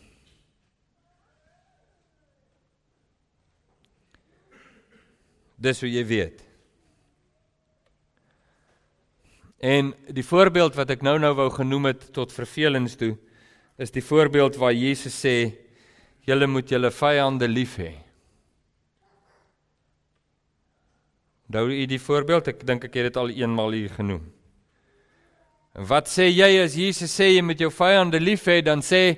dis 5.64 5.84
hoe 5.84 5.92
jy 5.92 6.04
weet 6.10 6.44
en 9.64 9.94
die 10.12 10.26
voorbeeld 10.28 10.76
wat 10.76 10.92
ek 10.98 11.06
nou-nou 11.08 11.34
wou 11.40 11.50
genoem 11.56 11.94
het 11.94 12.10
tot 12.16 12.36
vervelings 12.36 12.98
toe 13.00 13.14
is 13.80 13.94
die 13.96 14.04
voorbeeld 14.04 14.60
waar 14.60 14.76
Jesus 14.76 15.16
sê 15.24 15.38
julle 16.28 16.48
moet 16.48 16.72
julle 16.72 16.92
vyande 16.92 17.48
lief 17.48 17.78
hê 17.80 17.94
Onthou 21.54 21.70
u 21.70 21.86
die 21.86 22.00
voorbeeld? 22.02 22.48
Ek 22.50 22.64
dink 22.66 22.88
ek 22.88 22.96
het 22.98 23.12
dit 23.12 23.18
al 23.22 23.30
eenmal 23.30 23.76
hier 23.78 23.92
genoem. 23.94 24.24
En 25.74 25.88
wat 25.90 26.10
sê 26.10 26.30
jy 26.30 26.52
as 26.62 26.78
Jesus 26.78 27.14
sê 27.14 27.32
jy 27.34 27.42
met 27.42 27.60
jou 27.60 27.72
vyande 27.74 28.20
lief 28.22 28.46
hê, 28.46 28.62
dan 28.62 28.82
sê 28.86 29.18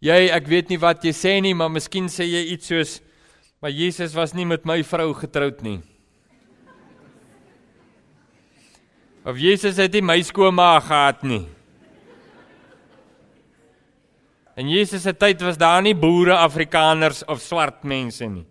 jy 0.00 0.20
ek 0.32 0.48
weet 0.48 0.72
nie 0.72 0.80
wat 0.80 1.04
jy 1.04 1.12
sê 1.12 1.36
nie, 1.44 1.52
maar 1.54 1.68
miskien 1.72 2.08
sê 2.08 2.24
jy 2.24 2.46
iets 2.54 2.72
soos 2.72 2.98
maar 3.60 3.70
Jesus 3.70 4.14
was 4.16 4.32
nie 4.32 4.46
met 4.48 4.64
my 4.64 4.80
vrou 4.88 5.12
getroud 5.12 5.60
nie. 5.60 5.80
Of 9.28 9.36
Jesus 9.36 9.76
het 9.76 9.92
nie 9.92 10.00
my 10.00 10.16
skoonma 10.24 10.78
gehad 10.80 11.26
nie. 11.28 11.42
En 14.56 14.68
Jesus 14.68 15.04
se 15.04 15.12
tyd 15.12 15.44
was 15.44 15.60
daar 15.60 15.82
nie 15.84 15.94
boere, 15.96 16.38
Afrikaners 16.40 17.20
of 17.28 17.42
swart 17.44 17.84
mense 17.84 18.24
nie. 18.28 18.46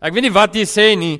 Ek 0.00 0.14
weet 0.14 0.28
nie 0.28 0.34
wat 0.34 0.54
jy 0.54 0.64
sê 0.66 0.86
nie, 0.98 1.18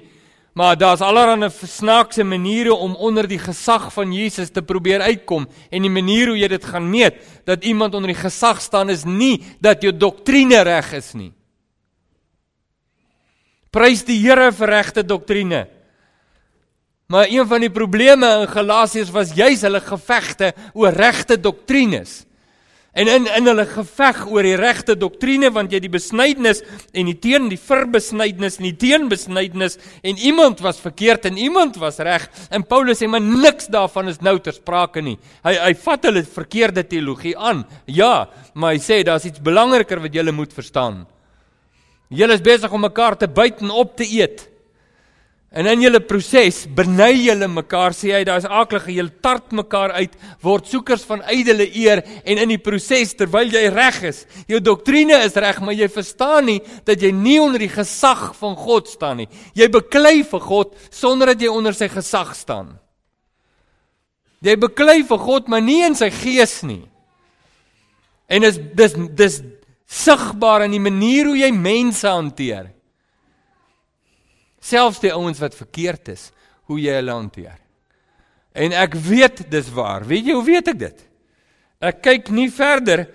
Maar 0.53 0.77
daar's 0.79 1.01
allerlei 1.01 1.51
snaakse 1.51 2.25
maniere 2.25 2.75
om 2.75 2.97
onder 2.97 3.29
die 3.29 3.39
gesag 3.39 3.93
van 3.93 4.13
Jesus 4.13 4.51
te 4.51 4.63
probeer 4.63 5.01
uitkom 5.01 5.47
en 5.71 5.83
die 5.83 5.93
manier 5.93 6.33
hoe 6.33 6.39
jy 6.39 6.49
dit 6.51 6.65
gaan 6.65 6.89
meet 6.91 7.21
dat 7.47 7.65
iemand 7.65 7.95
onder 7.95 8.11
die 8.11 8.19
gesag 8.19 8.61
staan 8.61 8.91
is 8.91 9.05
nie 9.05 9.45
dat 9.61 9.83
jou 9.83 9.93
doktrine 9.95 10.63
reg 10.67 10.93
is 10.99 11.13
nie. 11.15 11.31
Prys 13.71 14.03
die 14.03 14.19
Here 14.19 14.51
vir 14.51 14.73
regte 14.75 15.05
doktrine. 15.07 15.69
Maar 17.11 17.31
een 17.31 17.47
van 17.47 17.63
die 17.63 17.71
probleme 17.71 18.27
in 18.43 18.51
Galasiërs 18.51 19.11
was 19.15 19.35
juis 19.35 19.63
hulle 19.67 19.81
gevegte 19.83 20.53
oor 20.75 20.95
regte 20.95 21.39
doktrines. 21.39 22.25
En 22.93 23.07
in 23.07 23.29
in 23.31 23.47
hulle 23.47 23.67
geveg 23.71 24.25
oor 24.27 24.43
die 24.43 24.57
regte 24.59 24.97
doktrine 24.99 25.53
want 25.55 25.71
jy 25.71 25.79
die 25.85 25.93
besnydenis 25.93 26.65
en 26.91 27.07
die 27.07 27.15
teen 27.23 27.47
die 27.53 27.59
verbesnydenis 27.61 28.59
en 28.59 28.67
die 28.67 28.75
teenbesnydenis 28.83 29.79
en 30.03 30.19
iemand 30.19 30.59
was 30.65 30.83
verkeerd 30.83 31.29
en 31.31 31.39
iemand 31.39 31.79
was 31.79 32.03
reg 32.03 32.27
en 32.51 32.67
Paulus 32.67 32.99
sê 32.99 33.07
maar 33.07 33.23
niks 33.23 33.71
daarvan 33.71 34.11
is 34.11 34.19
nou 34.27 34.37
ter 34.43 34.59
sprake 34.59 35.05
nie. 35.07 35.17
Hy 35.47 35.55
hy 35.61 35.73
vat 35.85 36.11
hulle 36.11 36.25
verkeerde 36.27 36.83
teologie 36.83 37.37
aan. 37.39 37.63
Ja, 37.87 38.27
maar 38.55 38.75
hy 38.75 38.83
sê 38.83 39.05
daar's 39.07 39.29
iets 39.29 39.43
belangriker 39.43 40.03
wat 40.03 40.15
julle 40.15 40.35
moet 40.35 40.53
verstaan. 40.53 41.05
Julle 42.11 42.35
is 42.35 42.43
besig 42.43 42.73
om 42.75 42.83
mekaar 42.83 43.15
te 43.15 43.31
byt 43.31 43.63
en 43.63 43.71
op 43.71 43.95
te 43.97 44.09
eet. 44.19 44.50
En 45.51 45.67
in 45.67 45.81
julle 45.83 45.99
proses 46.07 46.61
beny 46.79 47.25
julle 47.25 47.49
mekaar, 47.51 47.91
sê 47.97 48.13
hy, 48.15 48.21
daar's 48.27 48.45
aaklige, 48.47 48.93
julle 48.95 49.11
tart 49.19 49.51
mekaar 49.59 49.97
uit, 49.97 50.13
word 50.47 50.69
soekers 50.71 51.03
van 51.09 51.25
ydelle 51.35 51.67
eer 51.67 52.05
en 52.23 52.39
in 52.45 52.53
die 52.53 52.61
proses 52.63 53.17
terwyl 53.19 53.51
jy 53.51 53.65
reg 53.75 53.99
is, 54.13 54.21
jou 54.47 54.61
doktrine 54.63 55.19
is 55.27 55.35
reg, 55.35 55.59
maar 55.59 55.75
jy 55.75 55.91
verstaan 55.91 56.47
nie 56.53 56.61
dat 56.87 57.03
jy 57.03 57.11
nie 57.11 57.41
onder 57.43 57.65
die 57.67 57.73
gesag 57.73 58.29
van 58.39 58.55
God 58.55 58.93
staan 58.93 59.25
nie. 59.25 59.29
Jy 59.59 59.67
beklei 59.75 60.21
vir 60.31 60.47
God 60.47 60.79
sonder 60.87 61.35
dat 61.35 61.43
jy 61.43 61.51
onder 61.51 61.75
sy 61.75 61.91
gesag 61.91 62.31
staan. 62.39 62.77
Jy 64.41 64.55
beklei 64.57 65.01
vir 65.05 65.19
God, 65.21 65.51
maar 65.51 65.67
nie 65.67 65.83
in 65.85 65.99
sy 65.99 66.13
gees 66.15 66.61
nie. 66.63 66.85
En 68.31 68.47
dis 68.47 68.63
dis 68.79 68.95
dis 69.19 69.43
sigbaar 69.91 70.69
in 70.69 70.79
die 70.79 70.85
manier 70.87 71.27
hoe 71.27 71.41
jy 71.43 71.51
mense 71.51 72.07
hanteer. 72.07 72.71
Selfs 74.61 75.01
die 75.01 75.13
ouens 75.13 75.41
wat 75.41 75.57
verkeerd 75.57 76.13
is, 76.13 76.31
hoe 76.69 76.79
jy 76.81 76.99
hulle 77.01 77.17
hanteer. 77.17 77.59
En 78.53 78.75
ek 78.77 78.95
weet 78.95 79.45
dis 79.51 79.71
waar. 79.73 80.05
Weet 80.07 80.29
jy 80.29 80.37
hoe 80.37 80.47
weet 80.47 80.69
ek 80.73 80.79
dit? 80.79 81.07
Ek 81.81 82.03
kyk 82.05 82.29
nie 82.35 82.51
verder 82.53 83.07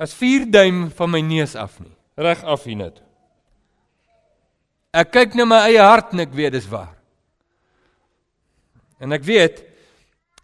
as 0.00 0.14
4 0.16 0.48
duim 0.50 0.86
van 0.96 1.12
my 1.12 1.20
neus 1.20 1.56
af 1.58 1.76
nie. 1.82 1.92
Reg 2.16 2.42
af 2.48 2.64
hier 2.64 2.80
net. 2.80 3.02
Ek 4.96 5.10
kyk 5.12 5.34
na 5.36 5.44
my 5.44 5.58
eie 5.68 5.82
hart 5.82 6.14
en 6.14 6.24
ek 6.24 6.32
weet 6.36 6.56
dis 6.56 6.68
waar. 6.70 6.94
En 9.02 9.12
ek 9.12 9.26
weet 9.26 9.60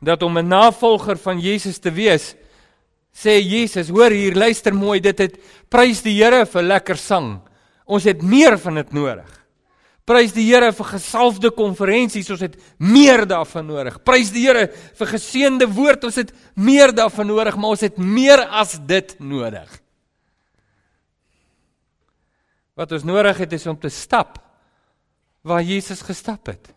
dat 0.03 0.23
om 0.23 0.39
'n 0.39 0.49
navolger 0.49 1.17
van 1.17 1.41
Jesus 1.41 1.79
te 1.79 1.91
wees, 1.91 2.35
sê 3.15 3.41
Jesus, 3.41 3.89
hoor 3.89 4.11
hier, 4.11 4.35
luister 4.35 4.75
mooi, 4.75 5.01
dit 5.01 5.19
het 5.19 5.39
prys 5.69 6.03
die 6.03 6.23
Here 6.23 6.47
vir 6.47 6.63
lekker 6.63 6.97
sang. 6.97 7.41
Ons 7.87 8.05
het 8.05 8.23
meer 8.23 8.59
van 8.59 8.75
dit 8.75 8.93
nodig. 8.93 9.42
Prys 10.09 10.33
die 10.35 10.49
Here 10.49 10.73
vir 10.75 10.89
gesalfde 10.97 11.53
konferensies, 11.55 12.31
ons 12.35 12.43
het 12.43 12.57
meer 12.83 13.23
daarvan 13.29 13.69
nodig. 13.71 14.01
Prys 14.03 14.33
die 14.35 14.47
Here 14.49 14.67
vir 14.99 15.11
geseënde 15.13 15.69
woord, 15.71 16.09
ons 16.09 16.19
het 16.19 16.33
meer 16.59 16.91
daarvan 16.95 17.31
nodig, 17.31 17.57
maar 17.57 17.77
ons 17.77 17.85
het 17.87 18.01
meer 18.03 18.43
as 18.51 18.75
dit 18.89 19.15
nodig. 19.23 19.71
Wat 22.75 22.93
ons 22.97 23.05
nodig 23.07 23.45
het 23.45 23.53
is 23.55 23.67
om 23.71 23.79
te 23.79 23.93
stap 23.93 24.41
waar 25.47 25.63
Jesus 25.63 26.03
gestap 26.07 26.51
het. 26.51 26.71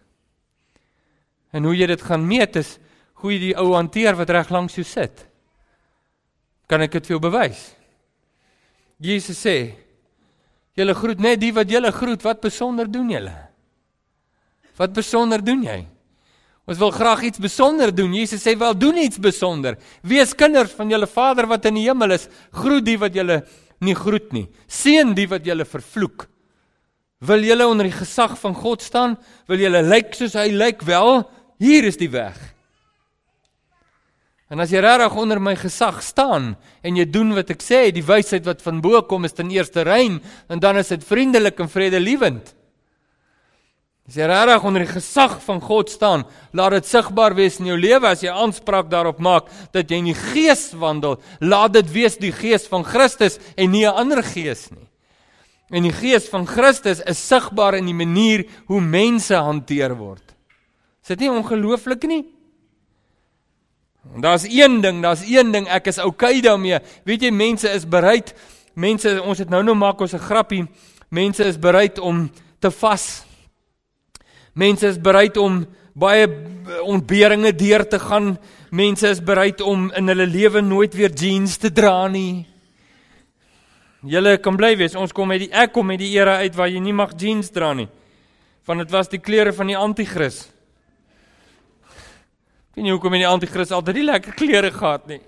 En 1.55 1.65
hoe 1.65 1.75
jy 1.77 1.87
dit 1.87 2.01
gaan 2.03 2.25
meet 2.27 2.57
is 2.59 2.75
hoe 3.21 3.31
jy 3.33 3.39
die 3.41 3.55
ou 3.57 3.71
hanteer 3.73 4.17
wat 4.19 4.29
reg 4.33 4.51
langs 4.53 4.75
jou 4.77 4.85
sit. 4.85 5.23
Kan 6.69 6.83
ek 6.83 6.97
dit 6.97 7.07
vir 7.07 7.15
jou 7.15 7.21
bewys? 7.23 7.61
Jesus 9.01 9.39
sê 9.39 9.57
Julle 10.75 10.95
groet 10.95 11.21
net 11.23 11.39
die 11.39 11.53
wat 11.55 11.71
julle 11.71 11.91
groet. 11.95 12.23
Wat 12.23 12.41
besonder 12.43 12.89
doen 12.91 13.09
julle? 13.13 13.35
Wat 14.75 14.95
besonder 14.95 15.43
doen 15.43 15.63
jy? 15.63 15.81
Ons 16.65 16.79
wil 16.81 16.91
graag 16.91 17.21
iets 17.29 17.41
besonder 17.41 17.93
doen. 17.93 18.13
Jesus 18.17 18.43
sê 18.43 18.55
wel 18.57 18.73
doen 18.77 18.97
iets 18.97 19.21
besonder. 19.21 19.77
Wees 20.01 20.33
kinders 20.35 20.73
van 20.75 20.89
julle 20.89 21.07
Vader 21.07 21.47
wat 21.47 21.67
in 21.69 21.77
die 21.77 21.85
hemel 21.85 22.17
is. 22.17 22.27
Groet 22.51 22.85
die 22.87 22.97
wat 22.99 23.15
julle 23.15 23.43
nie 23.85 23.95
groet 23.95 24.33
nie. 24.33 24.47
Seën 24.67 25.13
die 25.15 25.27
wat 25.29 25.45
julle 25.45 25.67
vervloek. 25.69 26.27
Wil 27.25 27.45
julle 27.47 27.67
onder 27.69 27.87
die 27.87 27.95
gesag 27.95 28.35
van 28.41 28.57
God 28.57 28.83
staan? 28.83 29.15
Wil 29.47 29.61
julle 29.63 29.83
lyk 29.85 30.17
soos 30.17 30.35
hy 30.35 30.49
lyk? 30.51 30.83
Wel, 30.85 31.23
hier 31.61 31.87
is 31.87 32.01
die 32.01 32.11
weg. 32.11 32.35
En 34.53 34.61
as 34.61 34.69
jy 34.69 34.81
regtig 34.83 35.15
onder 35.17 35.39
my 35.41 35.55
gesag 35.57 36.03
staan 36.05 36.53
en 36.85 36.97
jy 36.99 37.05
doen 37.09 37.33
wat 37.33 37.49
ek 37.49 37.63
sê, 37.65 37.87
die 37.89 38.05
wysheid 38.05 38.45
wat 38.45 38.61
van 38.61 38.81
bo 38.83 39.01
kom 39.09 39.25
is 39.25 39.33
ten 39.33 39.49
eerste 39.49 39.81
rein 39.87 40.19
en 40.49 40.61
dan 40.61 40.77
is 40.77 40.93
dit 40.93 41.01
vriendelik 41.05 41.59
en 41.63 41.71
vredelewend. 41.71 42.53
As 44.05 44.19
jy 44.19 44.27
regtig 44.29 44.67
onder 44.69 44.83
die 44.85 44.91
gesag 44.91 45.39
van 45.47 45.63
God 45.65 45.89
staan, 45.89 46.27
laat 46.53 46.75
dit 46.77 46.85
sigbaar 46.85 47.33
wees 47.33 47.57
in 47.57 47.71
jou 47.71 47.77
lewe 47.79 48.05
as 48.05 48.21
jy 48.21 48.29
aanspraak 48.29 48.91
daarop 48.91 49.17
maak 49.17 49.49
dat 49.73 49.89
jy 49.89 49.97
in 50.03 50.11
die 50.11 50.19
Gees 50.19 50.67
wandel, 50.77 51.17
laat 51.41 51.73
dit 51.73 51.89
wees 51.89 52.19
die 52.21 52.33
Gees 52.35 52.69
van 52.69 52.85
Christus 52.85 53.39
en 53.57 53.73
nie 53.73 53.85
'n 53.87 53.97
ander 53.97 54.21
gees 54.21 54.69
nie. 54.69 54.85
En 55.73 55.81
die 55.81 55.91
Gees 55.91 56.29
van 56.29 56.45
Christus 56.45 57.01
is 57.01 57.17
sigbaar 57.17 57.73
in 57.73 57.85
die 57.85 57.97
manier 57.97 58.45
hoe 58.67 58.81
mense 58.81 59.33
hanteer 59.33 59.97
word. 59.97 60.35
Is 61.01 61.07
dit 61.07 61.19
nie 61.19 61.31
ongelooflik 61.31 62.03
nie? 62.03 62.25
En 64.15 64.21
daar's 64.21 64.45
een 64.47 64.81
ding, 64.81 65.01
daar's 65.01 65.25
een 65.27 65.51
ding, 65.51 65.67
ek 65.67 65.89
is 65.91 65.99
okay 65.99 66.39
daarmee. 66.41 66.79
Weet 67.03 67.25
jy, 67.27 67.31
mense 67.35 67.69
is 67.69 67.83
bereid. 67.87 68.31
Mense, 68.73 69.11
ons 69.21 69.39
het 69.43 69.49
nou 69.51 69.63
nou 69.63 69.75
maak 69.75 69.99
ons 69.99 70.13
'n 70.13 70.23
grappie. 70.23 70.67
Mense 71.09 71.43
is 71.43 71.59
bereid 71.59 71.99
om 71.99 72.31
te 72.59 72.71
vas. 72.71 73.25
Mense 74.53 74.87
is 74.87 75.01
bereid 75.01 75.37
om 75.37 75.65
baie 75.93 76.27
ontberinge 76.83 77.55
deur 77.55 77.87
te 77.87 77.99
gaan. 77.99 78.37
Mense 78.71 79.07
is 79.07 79.23
bereid 79.23 79.61
om 79.61 79.91
in 79.91 80.07
hulle 80.07 80.27
lewe 80.27 80.61
nooit 80.61 80.93
weer 80.93 81.11
jeans 81.11 81.57
te 81.57 81.71
dra 81.71 82.07
nie. 82.07 82.45
Julle 84.01 84.37
kan 84.37 84.55
bly 84.55 84.77
wees, 84.77 84.95
ons 84.95 85.11
kom 85.11 85.27
met 85.27 85.39
die 85.39 85.51
ek 85.51 85.73
kom 85.73 85.85
met 85.85 85.99
die 85.99 86.13
era 86.17 86.37
uit 86.37 86.55
waar 86.55 86.69
jy 86.69 86.79
nie 86.79 86.93
mag 86.93 87.15
jeans 87.17 87.49
dra 87.49 87.73
nie. 87.73 87.87
Want 88.65 88.79
dit 88.79 88.91
was 88.91 89.09
die 89.09 89.19
klere 89.19 89.53
van 89.53 89.67
die 89.67 89.77
anti-kris. 89.77 90.54
Weet 92.75 92.83
nie 92.83 92.91
hoekom 92.93 93.15
in 93.15 93.23
die 93.23 93.29
anti-kris 93.29 93.71
altyd 93.75 94.01
die 94.01 94.07
lekker 94.09 94.35
klere 94.35 94.71
gehad 94.75 95.07
nie. 95.07 95.21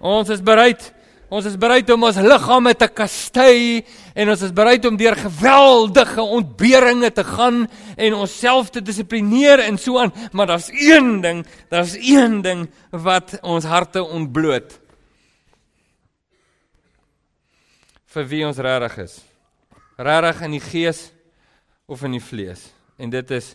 Ons 0.00 0.32
is 0.34 0.42
bereid. 0.42 0.82
Ons 1.30 1.46
is 1.46 1.54
bereid 1.60 1.86
om 1.94 2.08
ons 2.08 2.18
liggame 2.18 2.72
te 2.74 2.88
kastei 2.90 3.84
en 4.18 4.32
ons 4.32 4.42
is 4.42 4.50
bereid 4.50 4.84
om 4.88 4.96
deur 4.98 5.14
geweldige 5.14 6.24
ontberinge 6.24 7.12
te 7.14 7.22
gaan 7.22 7.62
en 7.94 8.18
onsself 8.18 8.72
te 8.74 8.82
dissiplineer 8.82 9.62
en 9.62 9.78
so 9.78 10.00
aan, 10.02 10.10
maar 10.34 10.50
daar's 10.50 10.72
een 10.74 11.20
ding, 11.22 11.44
daar's 11.70 11.94
een 11.94 12.40
ding 12.42 12.66
wat 12.90 13.38
ons 13.46 13.68
harte 13.70 14.02
ontbloot. 14.02 14.80
vir 18.10 18.26
wie 18.30 18.44
ons 18.46 18.58
regtig 18.58 18.98
is. 19.04 19.16
Regtig 20.00 20.44
in 20.46 20.54
die 20.56 20.64
gees 20.64 21.00
of 21.90 22.02
in 22.06 22.16
die 22.16 22.24
vlees. 22.24 22.70
En 22.98 23.12
dit 23.12 23.34
is 23.36 23.54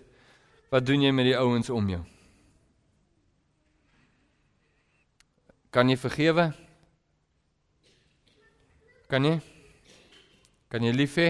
Wat 0.73 0.85
doen 0.85 1.03
jy 1.05 1.11
met 1.13 1.29
die 1.29 1.37
ouens 1.37 1.69
om 1.69 1.89
jou? 1.89 2.01
Kan 5.75 5.91
jy 5.91 5.97
vergewe? 5.99 6.49
Kan 9.11 9.27
jy? 9.27 9.35
Kan 10.71 10.85
jy 10.87 10.93
lief 10.95 11.17
hê? 11.19 11.29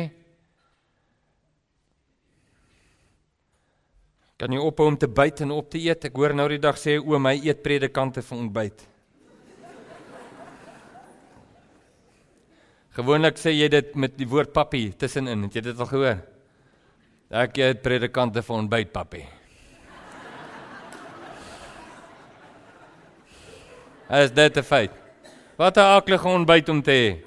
Kan 4.35 4.51
jy 4.51 4.59
ophou 4.59 4.87
om 4.91 4.97
te 4.99 5.07
byt 5.07 5.41
en 5.45 5.55
op 5.55 5.71
te 5.71 5.79
eet? 5.79 6.07
Ek 6.09 6.19
hoor 6.19 6.35
nou 6.35 6.47
die 6.51 6.61
dag 6.61 6.77
sê 6.79 6.97
o, 6.99 7.17
my 7.19 7.33
eet 7.39 7.63
predikante 7.63 8.23
vir 8.25 8.37
ontbyt. 8.37 8.85
Gewoonlik 12.95 13.39
sê 13.39 13.51
jy 13.51 13.67
dit 13.71 13.95
met 13.99 14.13
die 14.15 14.27
woord 14.29 14.53
papi 14.55 14.87
tussenin. 14.95 15.47
Het 15.47 15.59
jy 15.59 15.63
dit 15.71 15.83
al 15.83 15.89
gehoor? 15.89 16.23
Ek 17.33 17.57
het 17.57 17.81
predikante 17.81 18.43
vir 18.45 18.55
ontbyt, 18.55 18.91
papie. 18.93 19.25
Is 24.09 24.31
dit 24.31 24.57
'n 24.57 24.63
feit? 24.63 24.91
Wat 25.57 25.77
'n 25.77 25.97
aklige 25.97 26.27
ontbyt 26.27 26.69
om 26.69 26.81
te 26.81 26.91
hê. 26.91 27.23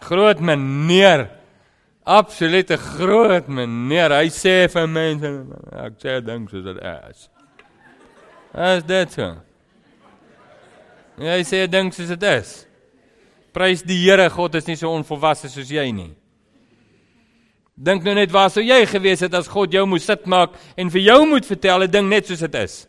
Groot 0.00 0.40
meneer. 0.40 1.30
Absolute 2.04 2.76
groot 2.76 3.48
meneer. 3.48 4.10
Hy 4.10 4.28
sê 4.28 4.68
vir 4.68 4.86
mense, 4.86 5.46
ek 5.72 5.92
sê 5.98 6.24
dink 6.24 6.50
soos 6.50 6.64
dit 6.64 6.78
is. 6.82 7.28
Is 8.54 8.82
dit 8.84 9.12
so? 9.12 9.36
Ja, 11.18 11.32
hy 11.32 11.42
sê 11.42 11.66
dink 11.66 11.92
soos 11.92 12.08
dit 12.08 12.22
is. 12.22 12.66
Prys 13.52 13.82
die 13.82 14.10
Here, 14.10 14.30
God 14.30 14.54
is 14.54 14.66
nie 14.66 14.76
so 14.76 14.90
onvolwasse 14.90 15.48
soos 15.48 15.70
jy 15.70 15.90
nie. 15.90 16.14
Dink 17.74 18.04
nou 18.06 18.14
net 18.14 18.30
waar 18.30 18.52
sou 18.54 18.62
jy 18.62 18.84
gewees 18.86 19.24
het 19.26 19.34
as 19.34 19.50
God 19.50 19.72
jou 19.74 19.82
moes 19.86 20.04
sit 20.06 20.28
maak 20.30 20.54
en 20.78 20.90
vir 20.94 21.00
jou 21.00 21.26
moet 21.26 21.46
vertel 21.46 21.82
'n 21.82 21.90
ding 21.90 22.08
net 22.08 22.26
soos 22.26 22.38
dit 22.38 22.54
is. 22.54 22.86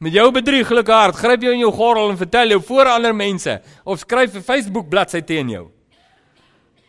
Met 0.00 0.12
jou 0.12 0.30
bedrieglike 0.32 0.92
hart 0.92 1.16
gryp 1.16 1.42
jy 1.42 1.52
in 1.52 1.60
jou 1.60 1.72
gordel 1.72 2.10
en 2.10 2.16
vertel 2.16 2.48
jou 2.48 2.60
voor 2.60 2.86
ander 2.86 3.14
mense 3.14 3.62
of 3.84 3.98
skryf 3.98 4.34
'n 4.34 4.42
Facebook 4.42 4.88
bladsy 4.88 5.20
teen 5.20 5.48
jou. 5.48 5.70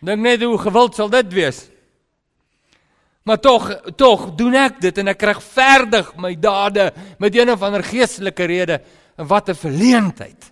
Dink 0.01 0.19
net 0.19 0.41
hoe 0.41 0.57
gewild 0.57 0.95
sal 0.95 1.09
dit 1.09 1.33
wees. 1.33 1.69
Maar 3.23 3.39
tog 3.39 3.81
tog 3.95 4.35
doen 4.35 4.55
ek 4.55 4.81
dit 4.81 4.97
en 4.97 5.07
ek 5.07 5.17
kry 5.17 5.33
verdig 5.33 6.15
my 6.15 6.35
dade 6.35 6.93
met 7.19 7.35
een 7.35 7.49
of 7.49 7.61
ander 7.61 7.83
geestelike 7.83 8.45
rede 8.45 8.81
en 9.17 9.27
wat 9.27 9.49
'n 9.49 9.55
verleentheid. 9.55 10.51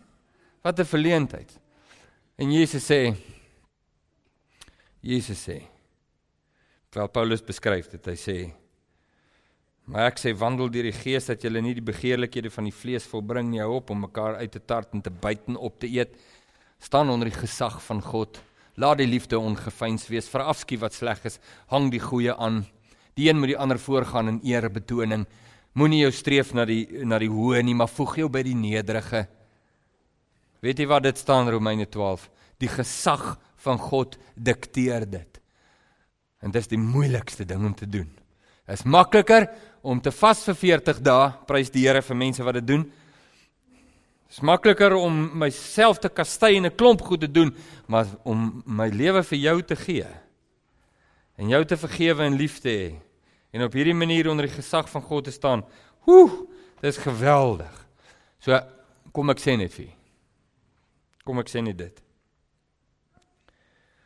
Wat 0.62 0.80
'n 0.80 0.86
verleentheid. 0.86 1.60
En 2.38 2.52
Jesus 2.52 2.92
sê 2.92 3.16
Jesus 5.02 5.48
sê 5.48 5.75
Terwyl 6.96 7.12
Paulus 7.12 7.42
beskryf 7.44 7.90
dit, 7.92 8.06
hy 8.08 8.16
sê: 8.16 8.34
"Maar 9.84 10.14
ek 10.14 10.20
sê 10.22 10.32
wandel 10.32 10.70
deur 10.72 10.88
die 10.88 10.96
Gees 10.96 11.26
dat 11.28 11.44
julle 11.44 11.60
nie 11.60 11.74
die 11.76 11.84
begeerlikhede 11.84 12.50
van 12.50 12.70
die 12.70 12.72
vlees 12.72 13.04
volbring 13.04 13.50
nie, 13.50 13.60
hou 13.60 13.82
op 13.82 13.92
om 13.92 14.00
mekaar 14.00 14.38
uit 14.40 14.52
te 14.52 14.62
tart 14.64 14.94
en 14.96 15.02
te 15.02 15.12
byt 15.12 15.44
en 15.52 15.58
op 15.58 15.76
te 15.78 15.92
eet. 15.92 16.16
Staan 16.80 17.10
onder 17.10 17.28
die 17.28 17.36
gesag 17.36 17.84
van 17.84 18.00
God. 18.02 18.40
Laat 18.78 19.02
die 19.04 19.10
liefde 19.12 19.36
ongeveins 19.36 20.08
wees. 20.08 20.32
Verafskiet 20.32 20.80
wat 20.80 20.94
sleg 20.94 21.20
is, 21.26 21.40
hang 21.68 21.92
die 21.92 22.00
goeie 22.00 22.32
aan. 22.32 22.64
Die 23.20 23.28
een 23.28 23.40
moet 23.40 23.52
die 23.52 23.60
ander 23.60 23.80
voorgaan 23.80 24.28
in 24.30 24.42
erebetoning. 24.44 25.28
Moenie 25.74 26.00
jou 26.00 26.12
streef 26.12 26.54
na 26.54 26.64
die 26.64 27.04
na 27.04 27.20
die 27.20 27.30
hoë 27.30 27.62
nie, 27.62 27.76
maar 27.76 27.92
voeg 27.92 28.16
jou 28.24 28.30
by 28.30 28.42
die 28.42 28.56
nederige." 28.56 29.28
Weet 30.64 30.80
jy 30.80 30.88
wat 30.88 31.04
dit 31.04 31.18
staan 31.18 31.50
Romeine 31.50 31.90
12? 31.90 32.30
Die 32.58 32.72
gesag 32.72 33.38
van 33.58 33.78
God 33.78 34.18
dikteer 34.36 35.04
dit. 35.04 35.35
En 36.46 36.54
dis 36.54 36.70
die 36.70 36.80
moeilikste 36.80 37.46
ding 37.50 37.64
om 37.66 37.74
te 37.74 37.88
doen. 37.90 38.08
Is 38.70 38.86
makliker 38.86 39.48
om 39.86 40.02
te 40.02 40.14
vas 40.14 40.44
vir 40.46 40.58
40 40.62 41.02
dae, 41.06 41.32
prys 41.50 41.72
die 41.74 41.86
Here 41.88 42.02
vir 42.06 42.18
mense 42.18 42.46
wat 42.46 42.60
dit 42.60 42.68
doen. 42.70 42.86
Dis 44.30 44.42
makliker 44.46 44.94
om 44.98 45.16
myself 45.42 46.02
te 46.02 46.10
kastei 46.10 46.56
en 46.58 46.66
'n 46.66 46.76
klomp 46.76 47.02
goed 47.02 47.22
te 47.22 47.32
doen, 47.32 47.56
maar 47.88 48.06
om 48.24 48.64
my 48.66 48.90
lewe 48.90 49.24
vir 49.24 49.38
jou 49.38 49.62
te 49.62 49.76
gee 49.76 50.08
en 51.38 51.50
jou 51.50 51.66
te 51.66 51.78
vergewe 51.78 52.24
en 52.24 52.38
lief 52.38 52.60
te 52.60 52.70
hê 52.70 52.96
en 53.52 53.64
op 53.64 53.74
hierdie 53.74 53.94
manier 53.94 54.30
onder 54.30 54.48
die 54.48 54.56
gesag 54.56 54.90
van 54.90 55.02
God 55.02 55.24
te 55.24 55.32
staan. 55.32 55.64
Hoe, 56.00 56.48
dis 56.82 56.98
geweldig. 56.98 57.88
So 58.40 58.60
kom 59.12 59.30
ek 59.30 59.40
sê 59.40 59.56
net 59.58 59.74
vir. 59.74 59.94
Kom 61.24 61.40
ek 61.40 61.50
sê 61.50 61.64
net 61.64 61.78
dit. 61.78 62.02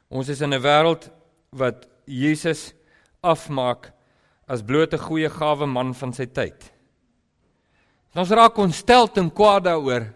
Ons 0.10 0.30
is 0.30 0.42
in 0.42 0.54
'n 0.54 0.62
wêreld 0.62 1.10
wat 1.52 1.88
Jesus 2.10 2.74
afmaak 3.22 3.92
as 4.50 4.66
blote 4.66 4.98
goeie 4.98 5.30
gawe 5.30 5.68
man 5.70 5.94
van 5.94 6.14
sy 6.16 6.26
tyd. 6.26 6.66
Ons 8.18 8.34
raak 8.34 8.58
ontsteld 8.58 9.20
en 9.22 9.30
kwaad 9.30 9.68
daaroor. 9.68 10.08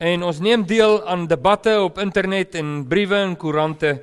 En 0.00 0.22
ons 0.28 0.40
neem 0.40 0.62
deel 0.64 1.00
aan 1.08 1.26
debatte 1.28 1.72
op 1.80 1.98
internet 2.00 2.54
en 2.60 2.84
briewe 2.88 3.16
en 3.24 3.36
koerante. 3.36 3.94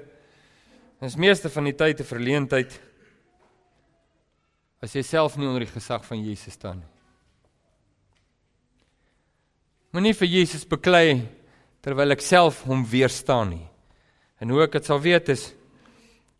Ons 1.02 1.18
meeste 1.18 1.50
van 1.54 1.70
die 1.70 1.78
tyd 1.78 2.02
'n 2.02 2.12
verleentheid 2.12 2.82
as 4.82 4.94
jy 4.94 5.02
self 5.02 5.38
nie 5.38 5.48
onder 5.48 5.66
die 5.66 5.74
gesag 5.74 6.06
van 6.06 6.22
Jesus 6.22 6.54
staan 6.54 6.78
nie. 6.78 6.92
Moenie 9.92 10.14
vir 10.14 10.28
Jesus 10.28 10.66
beklei 10.66 11.28
terwyl 11.82 12.12
ek 12.12 12.22
self 12.22 12.64
hom 12.68 12.86
weerstaan 12.86 13.50
nie. 13.50 13.68
En 14.40 14.50
hoe 14.50 14.64
ek 14.64 14.72
dit 14.78 14.86
sal 14.86 15.00
weet 15.02 15.30
is 15.30 15.54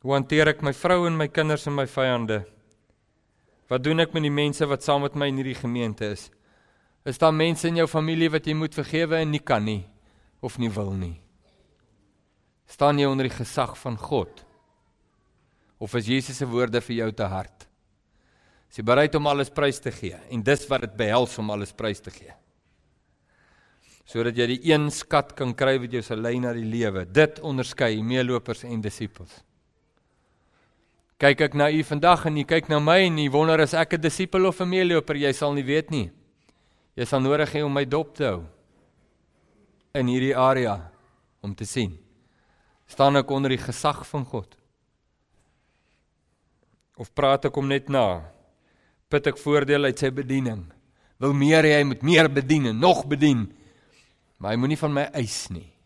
Hoe 0.06 0.14
hanteer 0.14 0.54
ek 0.54 0.62
my 0.66 0.74
vrou 0.78 1.08
en 1.08 1.18
my 1.18 1.28
kinders 1.32 1.66
en 1.68 1.76
my 1.78 1.88
vyande? 1.90 2.44
Wat 3.68 3.84
doen 3.84 4.00
ek 4.04 4.14
met 4.16 4.24
die 4.24 4.34
mense 4.34 4.66
wat 4.70 4.86
saam 4.86 5.04
met 5.04 5.16
my 5.18 5.28
in 5.32 5.40
hierdie 5.42 5.58
gemeente 5.58 6.12
is? 6.14 6.30
Is 7.08 7.20
daar 7.20 7.34
mense 7.34 7.68
in 7.68 7.80
jou 7.80 7.88
familie 7.90 8.30
wat 8.32 8.48
jy 8.48 8.56
moet 8.56 8.76
vergewe 8.76 9.22
en 9.22 9.32
nie 9.32 9.44
kan 9.44 9.64
nie 9.64 9.86
of 10.44 10.58
nie 10.62 10.70
wil 10.72 10.92
nie? 10.94 11.16
Staan 12.68 13.00
jy 13.00 13.08
onder 13.08 13.30
die 13.30 13.36
gesag 13.36 13.78
van 13.80 13.98
God? 13.98 14.44
Of 15.80 15.96
is 15.96 16.10
Jesus 16.10 16.40
se 16.42 16.48
woorde 16.50 16.82
vir 16.84 16.98
jou 17.02 17.10
te 17.16 17.28
hard? 17.32 17.68
Is 18.68 18.82
jy 18.82 18.86
bereid 18.86 19.16
om 19.16 19.30
alles 19.32 19.50
prys 19.54 19.80
te 19.80 19.94
gee? 19.96 20.18
En 20.34 20.44
dis 20.44 20.68
wat 20.70 20.84
dit 20.84 20.98
behels 21.00 21.38
om 21.40 21.52
alles 21.56 21.72
prys 21.74 22.04
te 22.04 22.12
gee. 22.12 22.34
Sodat 24.08 24.38
jy 24.40 24.50
die 24.54 24.62
een 24.72 24.90
skat 24.92 25.34
kan 25.36 25.54
kry 25.56 25.78
wat 25.84 25.96
jou 25.96 26.04
sal 26.04 26.20
lei 26.24 26.38
na 26.44 26.54
die 26.56 26.68
lewe. 26.68 27.06
Dit 27.08 27.40
onderskei 27.44 27.98
meelopers 28.04 28.66
en 28.68 28.84
disippels. 28.84 29.42
Kyk 31.18 31.42
ek 31.48 31.56
na 31.58 31.72
u 31.74 31.82
vandag 31.82 32.28
en 32.30 32.38
u 32.38 32.44
kyk 32.46 32.68
na 32.70 32.78
my 32.80 33.00
en 33.08 33.18
u 33.18 33.30
wonder 33.34 33.62
as 33.62 33.74
ek 33.74 33.94
'n 33.94 34.02
disipel 34.02 34.46
of 34.46 34.62
'n 34.62 34.70
meeloper, 34.70 35.16
jy 35.16 35.34
sal 35.34 35.54
nie 35.54 35.64
weet 35.64 35.90
nie. 35.90 36.12
Jy 36.96 37.06
sal 37.06 37.22
nodig 37.22 37.54
hê 37.54 37.66
om 37.66 37.74
my 37.74 37.86
dop 37.86 38.16
te 38.16 38.24
hou 38.24 38.46
in 39.94 40.08
hierdie 40.08 40.38
area 40.38 40.92
om 41.42 41.56
te 41.56 41.66
sien. 41.66 41.98
Staan 42.88 43.16
ek 43.16 43.32
onder 43.32 43.50
die 43.50 43.58
gesag 43.58 44.06
van 44.08 44.26
God? 44.26 44.56
Of 46.98 47.14
praat 47.14 47.46
ek 47.46 47.56
hom 47.56 47.68
net 47.68 47.90
na? 47.90 48.24
Put 49.10 49.28
ek 49.28 49.38
voordeel 49.38 49.86
uit 49.86 50.00
sy 50.00 50.10
bediening? 50.10 50.66
Wil 51.20 51.34
meer 51.34 51.64
hê 51.64 51.78
hy 51.78 51.84
moet 51.84 52.02
meer 52.02 52.30
bedien 52.30 52.66
en 52.66 52.80
nog 52.80 53.06
bedien? 53.06 53.48
Maar 54.38 54.52
hy 54.52 54.58
moenie 54.58 54.78
van 54.78 54.94
my 54.94 55.10
eis 55.14 55.50
nie. 55.50 55.77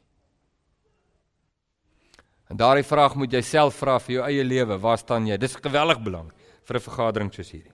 En 2.51 2.57
daardie 2.59 2.83
vraag 2.83 3.13
moet 3.15 3.31
jy 3.31 3.39
self 3.47 3.77
vra 3.79 3.95
vir 4.03 4.17
jou 4.17 4.23
eie 4.27 4.43
lewe. 4.43 4.75
Waar 4.83 4.99
staan 4.99 5.27
jy? 5.29 5.37
Dis 5.39 5.55
geweldig 5.55 6.01
belangrik 6.03 6.35
vir 6.67 6.75
'n 6.75 6.83
vergadering 6.83 7.33
soos 7.33 7.51
hierdie. 7.51 7.71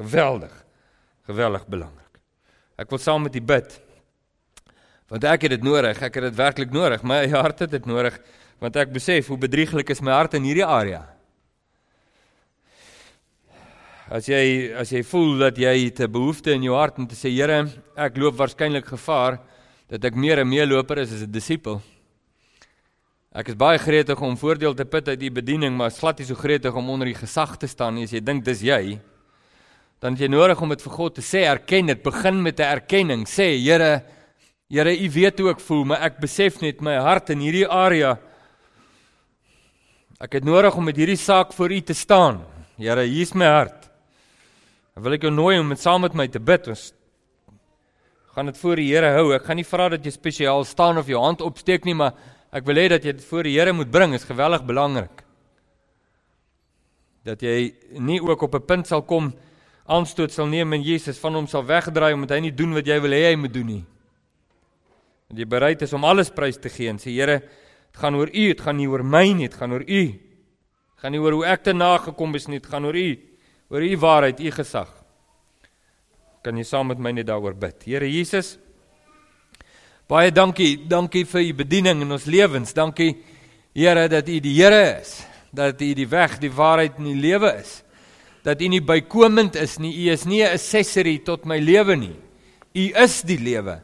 Geweldig. 0.00 0.52
Geweldig 1.26 1.66
belangrik. 1.68 2.20
Ek 2.78 2.90
wil 2.90 2.98
saam 2.98 3.22
met 3.22 3.36
u 3.36 3.40
bid. 3.40 3.80
Want 5.08 5.24
ek 5.24 5.42
het 5.42 5.50
dit 5.50 5.62
nodig. 5.62 6.02
Ek 6.02 6.14
het 6.14 6.24
dit 6.24 6.34
werklik 6.34 6.72
nodig. 6.72 7.02
My 7.02 7.28
hart 7.28 7.58
het 7.58 7.70
dit 7.70 7.86
nodig 7.86 8.18
want 8.60 8.76
ek 8.76 8.92
besef 8.92 9.28
hoe 9.28 9.36
bedrieglik 9.36 9.90
is 9.90 10.00
my 10.00 10.12
hart 10.12 10.34
in 10.34 10.44
hierdie 10.44 10.64
area. 10.64 11.02
As 14.08 14.26
jy 14.26 14.72
as 14.72 14.90
jy 14.90 15.02
voel 15.02 15.38
dat 15.38 15.56
jy 15.56 15.90
'n 15.90 16.12
behoefte 16.12 16.52
in 16.52 16.62
jou 16.62 16.74
hart 16.74 16.98
om 16.98 17.06
te 17.06 17.14
sê 17.14 17.28
Here, 17.28 17.68
ek 17.96 18.16
loop 18.16 18.36
waarskynlik 18.36 18.86
gevaar 18.86 19.38
dat 19.88 20.04
ek 20.04 20.14
meer 20.14 20.40
'n 20.40 20.48
meeloper 20.48 20.98
is 20.98 21.12
as 21.12 21.22
'n 21.22 21.30
disipel. 21.30 21.82
Ek 23.34 23.48
is 23.50 23.56
baie 23.58 23.80
gretig 23.82 24.20
om 24.22 24.36
voordeel 24.38 24.76
te 24.78 24.84
put 24.86 25.08
uit 25.10 25.18
die 25.18 25.32
bediening, 25.34 25.72
maar 25.74 25.90
glad 25.90 26.20
nie 26.20 26.26
so 26.28 26.38
gretig 26.38 26.76
om 26.78 26.92
onder 26.92 27.08
die 27.10 27.16
gesag 27.18 27.56
te 27.58 27.66
staan 27.66 27.96
nie. 27.98 28.04
As 28.06 28.12
jy 28.14 28.20
dink 28.22 28.44
dis 28.46 28.60
jy, 28.62 29.00
dan 29.98 30.14
het 30.14 30.22
jy 30.22 30.28
nodig 30.30 30.60
om 30.62 30.70
dit 30.70 30.84
vir 30.84 30.94
God 30.94 31.16
te 31.16 31.24
sê, 31.26 31.42
erken 31.50 31.90
dit, 31.90 32.02
begin 32.04 32.38
met 32.42 32.60
'n 32.60 32.70
erkenning. 32.78 33.24
Sê, 33.26 33.58
Here, 33.58 34.04
Here, 34.70 34.94
U 34.94 35.10
weet 35.10 35.38
hoe 35.40 35.50
ek 35.50 35.60
voel, 35.60 35.84
maar 35.84 36.02
ek 36.02 36.20
besef 36.20 36.60
net 36.62 36.80
my 36.80 36.94
hart 36.94 37.30
in 37.30 37.40
hierdie 37.40 37.66
area. 37.66 38.18
Ek 40.20 40.34
het 40.34 40.44
nodig 40.44 40.76
om 40.76 40.84
met 40.84 40.96
hierdie 40.96 41.18
saak 41.18 41.52
voor 41.52 41.72
U 41.72 41.80
te 41.80 41.94
staan. 41.94 42.44
Here, 42.78 43.02
hier's 43.02 43.34
my 43.34 43.46
hart. 43.46 43.90
Dan 44.94 45.02
wil 45.02 45.12
ek 45.12 45.22
jou 45.22 45.32
nooi 45.32 45.58
om 45.58 45.66
met 45.66 45.80
saam 45.80 46.02
met 46.02 46.14
my 46.14 46.28
te 46.28 46.38
bid. 46.38 46.68
Ons 46.68 46.92
gaan 48.36 48.46
dit 48.46 48.58
voor 48.58 48.76
die 48.76 48.94
Here 48.94 49.10
hou. 49.10 49.34
Ek 49.34 49.42
gaan 49.42 49.56
nie 49.56 49.66
vra 49.66 49.88
dat 49.88 50.04
jy 50.04 50.10
spesiaal 50.10 50.64
staan 50.64 50.98
of 50.98 51.06
jou 51.06 51.20
hand 51.20 51.40
opsteek 51.40 51.84
nie, 51.84 51.94
maar 51.94 52.14
Ek 52.54 52.62
wil 52.68 52.78
hê 52.78 52.86
dat 52.92 53.02
jy 53.02 53.16
dit 53.16 53.26
voor 53.26 53.48
die 53.48 53.56
Here 53.56 53.72
moet 53.74 53.90
bring, 53.90 54.14
is 54.14 54.26
geweldig 54.28 54.62
belangrik. 54.66 55.24
Dat 57.26 57.42
jy 57.42 57.74
nie 57.98 58.20
ook 58.22 58.42
op 58.42 58.54
'n 58.54 58.66
punt 58.66 58.86
sal 58.86 59.02
kom 59.02 59.32
aanstoot 59.86 60.32
sal 60.32 60.46
neem 60.46 60.72
en 60.72 60.82
Jesus 60.82 61.18
van 61.18 61.34
hom 61.34 61.46
sal 61.46 61.64
wegdraai 61.64 62.14
omdat 62.14 62.30
hy 62.30 62.40
nie 62.40 62.54
doen 62.54 62.72
wat 62.74 62.86
jy 62.86 63.00
wil 63.00 63.10
hê 63.10 63.32
hy 63.32 63.36
moet 63.36 63.52
doen 63.52 63.66
nie. 63.66 63.84
Dat 65.28 65.38
jy 65.38 65.46
bereid 65.46 65.82
is 65.82 65.92
om 65.92 66.04
alles 66.04 66.30
prys 66.30 66.56
te 66.56 66.68
gee 66.68 66.88
en 66.88 66.98
sê 66.98 67.10
Here, 67.10 67.40
dit 67.40 68.00
gaan 68.00 68.14
oor 68.14 68.28
U, 68.28 68.46
dit 68.48 68.60
gaan 68.60 68.76
nie 68.76 68.88
oor 68.88 69.02
my 69.02 69.32
nie, 69.32 69.48
dit 69.48 69.54
gaan 69.54 69.72
oor 69.72 69.82
U. 69.82 70.04
Dit 70.06 71.00
gaan 71.00 71.12
nie 71.12 71.20
oor 71.20 71.32
hoe 71.32 71.46
ek 71.46 71.64
te 71.64 71.72
nagekom 71.72 72.34
is 72.34 72.46
nie, 72.46 72.60
dit 72.60 72.70
gaan 72.70 72.84
oor 72.84 72.96
U, 72.96 73.18
oor 73.70 73.82
U 73.82 73.96
waarheid, 73.96 74.40
U 74.40 74.50
gesag. 74.50 75.04
Kan 76.44 76.56
jy 76.56 76.64
saam 76.64 76.86
met 76.88 76.98
my 76.98 77.12
net 77.12 77.26
daaroor 77.26 77.54
bid? 77.54 77.84
Here 77.84 78.08
Jesus, 78.08 78.58
Baie 80.04 80.28
dankie, 80.36 80.76
dankie 80.84 81.24
vir 81.24 81.46
u 81.46 81.52
bediening 81.62 82.02
in 82.04 82.12
ons 82.12 82.26
lewens. 82.28 82.74
Dankie 82.76 83.14
Here 83.74 84.04
dat 84.06 84.28
u 84.28 84.36
die 84.38 84.52
Here 84.54 85.00
is, 85.00 85.24
dat 85.50 85.80
u 85.80 85.88
die 85.96 86.06
weg, 86.06 86.36
die 86.42 86.52
waarheid 86.52 87.00
en 87.00 87.08
die 87.08 87.16
lewe 87.18 87.54
is. 87.56 87.80
Dat 88.44 88.60
u 88.60 88.68
nie 88.68 88.82
bykomend 88.84 89.56
is 89.56 89.78
nie. 89.80 89.94
U 90.04 90.12
is 90.12 90.24
nie 90.24 90.42
'n 90.44 90.52
accessory 90.52 91.18
tot 91.24 91.46
my 91.46 91.58
lewe 91.58 91.96
nie. 91.96 92.16
U 92.74 92.84
is 93.02 93.22
die 93.22 93.38
lewe. 93.38 93.80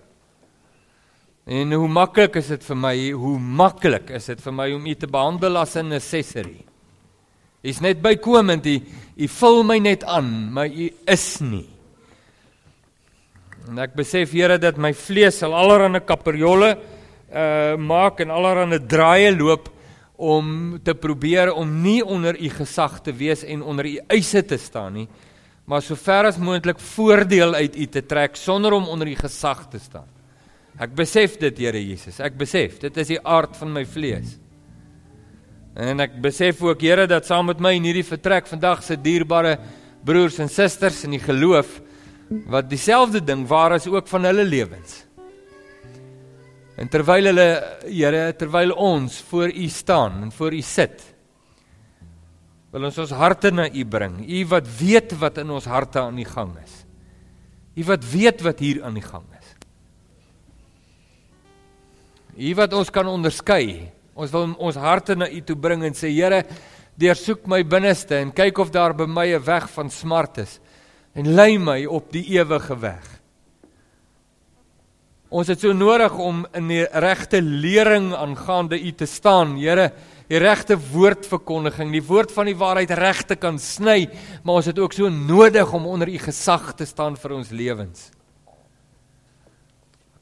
En 1.46 1.72
hoe 1.72 1.88
maklik 1.88 2.36
is 2.36 2.48
dit 2.48 2.64
vir 2.64 2.76
my, 2.76 3.10
hoe 3.10 3.38
maklik 3.38 4.10
is 4.10 4.26
dit 4.26 4.40
vir 4.40 4.52
my 4.52 4.72
om 4.72 4.86
u 4.86 4.94
te 4.94 5.06
behandel 5.06 5.56
as 5.56 5.76
'n 5.76 5.92
accessory. 5.92 6.64
U 7.62 7.68
is 7.68 7.80
net 7.80 8.02
bykomend, 8.02 8.66
u, 8.66 8.80
u 9.16 9.28
vul 9.28 9.62
my 9.62 9.78
net 9.78 10.04
aan, 10.04 10.52
maar 10.52 10.68
u 10.68 10.90
is 11.06 11.40
nie. 11.40 11.79
En 13.68 13.80
ek 13.82 13.92
besef 13.98 14.32
Here 14.32 14.56
dat 14.60 14.78
my 14.80 14.92
vlees 14.96 15.40
sal 15.42 15.54
allerhande 15.56 16.00
kaperjolle 16.00 16.76
uh 17.30 17.76
maak 17.78 18.18
en 18.24 18.32
allerhande 18.34 18.80
draaie 18.90 19.30
loop 19.36 19.68
om 20.20 20.78
te 20.82 20.94
probeer 20.98 21.52
om 21.54 21.68
nie 21.82 22.00
onder 22.02 22.34
u 22.34 22.48
gesag 22.50 22.98
te 23.04 23.12
wees 23.14 23.44
en 23.44 23.62
onder 23.62 23.86
u 23.86 23.92
eise 24.10 24.42
te 24.42 24.58
staan 24.58 24.96
nie, 24.98 25.06
maar 25.64 25.80
so 25.82 25.94
ver 25.94 26.26
as 26.28 26.40
moontlik 26.42 26.80
voordeel 26.82 27.54
uit 27.54 27.76
u 27.76 27.86
te 27.86 28.02
trek 28.02 28.34
sonder 28.36 28.74
om 28.74 28.88
onder 28.88 29.08
u 29.08 29.14
gesag 29.14 29.62
te 29.70 29.78
staan. 29.78 30.08
Ek 30.80 30.96
besef 30.96 31.38
dit 31.38 31.62
Here 31.62 31.80
Jesus, 31.80 32.18
ek 32.20 32.36
besef, 32.40 32.80
dit 32.82 32.96
is 32.96 33.14
die 33.14 33.20
aard 33.22 33.54
van 33.56 33.72
my 33.72 33.84
vlees. 33.86 34.34
En 35.78 36.02
ek 36.02 36.18
besef 36.20 36.60
ook 36.66 36.82
Here 36.82 37.06
dat 37.06 37.28
saam 37.30 37.46
met 37.52 37.62
my 37.62 37.76
in 37.78 37.86
hierdie 37.86 38.06
vertrek 38.06 38.50
vandag 38.50 38.82
se 38.82 38.98
dierbare 38.98 39.54
broers 40.04 40.40
en 40.42 40.50
susters 40.50 41.04
in 41.06 41.14
die 41.14 41.22
geloof 41.22 41.78
wat 42.30 42.68
dieselfde 42.70 43.22
ding 43.24 43.46
waar 43.50 43.74
is 43.74 43.88
ook 43.90 44.08
van 44.08 44.24
hulle 44.28 44.44
lewens. 44.46 45.04
En 46.78 46.88
terwyl 46.88 47.30
hulle 47.30 47.48
Here, 47.90 48.30
terwyl 48.38 48.72
ons 48.72 49.18
voor 49.28 49.50
U 49.50 49.66
staan 49.68 50.22
en 50.22 50.32
voor 50.32 50.54
U 50.54 50.62
sit, 50.62 51.02
wil 52.70 52.86
ons 52.86 53.00
ons 53.02 53.16
harte 53.18 53.50
na 53.50 53.66
U 53.66 53.84
bring. 53.84 54.20
U 54.22 54.44
wat 54.52 54.68
weet 54.78 55.16
wat 55.18 55.42
in 55.42 55.50
ons 55.50 55.66
harte 55.66 56.00
aan 56.00 56.20
die 56.20 56.28
gang 56.28 56.54
is. 56.62 56.76
U 57.74 57.84
wat 57.90 58.06
weet 58.12 58.44
wat 58.46 58.62
hier 58.62 58.84
aan 58.86 58.94
die 58.94 59.04
gang 59.04 59.26
is. 59.40 59.48
U 62.38 62.54
wat 62.54 62.72
ons 62.78 62.94
kan 62.94 63.10
onderskei. 63.10 63.90
Ons 64.14 64.30
wil 64.30 64.54
ons 64.54 64.78
harte 64.78 65.16
na 65.18 65.26
U 65.26 65.42
toe 65.42 65.58
bring 65.58 65.82
en 65.84 65.98
sê 65.98 66.12
Here, 66.14 66.44
deursoek 67.00 67.48
my 67.50 67.64
binneste 67.66 68.20
en 68.20 68.30
kyk 68.32 68.62
of 68.62 68.70
daar 68.70 68.94
by 68.94 69.08
my 69.08 69.26
'n 69.34 69.44
weg 69.44 69.68
van 69.74 69.90
smart 69.90 70.38
is 70.38 70.60
en 71.14 71.32
lei 71.34 71.58
my 71.58 71.84
op 71.90 72.12
die 72.14 72.24
ewige 72.36 72.76
weg. 72.80 73.06
Ons 75.30 75.50
het 75.52 75.62
so 75.62 75.70
nodig 75.74 76.14
om 76.18 76.42
in 76.58 76.70
die 76.70 76.84
regte 77.02 77.38
lering 77.42 78.10
aangaande 78.18 78.80
U 78.80 78.92
te 78.98 79.06
staan, 79.06 79.54
Here, 79.60 79.92
die 80.30 80.38
regte 80.42 80.74
woordverkondiging, 80.78 81.92
die 81.94 82.02
woord 82.02 82.32
van 82.34 82.50
die 82.50 82.56
waarheid 82.58 82.90
reg 82.98 83.22
te 83.26 83.36
kan 83.38 83.58
sny, 83.58 84.08
maar 84.42 84.58
ons 84.58 84.70
het 84.70 84.78
ook 84.78 84.94
so 84.94 85.10
nodig 85.10 85.70
om 85.74 85.86
onder 85.90 86.10
U 86.10 86.18
gesag 86.18 86.72
te 86.78 86.86
staan 86.86 87.18
vir 87.18 87.36
ons 87.38 87.50
lewens. 87.54 88.08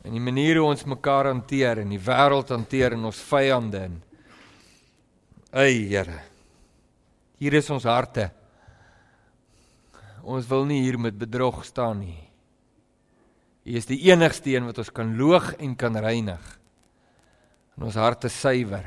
En 0.04 0.12
die 0.16 0.24
manier 0.24 0.60
hoe 0.60 0.70
ons 0.70 0.86
mekaar 0.88 1.28
hanteer 1.32 1.82
en 1.82 1.92
die 1.92 2.00
wêreld 2.00 2.52
hanteer 2.52 2.96
en 2.96 3.08
ons 3.08 3.24
vyande 3.28 3.84
en 3.88 3.96
Ey 5.56 5.88
Here. 5.88 6.18
Hier 7.40 7.54
is 7.56 7.70
ons 7.72 7.86
harte. 7.88 8.28
Ons 10.22 10.48
wil 10.50 10.66
nie 10.68 10.82
hier 10.82 10.98
met 11.00 11.18
bedrog 11.18 11.64
staan 11.66 12.02
nie. 12.02 12.18
U 13.68 13.76
is 13.76 13.88
die 13.88 14.00
enigste 14.08 14.54
een 14.54 14.66
wat 14.68 14.78
ons 14.80 14.92
kan 14.94 15.10
loog 15.18 15.52
en 15.60 15.74
kan 15.76 15.96
reinig. 15.96 16.44
En 17.76 17.88
ons 17.88 17.98
harte 18.00 18.30
suiwer. 18.32 18.86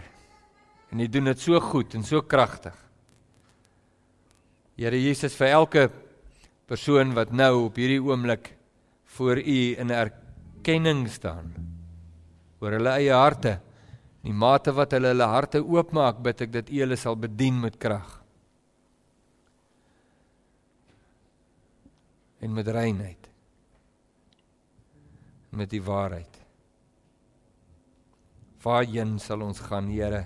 En 0.92 1.00
U 1.00 1.08
doen 1.08 1.30
dit 1.32 1.40
so 1.40 1.60
goed 1.64 1.94
en 1.96 2.04
so 2.04 2.22
kragtig. 2.22 2.76
Here 4.76 4.98
Jesus 4.98 5.36
vir 5.38 5.54
elke 5.54 5.90
persoon 6.68 7.14
wat 7.14 7.34
nou 7.36 7.68
op 7.68 7.78
hierdie 7.78 8.02
oomblik 8.02 8.54
voor 9.18 9.38
U 9.38 9.60
in 9.78 9.92
erkenning 9.94 11.06
staan 11.12 11.52
oor 12.62 12.78
hulle 12.78 12.94
eie 13.00 13.14
harte, 13.18 13.56
die 14.22 14.34
mate 14.34 14.74
wat 14.78 14.94
hulle 14.94 15.12
hulle 15.16 15.28
harte 15.28 15.62
oopmaak, 15.62 16.20
bid 16.22 16.44
ek 16.46 16.52
dat 16.54 16.70
U 16.70 16.82
hulle 16.84 16.98
sal 16.98 17.18
bedien 17.18 17.58
met 17.62 17.80
krag. 17.82 18.21
En 22.42 22.54
met 22.54 22.68
reinheid 22.68 23.32
met 25.52 25.72
die 25.72 25.82
waarheid. 25.84 26.40
Waarheen 28.64 29.18
sal 29.20 29.44
ons 29.44 29.60
gaan, 29.68 29.90
Here? 29.92 30.26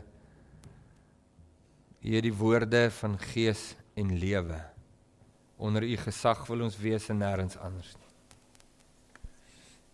Het 2.05 2.21
die 2.27 2.33
woorde 2.37 2.91
van 2.99 3.17
gees 3.31 3.73
en 3.97 4.13
lewe. 4.21 4.59
Onder 5.57 5.83
u 5.83 5.95
gesag 5.97 6.45
wil 6.47 6.67
ons 6.67 6.77
wees 6.77 7.09
en 7.09 7.23
nêrens 7.23 7.57
anders 7.57 7.95
nie. 7.95 8.11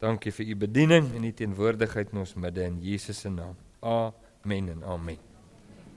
Dankie 0.01 0.33
vir 0.33 0.51
u 0.51 0.55
bediening 0.65 1.11
en 1.15 1.29
u 1.29 1.31
teenwoordigheid 1.31 2.11
in 2.11 2.23
ons 2.25 2.35
midde 2.35 2.65
in 2.65 2.81
Jesus 2.83 3.21
se 3.21 3.29
naam. 3.29 3.55
Amen 3.79 4.73
en 4.73 4.83
amen. 4.83 5.30